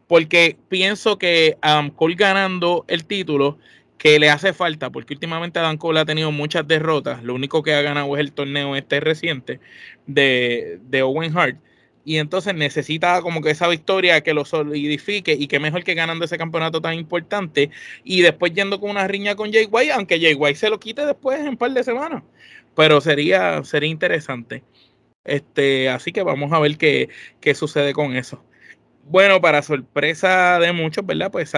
porque 0.07 0.57
pienso 0.69 1.19
que 1.19 1.57
Adam 1.61 1.91
Cole 1.91 2.15
ganando 2.17 2.85
el 2.89 3.05
título 3.05 3.59
que 3.99 4.19
le 4.19 4.31
hace 4.31 4.53
falta, 4.53 4.91
porque 4.91 5.15
últimamente 5.15 5.59
Adam 5.59 5.79
Cole 5.79 6.01
ha 6.01 6.05
tenido 6.05 6.31
muchas 6.31 6.67
derrotas, 6.69 7.23
lo 7.23 7.35
único 7.35 7.63
que 7.63 7.75
ha 7.75 7.83
ganado 7.83 8.15
es 8.17 8.21
el 8.21 8.33
torneo 8.33 8.77
este 8.77 9.01
reciente 9.01 9.61
de, 10.07 10.79
de 10.83 11.03
Owen 11.03 11.37
Hart, 11.37 11.59
y 12.05 12.19
entonces 12.19 12.55
necesita 12.55 13.23
como 13.23 13.41
que 13.41 13.51
esa 13.51 13.67
victoria 13.67 14.21
que 14.21 14.35
lo 14.35 14.45
solidifique 14.45 15.33
y 15.33 15.47
que 15.47 15.59
mejor 15.59 15.85
que 15.85 15.95
ganando 15.95 16.27
ese 16.27 16.37
campeonato 16.37 16.81
tan 16.83 16.95
importante 16.95 17.71
y 18.05 18.21
después 18.21 18.53
yendo 18.53 18.79
con 18.79 18.91
una 18.91 19.09
riña 19.09 19.37
con 19.37 19.53
Jay 19.53 19.67
White, 19.71 19.93
aunque 19.93 20.21
Jay 20.21 20.35
White 20.35 20.59
se 20.59 20.69
lo 20.69 20.79
quite 20.79 21.07
después 21.07 21.41
en 21.41 21.49
un 21.49 21.57
par 21.57 21.73
de 21.73 21.83
semanas, 21.83 22.23
pero 22.75 23.01
sería, 23.01 23.65
sería 23.65 23.89
interesante. 23.89 24.63
Este, 25.25 25.89
así 25.89 26.13
que 26.13 26.23
vamos 26.23 26.53
a 26.53 26.59
ver 26.59 26.77
qué, 26.77 27.09
qué 27.41 27.55
sucede 27.55 27.95
con 27.95 28.15
eso. 28.17 28.45
Bueno, 29.07 29.41
para 29.41 29.63
sorpresa 29.63 30.59
de 30.59 30.73
muchos, 30.73 31.05
¿verdad? 31.05 31.31
Pues 31.31 31.53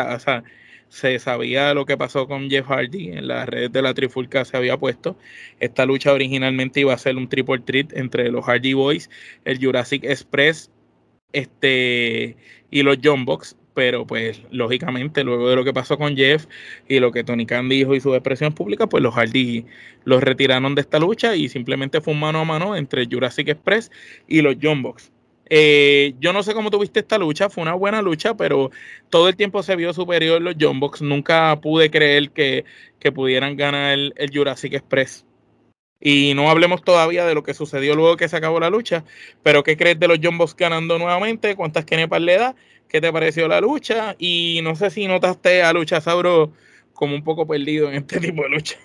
se 0.89 1.19
sabía 1.19 1.75
lo 1.75 1.87
que 1.87 1.97
pasó 1.97 2.27
con 2.27 2.51
Jeff 2.51 2.67
Hardy 2.67 3.11
en 3.11 3.29
las 3.29 3.49
redes 3.49 3.73
de 3.73 3.83
la 3.83 3.95
Trifulca 3.95 4.45
se 4.45 4.57
había 4.57 4.77
puesto. 4.77 5.17
Esta 5.61 5.87
lucha 5.87 6.13
originalmente 6.13 6.81
iba 6.81 6.93
a 6.93 6.99
ser 6.99 7.17
un 7.17 7.29
triple 7.29 7.61
treat 7.61 7.93
entre 7.93 8.31
los 8.31 8.45
Hardy 8.45 8.75
Boys, 8.75 9.11
el 9.45 9.59
Jurassic 9.65 10.05
Express 10.05 10.71
este, 11.33 12.37
y 12.71 12.83
los 12.83 12.99
John. 13.03 13.27
Pero 13.75 14.07
pues 14.07 14.43
lógicamente 14.51 15.23
luego 15.23 15.49
de 15.51 15.57
lo 15.57 15.65
que 15.65 15.73
pasó 15.73 15.99
con 15.99 16.17
Jeff 16.17 16.47
y 16.89 16.99
lo 16.99 17.13
que 17.13 17.25
Tony 17.25 17.47
Khan 17.47 17.69
dijo 17.69 17.95
y 17.95 18.01
sus 18.01 18.15
expresiones 18.15 18.55
públicas, 18.57 18.89
pues 18.91 19.03
los 19.03 19.15
Hardy 19.15 19.67
los 20.05 20.23
retiraron 20.23 20.75
de 20.75 20.81
esta 20.81 20.99
lucha 20.99 21.37
y 21.37 21.49
simplemente 21.49 22.01
fue 22.01 22.15
un 22.15 22.21
mano 22.21 22.41
a 22.41 22.45
mano 22.45 22.75
entre 22.75 23.07
Jurassic 23.07 23.49
Express 23.49 23.91
y 24.27 24.41
los 24.43 24.57
John. 24.61 24.83
Eh, 25.49 26.15
yo 26.19 26.33
no 26.33 26.43
sé 26.43 26.55
cómo 26.55 26.71
tuviste 26.71 27.01
esta 27.01 27.19
lucha, 27.19 27.49
fue 27.49 27.63
una 27.63 27.75
buena 27.75 28.03
lucha, 28.03 28.37
pero 28.37 28.71
todo 29.11 29.29
el 29.29 29.37
tiempo 29.37 29.63
se 29.63 29.77
vio 29.77 29.93
superior 29.93 30.43
los 30.43 30.57
John 30.61 30.81
Box. 30.81 31.03
Nunca 31.03 31.59
pude 31.61 31.91
creer 31.91 32.31
que, 32.31 32.65
pudieran 33.15 33.57
ganar 33.57 33.93
el, 33.93 34.31
Jurassic 34.35 34.75
Express. 34.75 35.25
Y 36.01 36.35
no 36.35 36.51
hablemos 36.51 36.83
todavía 36.83 37.25
de 37.25 37.35
lo 37.35 37.43
que 37.45 37.55
sucedió 37.55 37.95
luego 37.95 38.17
que 38.17 38.29
se 38.29 38.37
acabó 38.37 38.61
la 38.61 38.69
lucha, 38.69 39.05
pero 39.43 39.63
¿qué 39.63 39.77
crees 39.77 39.99
de 39.99 40.09
los 40.09 40.19
John 40.23 40.39
Box 40.39 40.57
ganando 40.57 40.99
nuevamente? 40.99 41.55
¿Cuántas 41.55 41.85
kenepas 41.85 42.21
le 42.21 42.37
da? 42.37 42.57
¿qué 42.89 43.01
te 43.01 43.13
pareció 43.13 43.49
la 43.49 43.61
lucha? 43.61 44.15
Y 44.19 44.61
no 44.63 44.75
sé 44.75 44.91
si 44.91 45.07
notaste 45.07 45.63
a 45.63 45.73
Luchasauro 45.73 46.53
como 46.93 47.15
un 47.15 47.25
poco 47.25 47.47
perdido 47.47 47.89
en 47.89 47.95
este 47.95 48.21
tipo 48.21 48.43
de 48.43 48.49
lucha. 48.51 48.79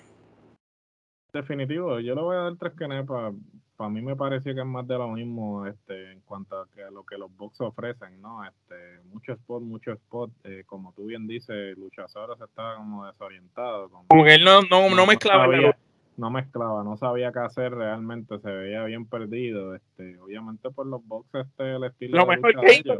Definitivo, 1.32 1.98
yo 2.00 2.14
le 2.14 2.20
voy 2.20 2.36
a 2.36 2.40
dar 2.40 2.56
tres 2.56 2.74
canepas. 2.76 3.34
Para 3.76 3.90
mí 3.90 4.02
me 4.02 4.14
pareció 4.14 4.54
que 4.54 4.60
es 4.60 4.66
más 4.66 4.86
de 4.86 4.96
lo 4.96 5.08
mismo 5.08 5.66
este, 5.66 6.12
en 6.12 6.20
cuanto 6.20 6.60
a, 6.60 6.68
que, 6.68 6.82
lo 6.92 7.04
que 7.04 7.16
los 7.16 7.34
box 7.36 7.60
ofrecen, 7.60 8.20
¿no? 8.20 8.44
Este, 8.44 9.00
mucho 9.12 9.32
spot, 9.32 9.62
mucho 9.62 9.92
spot. 9.92 10.30
Eh, 10.44 10.62
como 10.66 10.92
tú 10.92 11.06
bien 11.06 11.26
dices, 11.26 11.76
Luchasauro 11.78 12.36
se 12.36 12.44
estaba 12.44 12.76
como 12.76 13.06
desorientado. 13.06 13.88
Como, 13.88 14.24
que 14.24 14.34
él 14.34 14.44
no, 14.44 14.62
no, 14.62 14.94
no, 14.94 15.06
mezclaba 15.06 15.46
no 15.46 15.72
mezclaba, 16.16 16.84
no 16.84 16.96
sabía 16.96 17.32
qué 17.32 17.40
hacer 17.40 17.74
realmente, 17.74 18.38
se 18.38 18.50
veía 18.50 18.84
bien 18.84 19.06
perdido. 19.06 19.74
Este, 19.74 20.18
obviamente 20.20 20.70
por 20.70 20.86
los 20.86 21.04
boxes 21.06 21.46
este 21.46 21.76
el 21.76 21.84
estilo. 21.84 22.18
Lo 22.18 22.26
mejor 22.26 22.54
que 22.60 22.74
hizo 22.74 22.96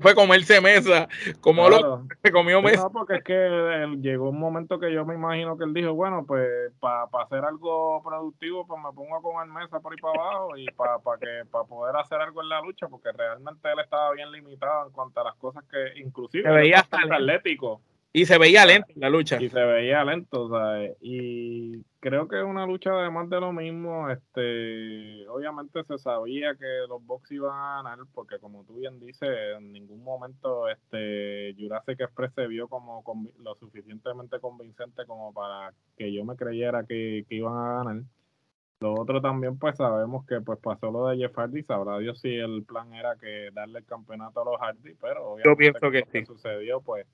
fue 0.00 0.14
comerse 0.14 0.60
mesa, 0.60 1.08
como 1.40 1.68
lo 1.68 2.06
se 2.22 2.32
comió 2.32 2.60
mesa. 2.62 2.82
No, 2.82 2.90
porque 2.90 3.16
es 3.16 3.24
que 3.24 3.96
llegó 4.00 4.30
un 4.30 4.38
momento 4.38 4.78
que 4.78 4.92
yo 4.92 5.04
me 5.04 5.14
imagino 5.14 5.56
que 5.56 5.64
él 5.64 5.74
dijo, 5.74 5.94
bueno, 5.94 6.24
pues 6.26 6.48
para 6.80 7.08
hacer 7.22 7.44
algo 7.44 8.02
productivo, 8.02 8.66
pues 8.66 8.82
me 8.82 8.92
pongo 8.92 9.16
a 9.16 9.22
comer 9.22 9.46
mesa 9.48 9.80
por 9.80 9.92
ahí 9.92 9.98
para 10.00 10.14
abajo 10.14 10.56
y 10.56 10.66
para 10.72 10.98
que 11.20 11.44
para 11.50 11.64
poder 11.64 11.96
hacer 11.96 12.20
algo 12.20 12.42
en 12.42 12.48
la 12.48 12.60
lucha, 12.60 12.88
porque 12.88 13.12
realmente 13.12 13.70
él 13.70 13.78
estaba 13.80 14.12
bien 14.12 14.30
limitado 14.32 14.86
en 14.86 14.92
cuanto 14.92 15.20
a 15.20 15.24
las 15.24 15.34
cosas 15.36 15.64
que 15.70 16.00
inclusive 16.00 16.44
se 16.44 16.50
veía 16.50 16.84
atlético. 16.90 17.80
Y 18.12 18.24
se 18.24 18.38
veía 18.38 18.64
lento 18.64 18.88
la 18.96 19.10
lucha. 19.10 19.40
Y 19.40 19.50
se 19.50 19.64
veía 19.64 20.02
lento, 20.04 20.48
¿sabes? 20.48 20.96
Y 21.00 21.82
creo 22.00 22.26
que 22.26 22.38
es 22.38 22.44
una 22.44 22.66
lucha 22.66 22.90
además 22.90 23.28
de 23.28 23.40
lo 23.40 23.52
mismo. 23.52 24.08
Este, 24.08 25.28
obviamente 25.28 25.84
se 25.84 25.98
sabía 25.98 26.54
que 26.54 26.86
los 26.88 27.04
Bucks 27.04 27.30
iban 27.32 27.54
a 27.54 27.82
ganar, 27.82 27.98
porque 28.14 28.38
como 28.38 28.64
tú 28.64 28.76
bien 28.76 28.98
dices, 28.98 29.28
en 29.58 29.72
ningún 29.72 30.02
momento 30.02 30.68
este 30.68 31.54
Jurassic 31.58 32.00
Express 32.00 32.32
se 32.34 32.46
vio 32.46 32.68
como 32.68 33.04
lo 33.40 33.54
suficientemente 33.56 34.40
convincente 34.40 35.04
como 35.06 35.32
para 35.34 35.74
que 35.96 36.12
yo 36.12 36.24
me 36.24 36.36
creyera 36.36 36.84
que, 36.84 37.26
iban 37.28 37.56
a 37.56 37.84
ganar. 37.84 38.02
Lo 38.80 38.94
otro 38.94 39.20
también, 39.20 39.58
pues 39.58 39.76
sabemos 39.76 40.24
que 40.24 40.40
pues 40.40 40.58
pasó 40.60 40.90
lo 40.90 41.08
de 41.08 41.18
Jeff 41.18 41.36
Hardy, 41.36 41.62
sabrá 41.64 41.98
Dios 41.98 42.20
si 42.20 42.32
el 42.36 42.62
plan 42.62 42.94
era 42.94 43.16
que 43.16 43.50
darle 43.52 43.80
el 43.80 43.84
campeonato 43.84 44.40
a 44.40 44.44
los 44.44 44.60
Hardy, 44.60 44.94
pero 45.00 45.32
obviamente 45.32 45.48
yo 45.48 45.56
pienso 45.56 45.90
que, 45.90 46.04
que 46.04 46.24
sucedió, 46.24 46.80
pues 46.80 47.04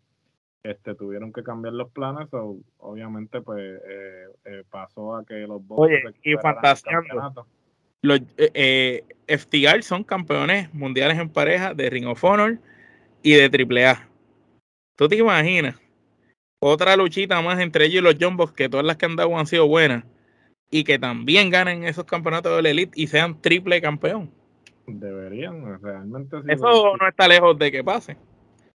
este, 0.65 0.95
tuvieron 0.95 1.31
que 1.31 1.43
cambiar 1.43 1.75
los 1.75 1.91
planes, 1.91 2.27
o 2.33 2.57
obviamente 2.79 3.43
pues 3.43 3.61
eh, 3.87 4.25
eh, 4.47 4.65
pasó 4.71 5.15
a 5.15 5.25
que 5.25 5.47
los 5.47 5.61
Oye, 5.69 6.03
y 6.23 6.35
fantaseando. 6.37 7.47
Los 8.01 8.21
eh, 8.37 9.05
FTR 9.29 9.83
son 9.83 10.05
campeones 10.05 10.73
mundiales 10.73 11.19
en 11.19 11.29
pareja 11.29 11.75
de 11.75 11.91
Ring 11.91 12.07
of 12.07 12.25
Honor 12.25 12.59
y 13.23 13.33
de 13.35 13.45
AAA. 13.45 14.09
¿Tú 14.97 15.07
te 15.07 15.17
imaginas? 15.17 15.77
Otra 16.61 16.97
luchita 16.97 17.43
más 17.43 17.61
entre 17.61 17.85
ellos 17.85 18.01
y 18.01 18.05
los 18.05 18.17
Jumbos, 18.19 18.53
que 18.53 18.71
todas 18.71 18.87
las 18.87 18.97
que 18.97 19.05
han 19.05 19.17
dado 19.17 19.37
han 19.39 19.47
sido 19.47 19.69
buenas, 19.69 20.05
y 20.71 20.85
que 20.85 20.99
también 20.99 21.51
ganen 21.51 21.85
esos 21.85 22.05
campeonatos 22.05 22.57
de 22.57 22.63
la 22.63 22.71
Elite 22.71 22.93
y 22.95 23.07
sean 23.07 23.41
triple 23.41 23.83
campeón. 23.83 24.31
Deberían, 24.87 25.81
realmente. 25.83 26.39
Eso 26.49 26.97
no 26.97 27.09
está 27.09 27.29
lejos 27.29 27.59
de 27.59 27.71
que 27.71 27.85
pase 27.85 28.17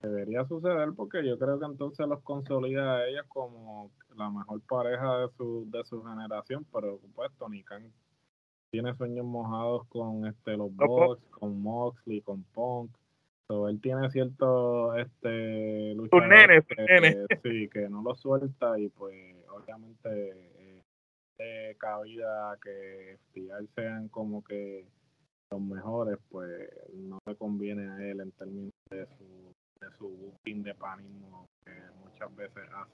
debería 0.01 0.45
suceder 0.45 0.89
porque 0.95 1.25
yo 1.25 1.37
creo 1.37 1.59
que 1.59 1.65
entonces 1.65 2.07
los 2.07 2.21
consolida 2.21 2.95
a 2.95 3.07
ellos 3.07 3.25
como 3.27 3.91
la 4.15 4.29
mejor 4.29 4.61
pareja 4.61 5.19
de 5.19 5.29
su, 5.37 5.67
de 5.69 5.83
su 5.83 6.03
generación, 6.03 6.65
pero 6.71 6.99
pues 7.15 7.31
Tony 7.37 7.63
Khan 7.63 7.91
tiene 8.71 8.93
sueños 8.95 9.25
mojados 9.25 9.85
con 9.87 10.25
este 10.27 10.55
los 10.55 10.73
Bucks, 10.75 11.23
con 11.31 11.61
Moxley, 11.61 12.21
con 12.21 12.43
Punk. 12.53 12.91
él 13.67 13.81
tiene 13.81 14.09
cierto 14.11 14.95
este 14.95 15.95
luchadores 15.95 16.65
que, 16.65 16.75
sí, 17.43 17.69
que 17.69 17.89
no 17.89 18.01
lo 18.01 18.15
suelta 18.15 18.79
y 18.79 18.89
pues 18.89 19.35
obviamente 19.49 20.83
eh, 21.39 21.75
cabida 21.77 22.57
que 22.61 23.17
sean 23.75 24.09
como 24.09 24.43
que 24.43 24.85
los 25.51 25.61
mejores, 25.61 26.17
pues 26.29 26.69
no 26.93 27.17
le 27.25 27.35
conviene 27.35 27.89
a 27.89 28.05
él 28.05 28.19
en 28.19 28.31
términos 28.33 28.71
de 28.91 29.07
su 29.17 29.53
de 29.81 29.87
su 29.97 30.09
booking 30.09 30.63
de 30.63 30.75
panismo 30.75 31.47
que 31.63 31.71
muchas 32.03 32.35
veces 32.35 32.63
hace. 32.75 32.91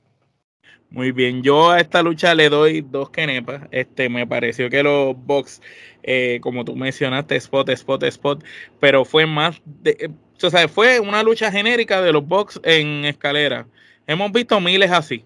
Muy 0.92 1.12
bien, 1.12 1.42
yo 1.42 1.72
a 1.72 1.80
esta 1.80 2.04
lucha 2.04 2.36
le 2.36 2.48
doy 2.50 2.82
dos 2.82 3.10
kenepas. 3.10 3.64
Este, 3.72 4.08
me 4.08 4.28
pareció 4.28 4.70
que 4.70 4.84
los 4.84 5.16
box, 5.18 5.62
eh, 6.04 6.40
como 6.42 6.64
tú 6.64 6.76
mencionaste, 6.76 7.36
spot, 7.38 7.70
spot, 7.70 8.04
spot, 8.04 8.44
pero 8.80 9.04
fue 9.04 9.26
más, 9.26 9.62
de, 9.66 10.12
o 10.42 10.50
sea, 10.50 10.68
fue 10.68 11.00
una 11.00 11.24
lucha 11.24 11.52
genérica 11.52 12.02
de 12.02 12.14
los 12.14 12.28
box 12.28 12.60
en 12.64 13.06
escalera. 13.06 13.68
Hemos 14.06 14.32
visto 14.32 14.60
miles 14.60 14.92
así 14.92 15.26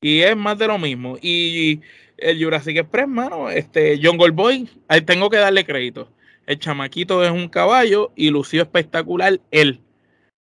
y 0.00 0.20
es 0.20 0.36
más 0.36 0.56
de 0.56 0.68
lo 0.68 0.78
mismo. 0.78 1.18
Y 1.20 1.80
el 2.16 2.42
Jurassic 2.42 2.76
Express, 2.76 3.08
mano, 3.08 3.50
este 3.50 3.98
John 4.00 4.18
Goldboy, 4.18 4.68
ahí 4.86 5.00
tengo 5.00 5.30
que 5.30 5.38
darle 5.38 5.64
crédito. 5.64 6.12
El 6.46 6.60
chamaquito 6.60 7.24
es 7.24 7.30
un 7.32 7.48
caballo 7.48 8.12
y 8.14 8.30
lució 8.30 8.62
espectacular 8.62 9.40
él 9.50 9.80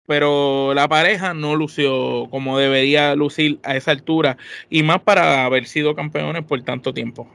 pero 0.08 0.72
la 0.72 0.88
pareja 0.88 1.34
no 1.34 1.54
lució 1.54 2.28
como 2.30 2.58
debería 2.58 3.14
lucir 3.14 3.60
a 3.62 3.76
esa 3.76 3.90
altura 3.90 4.38
y 4.70 4.82
más 4.82 5.02
para 5.02 5.44
haber 5.44 5.66
sido 5.66 5.94
campeones 5.94 6.44
por 6.44 6.62
tanto 6.62 6.94
tiempo. 6.94 7.28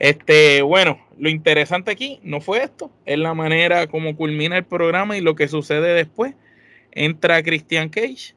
Este, 0.00 0.60
bueno, 0.62 0.98
lo 1.16 1.28
interesante 1.30 1.92
aquí 1.92 2.18
no 2.24 2.40
fue 2.40 2.64
esto, 2.64 2.90
es 3.06 3.16
la 3.16 3.32
manera 3.32 3.86
como 3.86 4.16
culmina 4.16 4.56
el 4.56 4.64
programa 4.64 5.16
y 5.16 5.20
lo 5.20 5.36
que 5.36 5.46
sucede 5.46 5.94
después. 5.94 6.34
Entra 6.90 7.44
Christian 7.44 7.90
Cage, 7.90 8.34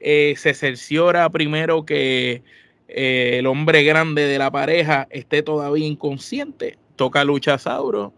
eh, 0.00 0.34
se 0.36 0.52
cerciora 0.52 1.30
primero 1.30 1.86
que 1.86 2.42
eh, 2.88 3.36
el 3.38 3.46
hombre 3.46 3.84
grande 3.84 4.26
de 4.26 4.38
la 4.38 4.50
pareja 4.50 5.06
esté 5.10 5.44
todavía 5.44 5.86
inconsciente, 5.86 6.78
toca 6.96 7.22
Lucha 7.22 7.58
Sauro 7.58 8.12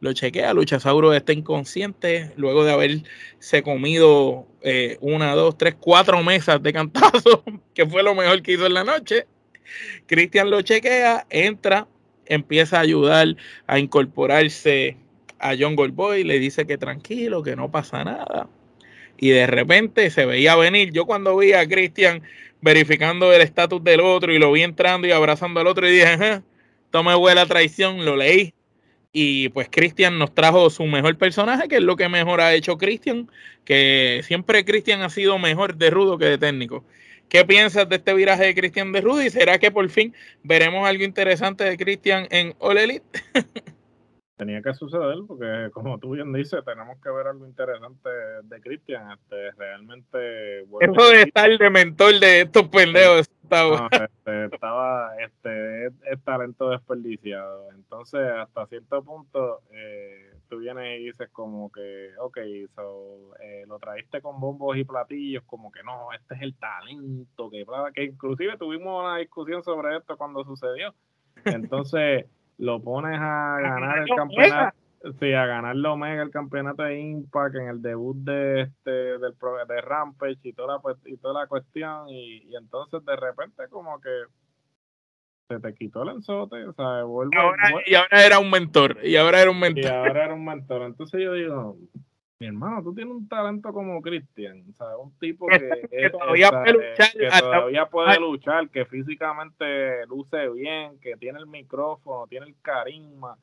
lo 0.00 0.14
chequea, 0.14 0.54
Luchasauro 0.54 1.12
está 1.12 1.32
inconsciente 1.32 2.32
luego 2.36 2.64
de 2.64 2.72
haberse 2.72 3.62
comido 3.62 4.46
eh, 4.62 4.96
una, 5.00 5.34
dos, 5.34 5.58
tres, 5.58 5.76
cuatro 5.78 6.22
mesas 6.22 6.62
de 6.62 6.72
cantazo, 6.72 7.44
que 7.74 7.86
fue 7.86 8.02
lo 8.02 8.14
mejor 8.14 8.42
que 8.42 8.52
hizo 8.52 8.66
en 8.66 8.74
la 8.74 8.84
noche. 8.84 9.26
Cristian 10.06 10.50
lo 10.50 10.62
chequea, 10.62 11.26
entra, 11.28 11.86
empieza 12.26 12.78
a 12.78 12.80
ayudar 12.80 13.36
a 13.66 13.78
incorporarse 13.78 14.96
a 15.38 15.54
John 15.58 15.76
Goldboy, 15.76 16.24
le 16.24 16.38
dice 16.38 16.66
que 16.66 16.78
tranquilo, 16.78 17.42
que 17.42 17.54
no 17.54 17.70
pasa 17.70 18.02
nada. 18.02 18.48
Y 19.18 19.30
de 19.30 19.46
repente 19.46 20.10
se 20.10 20.24
veía 20.24 20.56
venir. 20.56 20.92
Yo 20.92 21.04
cuando 21.04 21.36
vi 21.36 21.52
a 21.52 21.68
Cristian 21.68 22.22
verificando 22.62 23.32
el 23.32 23.42
estatus 23.42 23.84
del 23.84 24.00
otro 24.00 24.32
y 24.32 24.38
lo 24.38 24.50
vi 24.52 24.62
entrando 24.62 25.06
y 25.06 25.12
abrazando 25.12 25.60
al 25.60 25.66
otro 25.66 25.86
y 25.86 25.92
dije, 25.92 26.40
tome 26.90 27.14
buena 27.14 27.44
traición, 27.44 28.04
lo 28.04 28.16
leí 28.16 28.54
y 29.12 29.48
pues 29.50 29.68
Christian 29.70 30.18
nos 30.18 30.34
trajo 30.34 30.70
su 30.70 30.84
mejor 30.84 31.16
personaje, 31.18 31.68
que 31.68 31.76
es 31.76 31.82
lo 31.82 31.96
que 31.96 32.08
mejor 32.08 32.40
ha 32.40 32.54
hecho 32.54 32.78
Christian, 32.78 33.28
que 33.64 34.20
siempre 34.24 34.64
Christian 34.64 35.02
ha 35.02 35.10
sido 35.10 35.38
mejor 35.38 35.76
de 35.76 35.90
rudo 35.90 36.18
que 36.18 36.26
de 36.26 36.38
técnico. 36.38 36.84
¿Qué 37.28 37.44
piensas 37.44 37.88
de 37.88 37.96
este 37.96 38.12
viraje 38.14 38.44
de 38.44 38.54
Christian 38.54 38.92
de 38.92 39.00
rudo? 39.00 39.22
¿Y 39.22 39.30
será 39.30 39.58
que 39.58 39.70
por 39.70 39.88
fin 39.88 40.14
veremos 40.42 40.86
algo 40.86 41.04
interesante 41.04 41.64
de 41.64 41.76
Christian 41.76 42.26
en 42.30 42.54
All 42.58 42.78
Elite? 42.78 43.06
Tenía 44.36 44.62
que 44.62 44.72
suceder 44.72 45.18
porque, 45.28 45.68
como 45.70 45.98
tú 45.98 46.12
bien 46.12 46.32
dices, 46.32 46.64
tenemos 46.64 46.96
que 47.02 47.10
ver 47.10 47.26
algo 47.26 47.46
interesante 47.46 48.08
de 48.42 48.60
Christian. 48.62 49.12
Este, 49.12 49.50
realmente. 49.52 50.60
Eso 50.62 51.10
de 51.10 51.22
estar 51.22 51.58
de 51.58 51.70
mentor 51.70 52.18
de 52.18 52.40
estos 52.40 52.66
pendejos 52.68 53.28
este, 53.90 54.44
estaba, 54.46 55.12
este, 55.18 55.86
es, 55.86 56.24
talento 56.24 56.70
desperdiciado. 56.70 57.70
Entonces, 57.72 58.20
hasta 58.20 58.66
cierto 58.66 59.02
punto, 59.02 59.60
eh, 59.72 60.34
tú 60.48 60.58
vienes 60.58 61.00
y 61.00 61.06
dices 61.06 61.28
como 61.30 61.70
que, 61.70 62.10
ok, 62.18 62.38
so, 62.74 63.34
eh, 63.40 63.64
lo 63.66 63.78
traíste 63.78 64.20
con 64.20 64.40
bombos 64.40 64.76
y 64.76 64.84
platillos, 64.84 65.44
como 65.46 65.70
que 65.70 65.82
no, 65.82 66.12
este 66.12 66.34
es 66.34 66.42
el 66.42 66.54
talento, 66.56 67.50
que, 67.50 67.64
que 67.94 68.04
inclusive 68.04 68.56
tuvimos 68.58 69.02
una 69.02 69.18
discusión 69.18 69.62
sobre 69.62 69.96
esto 69.96 70.16
cuando 70.16 70.44
sucedió. 70.44 70.94
Entonces, 71.44 72.26
lo 72.58 72.80
pones 72.80 73.18
a 73.20 73.58
ganar 73.60 73.98
el 73.98 74.08
campeonato. 74.14 74.79
Sí, 75.18 75.32
a 75.32 75.46
ganar 75.46 75.76
la 75.76 75.92
Omega 75.92 76.22
el 76.22 76.30
campeonato 76.30 76.82
de 76.82 77.00
Impact 77.00 77.54
en 77.54 77.68
el 77.68 77.80
debut 77.80 78.16
de 78.18 78.62
este 78.62 78.90
del 78.90 79.34
de 79.66 79.80
Rampage 79.80 80.38
y 80.42 80.52
toda 80.52 80.74
la, 80.74 80.96
y 81.06 81.16
toda 81.16 81.40
la 81.40 81.46
cuestión 81.46 82.10
y, 82.10 82.54
entonces 82.54 83.02
de 83.06 83.16
repente 83.16 83.66
como 83.70 83.98
que 83.98 84.10
se 85.48 85.58
te 85.58 85.74
quitó 85.74 86.02
el 86.02 86.10
enzote, 86.10 86.64
o 86.64 86.72
sea, 86.74 87.02
vuelve, 87.04 87.36
y 87.86 87.94
ahora 87.94 88.24
era 88.24 88.38
un 88.38 88.50
mentor, 88.50 88.98
y 89.02 89.16
ahora 89.16 89.40
era 89.40 89.50
un 89.50 89.58
mentor. 89.58 89.82
Y 89.82 89.88
ahora 89.88 90.24
era 90.26 90.34
un 90.34 90.44
mentor. 90.44 90.82
Entonces 90.82 91.20
yo 91.20 91.32
digo, 91.32 91.76
mi 92.38 92.46
hermano, 92.46 92.80
tú 92.84 92.94
tienes 92.94 93.12
un 93.12 93.26
talento 93.26 93.72
como 93.72 94.00
Cristian, 94.00 94.64
o 94.70 94.72
sea, 94.74 94.96
un 94.96 95.10
tipo 95.18 95.48
que, 95.48 96.10
todavía, 96.10 96.50
puede 96.50 96.72
luchar, 96.72 97.12
que 97.12 97.28
todavía 97.40 97.86
puede 97.86 98.20
luchar, 98.20 98.68
que 98.68 98.84
físicamente 98.84 100.06
luce 100.06 100.48
bien, 100.50 101.00
que 101.00 101.16
tiene 101.16 101.40
el 101.40 101.48
micrófono, 101.48 102.28
tiene 102.28 102.46
el 102.46 102.54
carisma 102.62 103.36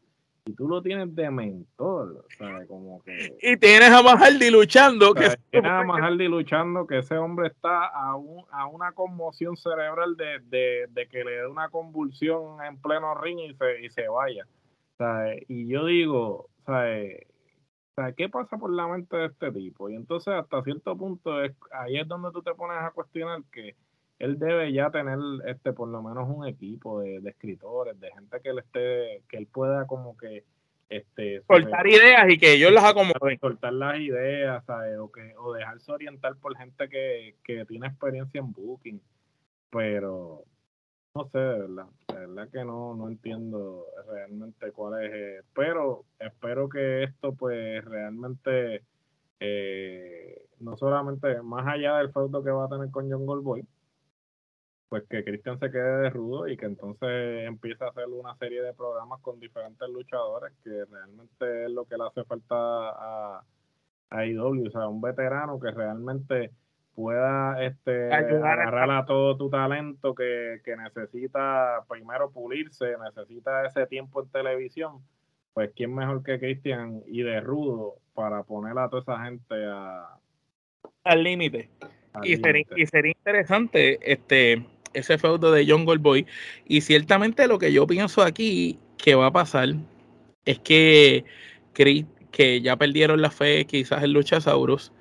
y 0.47 0.53
tú 0.53 0.67
lo 0.67 0.81
tienes 0.81 1.13
de 1.15 1.29
mentor, 1.29 2.25
¿sabes? 2.37 2.67
Como 2.67 3.01
que... 3.03 3.37
Y 3.41 3.57
tienes 3.57 3.89
a 3.91 4.01
Mahaldi 4.01 4.49
luchando. 4.49 5.13
Que 5.13 5.35
tienes 5.51 5.71
a 5.71 5.83
Mahaldi 5.83 6.27
luchando 6.27 6.87
que 6.87 6.99
ese 6.99 7.17
hombre 7.17 7.47
está 7.47 7.85
a, 7.85 8.15
un, 8.15 8.45
a 8.51 8.67
una 8.67 8.91
conmoción 8.93 9.57
cerebral 9.57 10.15
de, 10.15 10.39
de, 10.45 10.87
de, 10.89 11.07
que 11.07 11.23
le 11.23 11.31
dé 11.31 11.47
una 11.47 11.69
convulsión 11.69 12.63
en 12.63 12.81
pleno 12.81 13.15
ring 13.15 13.39
y 13.39 13.53
se, 13.55 13.85
y 13.85 13.89
se 13.89 14.07
vaya. 14.07 14.45
¿sabes? 14.97 15.43
Y 15.47 15.67
yo 15.67 15.85
digo, 15.85 16.49
¿sabes? 16.65 17.25
¿qué 18.15 18.29
pasa 18.29 18.57
por 18.57 18.71
la 18.71 18.87
mente 18.87 19.17
de 19.17 19.25
este 19.25 19.51
tipo? 19.51 19.89
Y 19.89 19.95
entonces 19.95 20.33
hasta 20.33 20.61
cierto 20.63 20.95
punto 20.95 21.43
es, 21.43 21.55
ahí 21.71 21.97
es 21.97 22.07
donde 22.07 22.31
tú 22.31 22.43
te 22.43 22.53
pones 22.53 22.77
a 22.77 22.91
cuestionar 22.91 23.41
que 23.51 23.75
él 24.19 24.39
debe 24.39 24.71
ya 24.73 24.89
tener 24.89 25.19
este 25.45 25.73
por 25.73 25.87
lo 25.89 26.01
menos 26.01 26.27
un 26.29 26.47
equipo 26.47 27.01
de, 27.01 27.17
escritores, 27.25 27.99
de 27.99 28.11
gente 28.11 28.41
que 28.41 28.49
él 28.49 28.59
esté, 28.59 29.23
que 29.29 29.37
él 29.37 29.47
pueda 29.47 29.85
como 29.85 30.17
que 30.17 30.43
este 30.89 31.41
soltar 31.41 31.85
ideas 31.85 32.29
y 32.29 32.37
que 32.37 32.53
ellos 32.53 32.71
las 32.71 32.85
acomoden. 32.85 33.39
Soltar 33.39 33.73
las 33.73 33.99
ideas, 33.99 34.63
O 34.99 35.11
que, 35.11 35.33
o 35.37 35.53
dejarse 35.53 35.91
orientar 35.91 36.35
por 36.37 36.57
gente 36.57 36.89
que, 36.89 37.35
que 37.43 37.65
tiene 37.65 37.87
experiencia 37.87 38.39
en 38.39 38.51
booking. 38.51 39.01
Pero 39.69 40.45
no 41.13 41.29
sé, 41.29 41.39
de 41.39 41.59
verdad, 41.59 41.87
de 42.07 42.13
verdad 42.13 42.49
que 42.51 42.63
no, 42.63 42.95
no 42.95 43.07
entiendo 43.09 43.85
realmente 44.07 44.71
cuál 44.71 45.03
es, 45.03 45.11
eh, 45.13 45.41
pero 45.53 46.05
espero 46.19 46.69
que 46.69 47.03
esto 47.03 47.33
pues 47.33 47.83
realmente 47.83 48.83
eh, 49.39 50.41
no 50.59 50.77
solamente 50.77 51.41
más 51.41 51.65
allá 51.67 51.97
del 51.97 52.11
feudo 52.11 52.43
que 52.43 52.51
va 52.51 52.65
a 52.65 52.69
tener 52.69 52.91
con 52.91 53.09
John 53.11 53.25
Goldboy, 53.25 53.65
pues 54.89 55.03
que 55.09 55.23
Christian 55.23 55.59
se 55.59 55.69
quede 55.69 56.03
de 56.03 56.09
rudo 56.09 56.47
y 56.47 56.55
que 56.55 56.65
entonces 56.65 57.45
empiece 57.45 57.83
a 57.83 57.89
hacer 57.89 58.05
una 58.07 58.35
serie 58.37 58.61
de 58.61 58.73
programas 58.73 59.19
con 59.21 59.39
diferentes 59.39 59.87
luchadores, 59.89 60.53
que 60.63 60.85
realmente 60.85 61.65
es 61.65 61.71
lo 61.71 61.85
que 61.85 61.97
le 61.97 62.05
hace 62.05 62.23
falta 62.23 62.55
a, 62.55 63.43
a 64.09 64.25
IW, 64.25 64.67
o 64.67 64.71
sea, 64.71 64.87
un 64.87 65.01
veterano 65.01 65.59
que 65.59 65.71
realmente 65.71 66.51
pueda 66.95 67.63
este, 67.63 68.11
agarrar 68.11 68.89
a 68.89 69.05
todo 69.05 69.37
tu 69.37 69.49
talento 69.49 70.15
que, 70.15 70.61
que 70.63 70.75
necesita 70.75 71.83
primero 71.87 72.31
pulirse, 72.31 72.95
necesita 73.03 73.65
ese 73.65 73.85
tiempo 73.85 74.23
en 74.23 74.29
televisión, 74.29 75.03
pues 75.53 75.71
quién 75.75 75.93
mejor 75.93 76.23
que 76.23 76.39
Christian 76.39 77.03
y 77.05 77.21
de 77.21 77.39
rudo 77.41 77.97
para 78.13 78.41
poner 78.43 78.77
a 78.79 78.89
toda 78.89 79.01
esa 79.01 79.25
gente 79.25 79.65
a, 79.65 80.17
al 81.03 81.23
límite. 81.23 81.69
Y, 82.23 82.37
sería, 82.37 82.65
y 82.75 82.85
sería 82.87 83.11
interesante 83.11 83.99
este 84.01 84.65
ese 84.93 85.17
feudo 85.17 85.51
de 85.51 85.65
John 85.67 85.85
Goldboy. 85.85 86.25
Y 86.67 86.81
ciertamente 86.81 87.47
lo 87.47 87.59
que 87.59 87.71
yo 87.71 87.87
pienso 87.87 88.23
aquí 88.23 88.79
que 88.97 89.15
va 89.15 89.27
a 89.27 89.31
pasar 89.31 89.75
es 90.45 90.59
que, 90.59 91.25
que 91.73 92.61
ya 92.61 92.75
perdieron 92.77 93.21
la 93.21 93.31
fe 93.31 93.65
quizás 93.65 94.03
en 94.03 94.13
Luchasaurus, 94.13 94.91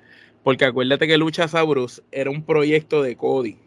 porque 0.43 0.65
acuérdate 0.65 1.07
que 1.07 1.17
Luchasaurus 1.17 2.03
era 2.11 2.29
un 2.29 2.43
proyecto 2.43 3.01
de 3.01 3.15
Cody. 3.15 3.57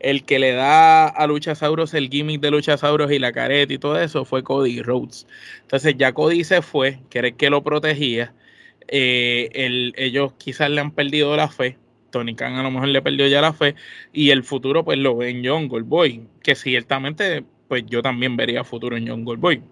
El 0.00 0.24
que 0.24 0.40
le 0.40 0.52
da 0.52 1.06
a 1.06 1.26
Luchasaurus 1.28 1.94
el 1.94 2.08
gimmick 2.10 2.40
de 2.40 2.50
Luchasaurus 2.50 3.12
y 3.12 3.20
la 3.20 3.32
careta 3.32 3.72
y 3.72 3.78
todo 3.78 4.00
eso 4.00 4.24
fue 4.24 4.42
Cody 4.42 4.82
Rhodes. 4.82 5.26
Entonces 5.62 5.94
ya 5.96 6.12
Cody 6.12 6.44
se 6.44 6.60
fue, 6.60 6.98
que 7.08 7.20
el 7.20 7.36
que 7.36 7.50
lo 7.50 7.62
protegía. 7.62 8.34
Eh, 8.88 9.48
ellos 9.96 10.32
quizás 10.38 10.70
le 10.70 10.80
han 10.80 10.90
perdido 10.90 11.36
la 11.36 11.48
fe 11.48 11.78
Tony 12.12 12.36
Khan 12.36 12.54
a 12.54 12.62
lo 12.62 12.70
mejor 12.70 12.88
le 12.88 13.02
perdió 13.02 13.26
ya 13.26 13.40
la 13.40 13.52
fe 13.52 13.74
y 14.12 14.30
el 14.30 14.44
futuro 14.44 14.84
pues 14.84 14.98
lo 14.98 15.16
ve 15.16 15.30
en 15.30 15.44
John 15.44 15.66
Goldboy, 15.66 16.28
que 16.42 16.54
ciertamente 16.54 17.44
pues 17.66 17.84
yo 17.86 18.02
también 18.02 18.36
vería 18.36 18.62
futuro 18.62 18.96
en 18.96 19.08
John 19.08 19.24
Goldboy. 19.24 19.62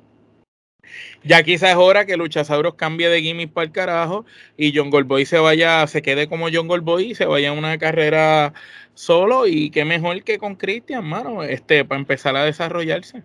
Ya 1.22 1.42
quizás 1.42 1.70
es 1.70 1.76
hora 1.76 2.06
que 2.06 2.16
Luchasauros 2.16 2.74
cambie 2.74 3.08
de 3.08 3.22
gimmick 3.22 3.52
para 3.52 3.66
el 3.66 3.72
carajo 3.72 4.24
y 4.56 4.72
John 4.74 4.90
Goldboy 4.90 5.24
se 5.26 5.38
vaya, 5.38 5.86
se 5.86 6.02
quede 6.02 6.28
como 6.28 6.48
John 6.52 6.66
Goldboy 6.66 7.10
y 7.10 7.14
se 7.14 7.26
vaya 7.26 7.50
a 7.50 7.52
una 7.52 7.78
carrera 7.78 8.54
solo 8.94 9.46
y 9.46 9.70
qué 9.70 9.84
mejor 9.84 10.22
que 10.24 10.38
con 10.38 10.56
Christian, 10.56 11.04
mano, 11.04 11.42
este, 11.42 11.84
para 11.84 12.00
empezar 12.00 12.36
a 12.36 12.44
desarrollarse. 12.44 13.22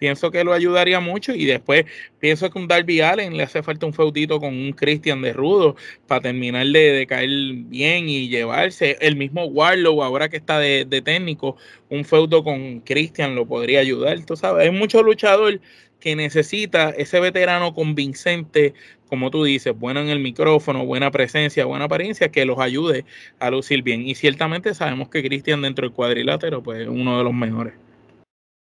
Pienso 0.00 0.30
que 0.30 0.44
lo 0.44 0.54
ayudaría 0.54 0.98
mucho 0.98 1.34
y 1.34 1.44
después 1.44 1.84
pienso 2.20 2.48
que 2.50 2.58
un 2.58 2.66
Darby 2.66 3.02
Allen 3.02 3.36
le 3.36 3.42
hace 3.42 3.62
falta 3.62 3.84
un 3.84 3.92
feudito 3.92 4.40
con 4.40 4.54
un 4.54 4.72
Christian 4.72 5.20
de 5.20 5.34
Rudo 5.34 5.76
para 6.06 6.22
terminar 6.22 6.66
de, 6.68 7.06
caer 7.06 7.28
bien 7.66 8.08
y 8.08 8.30
llevarse. 8.30 8.96
El 9.02 9.16
mismo 9.16 9.44
Warlow, 9.44 10.02
ahora 10.02 10.30
que 10.30 10.38
está 10.38 10.58
de, 10.58 10.86
técnico, 11.04 11.58
un 11.90 12.06
feudo 12.06 12.42
con 12.42 12.80
Christian 12.80 13.34
lo 13.34 13.44
podría 13.44 13.80
ayudar. 13.80 14.24
Tú 14.24 14.36
sabes, 14.36 14.64
hay 14.64 14.70
mucho 14.70 15.02
luchador 15.02 15.60
que 16.00 16.16
necesita 16.16 16.88
ese 16.96 17.20
veterano 17.20 17.74
convincente, 17.74 18.72
como 19.06 19.30
tú 19.30 19.44
dices, 19.44 19.78
bueno 19.78 20.00
en 20.00 20.08
el 20.08 20.20
micrófono, 20.20 20.86
buena 20.86 21.10
presencia, 21.10 21.66
buena 21.66 21.84
apariencia, 21.84 22.30
que 22.30 22.46
los 22.46 22.58
ayude 22.58 23.04
a 23.38 23.50
lucir 23.50 23.82
bien. 23.82 24.08
Y 24.08 24.14
ciertamente 24.14 24.72
sabemos 24.72 25.10
que 25.10 25.22
Christian 25.22 25.60
dentro 25.60 25.86
del 25.86 25.94
cuadrilátero, 25.94 26.62
pues 26.62 26.80
es 26.80 26.88
uno 26.88 27.18
de 27.18 27.24
los 27.24 27.34
mejores. 27.34 27.74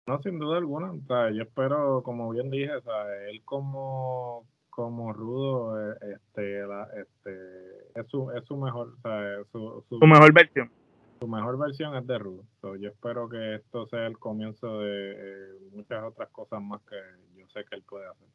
No, 0.07 0.21
sin 0.21 0.37
duda 0.37 0.57
alguna. 0.57 0.91
O 0.91 1.01
sea, 1.07 1.31
yo 1.31 1.43
espero, 1.43 2.03
como 2.03 2.29
bien 2.29 2.51
dije, 2.51 2.75
o 2.75 2.81
sea, 2.81 3.27
él 3.27 3.41
como, 3.43 4.45
como 4.69 5.11
rudo, 5.13 5.93
eh, 5.93 5.97
este, 6.13 6.61
este, 7.01 7.99
es 7.99 8.07
su, 8.07 8.31
es 8.31 8.45
su 8.45 8.55
mejor, 8.55 8.93
o 8.97 9.01
sea, 9.01 9.43
su, 9.51 9.83
su, 9.89 9.99
mejor 10.05 10.31
versión. 10.31 10.71
Su 11.19 11.27
mejor 11.27 11.57
versión 11.57 11.95
es 11.95 12.05
de 12.05 12.19
rudo. 12.19 12.43
yo 12.61 12.89
espero 12.89 13.27
que 13.29 13.55
esto 13.55 13.87
sea 13.87 14.05
el 14.05 14.19
comienzo 14.19 14.81
de 14.81 15.11
eh, 15.13 15.59
muchas 15.71 16.03
otras 16.03 16.29
cosas 16.29 16.61
más 16.61 16.81
que 16.83 16.97
yo 17.35 17.47
sé 17.49 17.65
que 17.67 17.75
él 17.75 17.83
puede 17.83 18.07
hacer. 18.07 18.27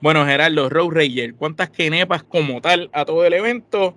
Bueno, 0.00 0.24
Gerardo, 0.24 0.68
Road 0.68 0.90
Ranger, 0.90 1.34
¿cuántas 1.36 1.70
kenepas 1.70 2.24
como 2.24 2.60
tal 2.60 2.90
a 2.92 3.04
todo 3.04 3.24
el 3.24 3.34
evento? 3.34 3.94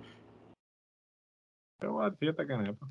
Yo 1.80 1.92
voy 1.92 2.04
a 2.04 2.08
dar 2.10 2.18
siete 2.18 2.46
kenepas. 2.46 2.88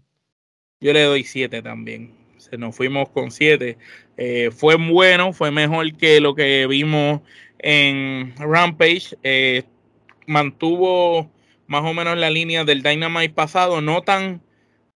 Yo 0.81 0.91
le 0.91 1.03
doy 1.03 1.23
siete 1.23 1.61
también 1.61 2.26
se 2.37 2.57
nos 2.57 2.75
fuimos 2.75 3.09
con 3.09 3.31
7. 3.31 3.77
Eh, 4.17 4.51
fue 4.51 4.75
bueno, 4.75 5.33
fue 5.33 5.51
mejor 5.51 5.95
que 5.95 6.19
lo 6.19 6.35
que 6.35 6.67
vimos 6.67 7.21
en 7.59 8.33
Rampage. 8.37 9.17
Eh, 9.23 9.63
mantuvo 10.25 11.29
más 11.67 11.83
o 11.83 11.93
menos 11.93 12.17
la 12.17 12.29
línea 12.29 12.63
del 12.63 12.83
Dynamite 12.83 13.33
pasado, 13.33 13.81
no 13.81 14.01
tan, 14.01 14.41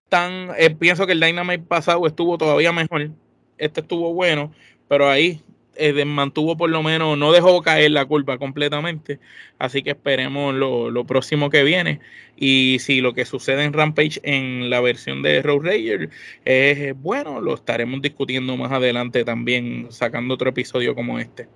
tan, 0.09 0.49
eh, 0.57 0.69
pienso 0.71 1.05
que 1.05 1.13
el 1.13 1.19
Dynamite 1.19 1.63
pasado 1.63 2.05
estuvo 2.07 2.37
todavía 2.37 2.71
mejor. 2.71 3.11
Este 3.57 3.81
estuvo 3.81 4.13
bueno, 4.13 4.51
pero 4.87 5.09
ahí 5.09 5.41
eh, 5.81 6.05
mantuvo 6.05 6.55
por 6.55 6.69
lo 6.69 6.83
menos, 6.83 7.17
no 7.17 7.31
dejó 7.31 7.61
caer 7.61 7.91
la 7.91 8.05
culpa 8.05 8.37
completamente. 8.37 9.19
Así 9.57 9.83
que 9.83 9.91
esperemos 9.91 10.53
lo, 10.53 11.05
próximo 11.05 11.49
que 11.49 11.63
viene. 11.63 11.99
Y 12.37 12.77
si 12.79 13.01
lo 13.01 13.13
que 13.13 13.25
sucede 13.25 13.63
en 13.63 13.73
Rampage 13.73 14.19
en 14.23 14.69
la 14.69 14.79
versión 14.81 15.21
de 15.21 15.41
Road 15.41 15.65
Rager 15.65 16.09
es 16.45 16.93
bueno, 17.01 17.41
lo 17.41 17.55
estaremos 17.55 18.01
discutiendo 18.01 18.55
más 18.57 18.71
adelante 18.71 19.23
también, 19.25 19.87
sacando 19.89 20.35
otro 20.35 20.49
episodio 20.49 20.95
como 20.95 21.19
este. 21.19 21.47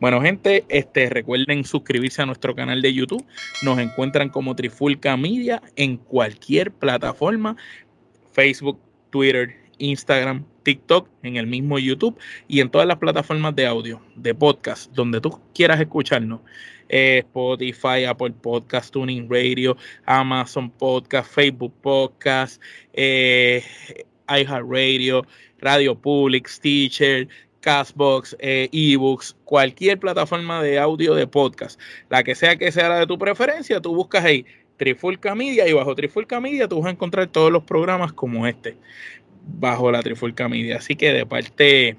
Bueno, 0.00 0.20
gente, 0.20 0.64
este, 0.68 1.08
recuerden 1.08 1.64
suscribirse 1.64 2.22
a 2.22 2.26
nuestro 2.26 2.54
canal 2.54 2.82
de 2.82 2.92
YouTube. 2.92 3.24
Nos 3.62 3.78
encuentran 3.78 4.28
como 4.28 4.54
Trifulca 4.54 5.16
Media 5.16 5.62
en 5.76 5.96
cualquier 5.96 6.72
plataforma: 6.72 7.56
Facebook, 8.32 8.78
Twitter, 9.10 9.56
Instagram, 9.78 10.44
TikTok, 10.62 11.08
en 11.22 11.36
el 11.36 11.46
mismo 11.46 11.78
YouTube 11.78 12.18
y 12.48 12.60
en 12.60 12.70
todas 12.70 12.86
las 12.86 12.98
plataformas 12.98 13.54
de 13.56 13.66
audio, 13.66 14.00
de 14.16 14.34
podcast, 14.34 14.92
donde 14.92 15.20
tú 15.20 15.40
quieras 15.54 15.80
escucharnos. 15.80 16.40
Eh, 16.88 17.18
Spotify, 17.18 18.04
Apple 18.06 18.34
Podcast, 18.42 18.92
Tuning 18.92 19.26
Radio, 19.30 19.76
Amazon 20.04 20.70
Podcast, 20.70 21.32
Facebook 21.32 21.72
Podcast, 21.80 22.60
eh, 22.92 23.64
iHeartRadio, 24.28 25.24
Radio 25.58 25.94
Public, 25.94 26.48
Stitcher, 26.48 27.28
Castbox, 27.62 28.36
eh, 28.40 28.68
eBooks, 28.72 29.36
cualquier 29.44 29.98
plataforma 29.98 30.62
de 30.62 30.78
audio 30.78 31.14
de 31.14 31.26
podcast, 31.26 31.80
la 32.10 32.22
que 32.22 32.34
sea 32.34 32.56
que 32.56 32.70
sea 32.72 32.88
la 32.88 32.98
de 32.98 33.06
tu 33.06 33.18
preferencia, 33.18 33.80
tú 33.80 33.94
buscas 33.94 34.24
ahí 34.24 34.44
Trifulca 34.76 35.34
Media 35.34 35.68
y 35.68 35.72
bajo 35.72 35.94
Trifulca 35.94 36.40
Media 36.40 36.66
tú 36.66 36.80
vas 36.80 36.88
a 36.88 36.90
encontrar 36.90 37.28
todos 37.28 37.52
los 37.52 37.62
programas 37.62 38.12
como 38.12 38.46
este 38.48 38.76
bajo 39.44 39.90
la 39.90 40.02
Trifulca 40.02 40.48
Media. 40.48 40.76
Así 40.78 40.96
que 40.96 41.12
de 41.12 41.26
parte 41.26 41.96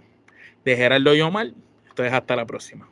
de 0.65 0.75
Gerardo 0.75 1.13
Yomar, 1.13 1.51
entonces 1.87 2.13
hasta 2.13 2.35
la 2.35 2.45
próxima. 2.45 2.89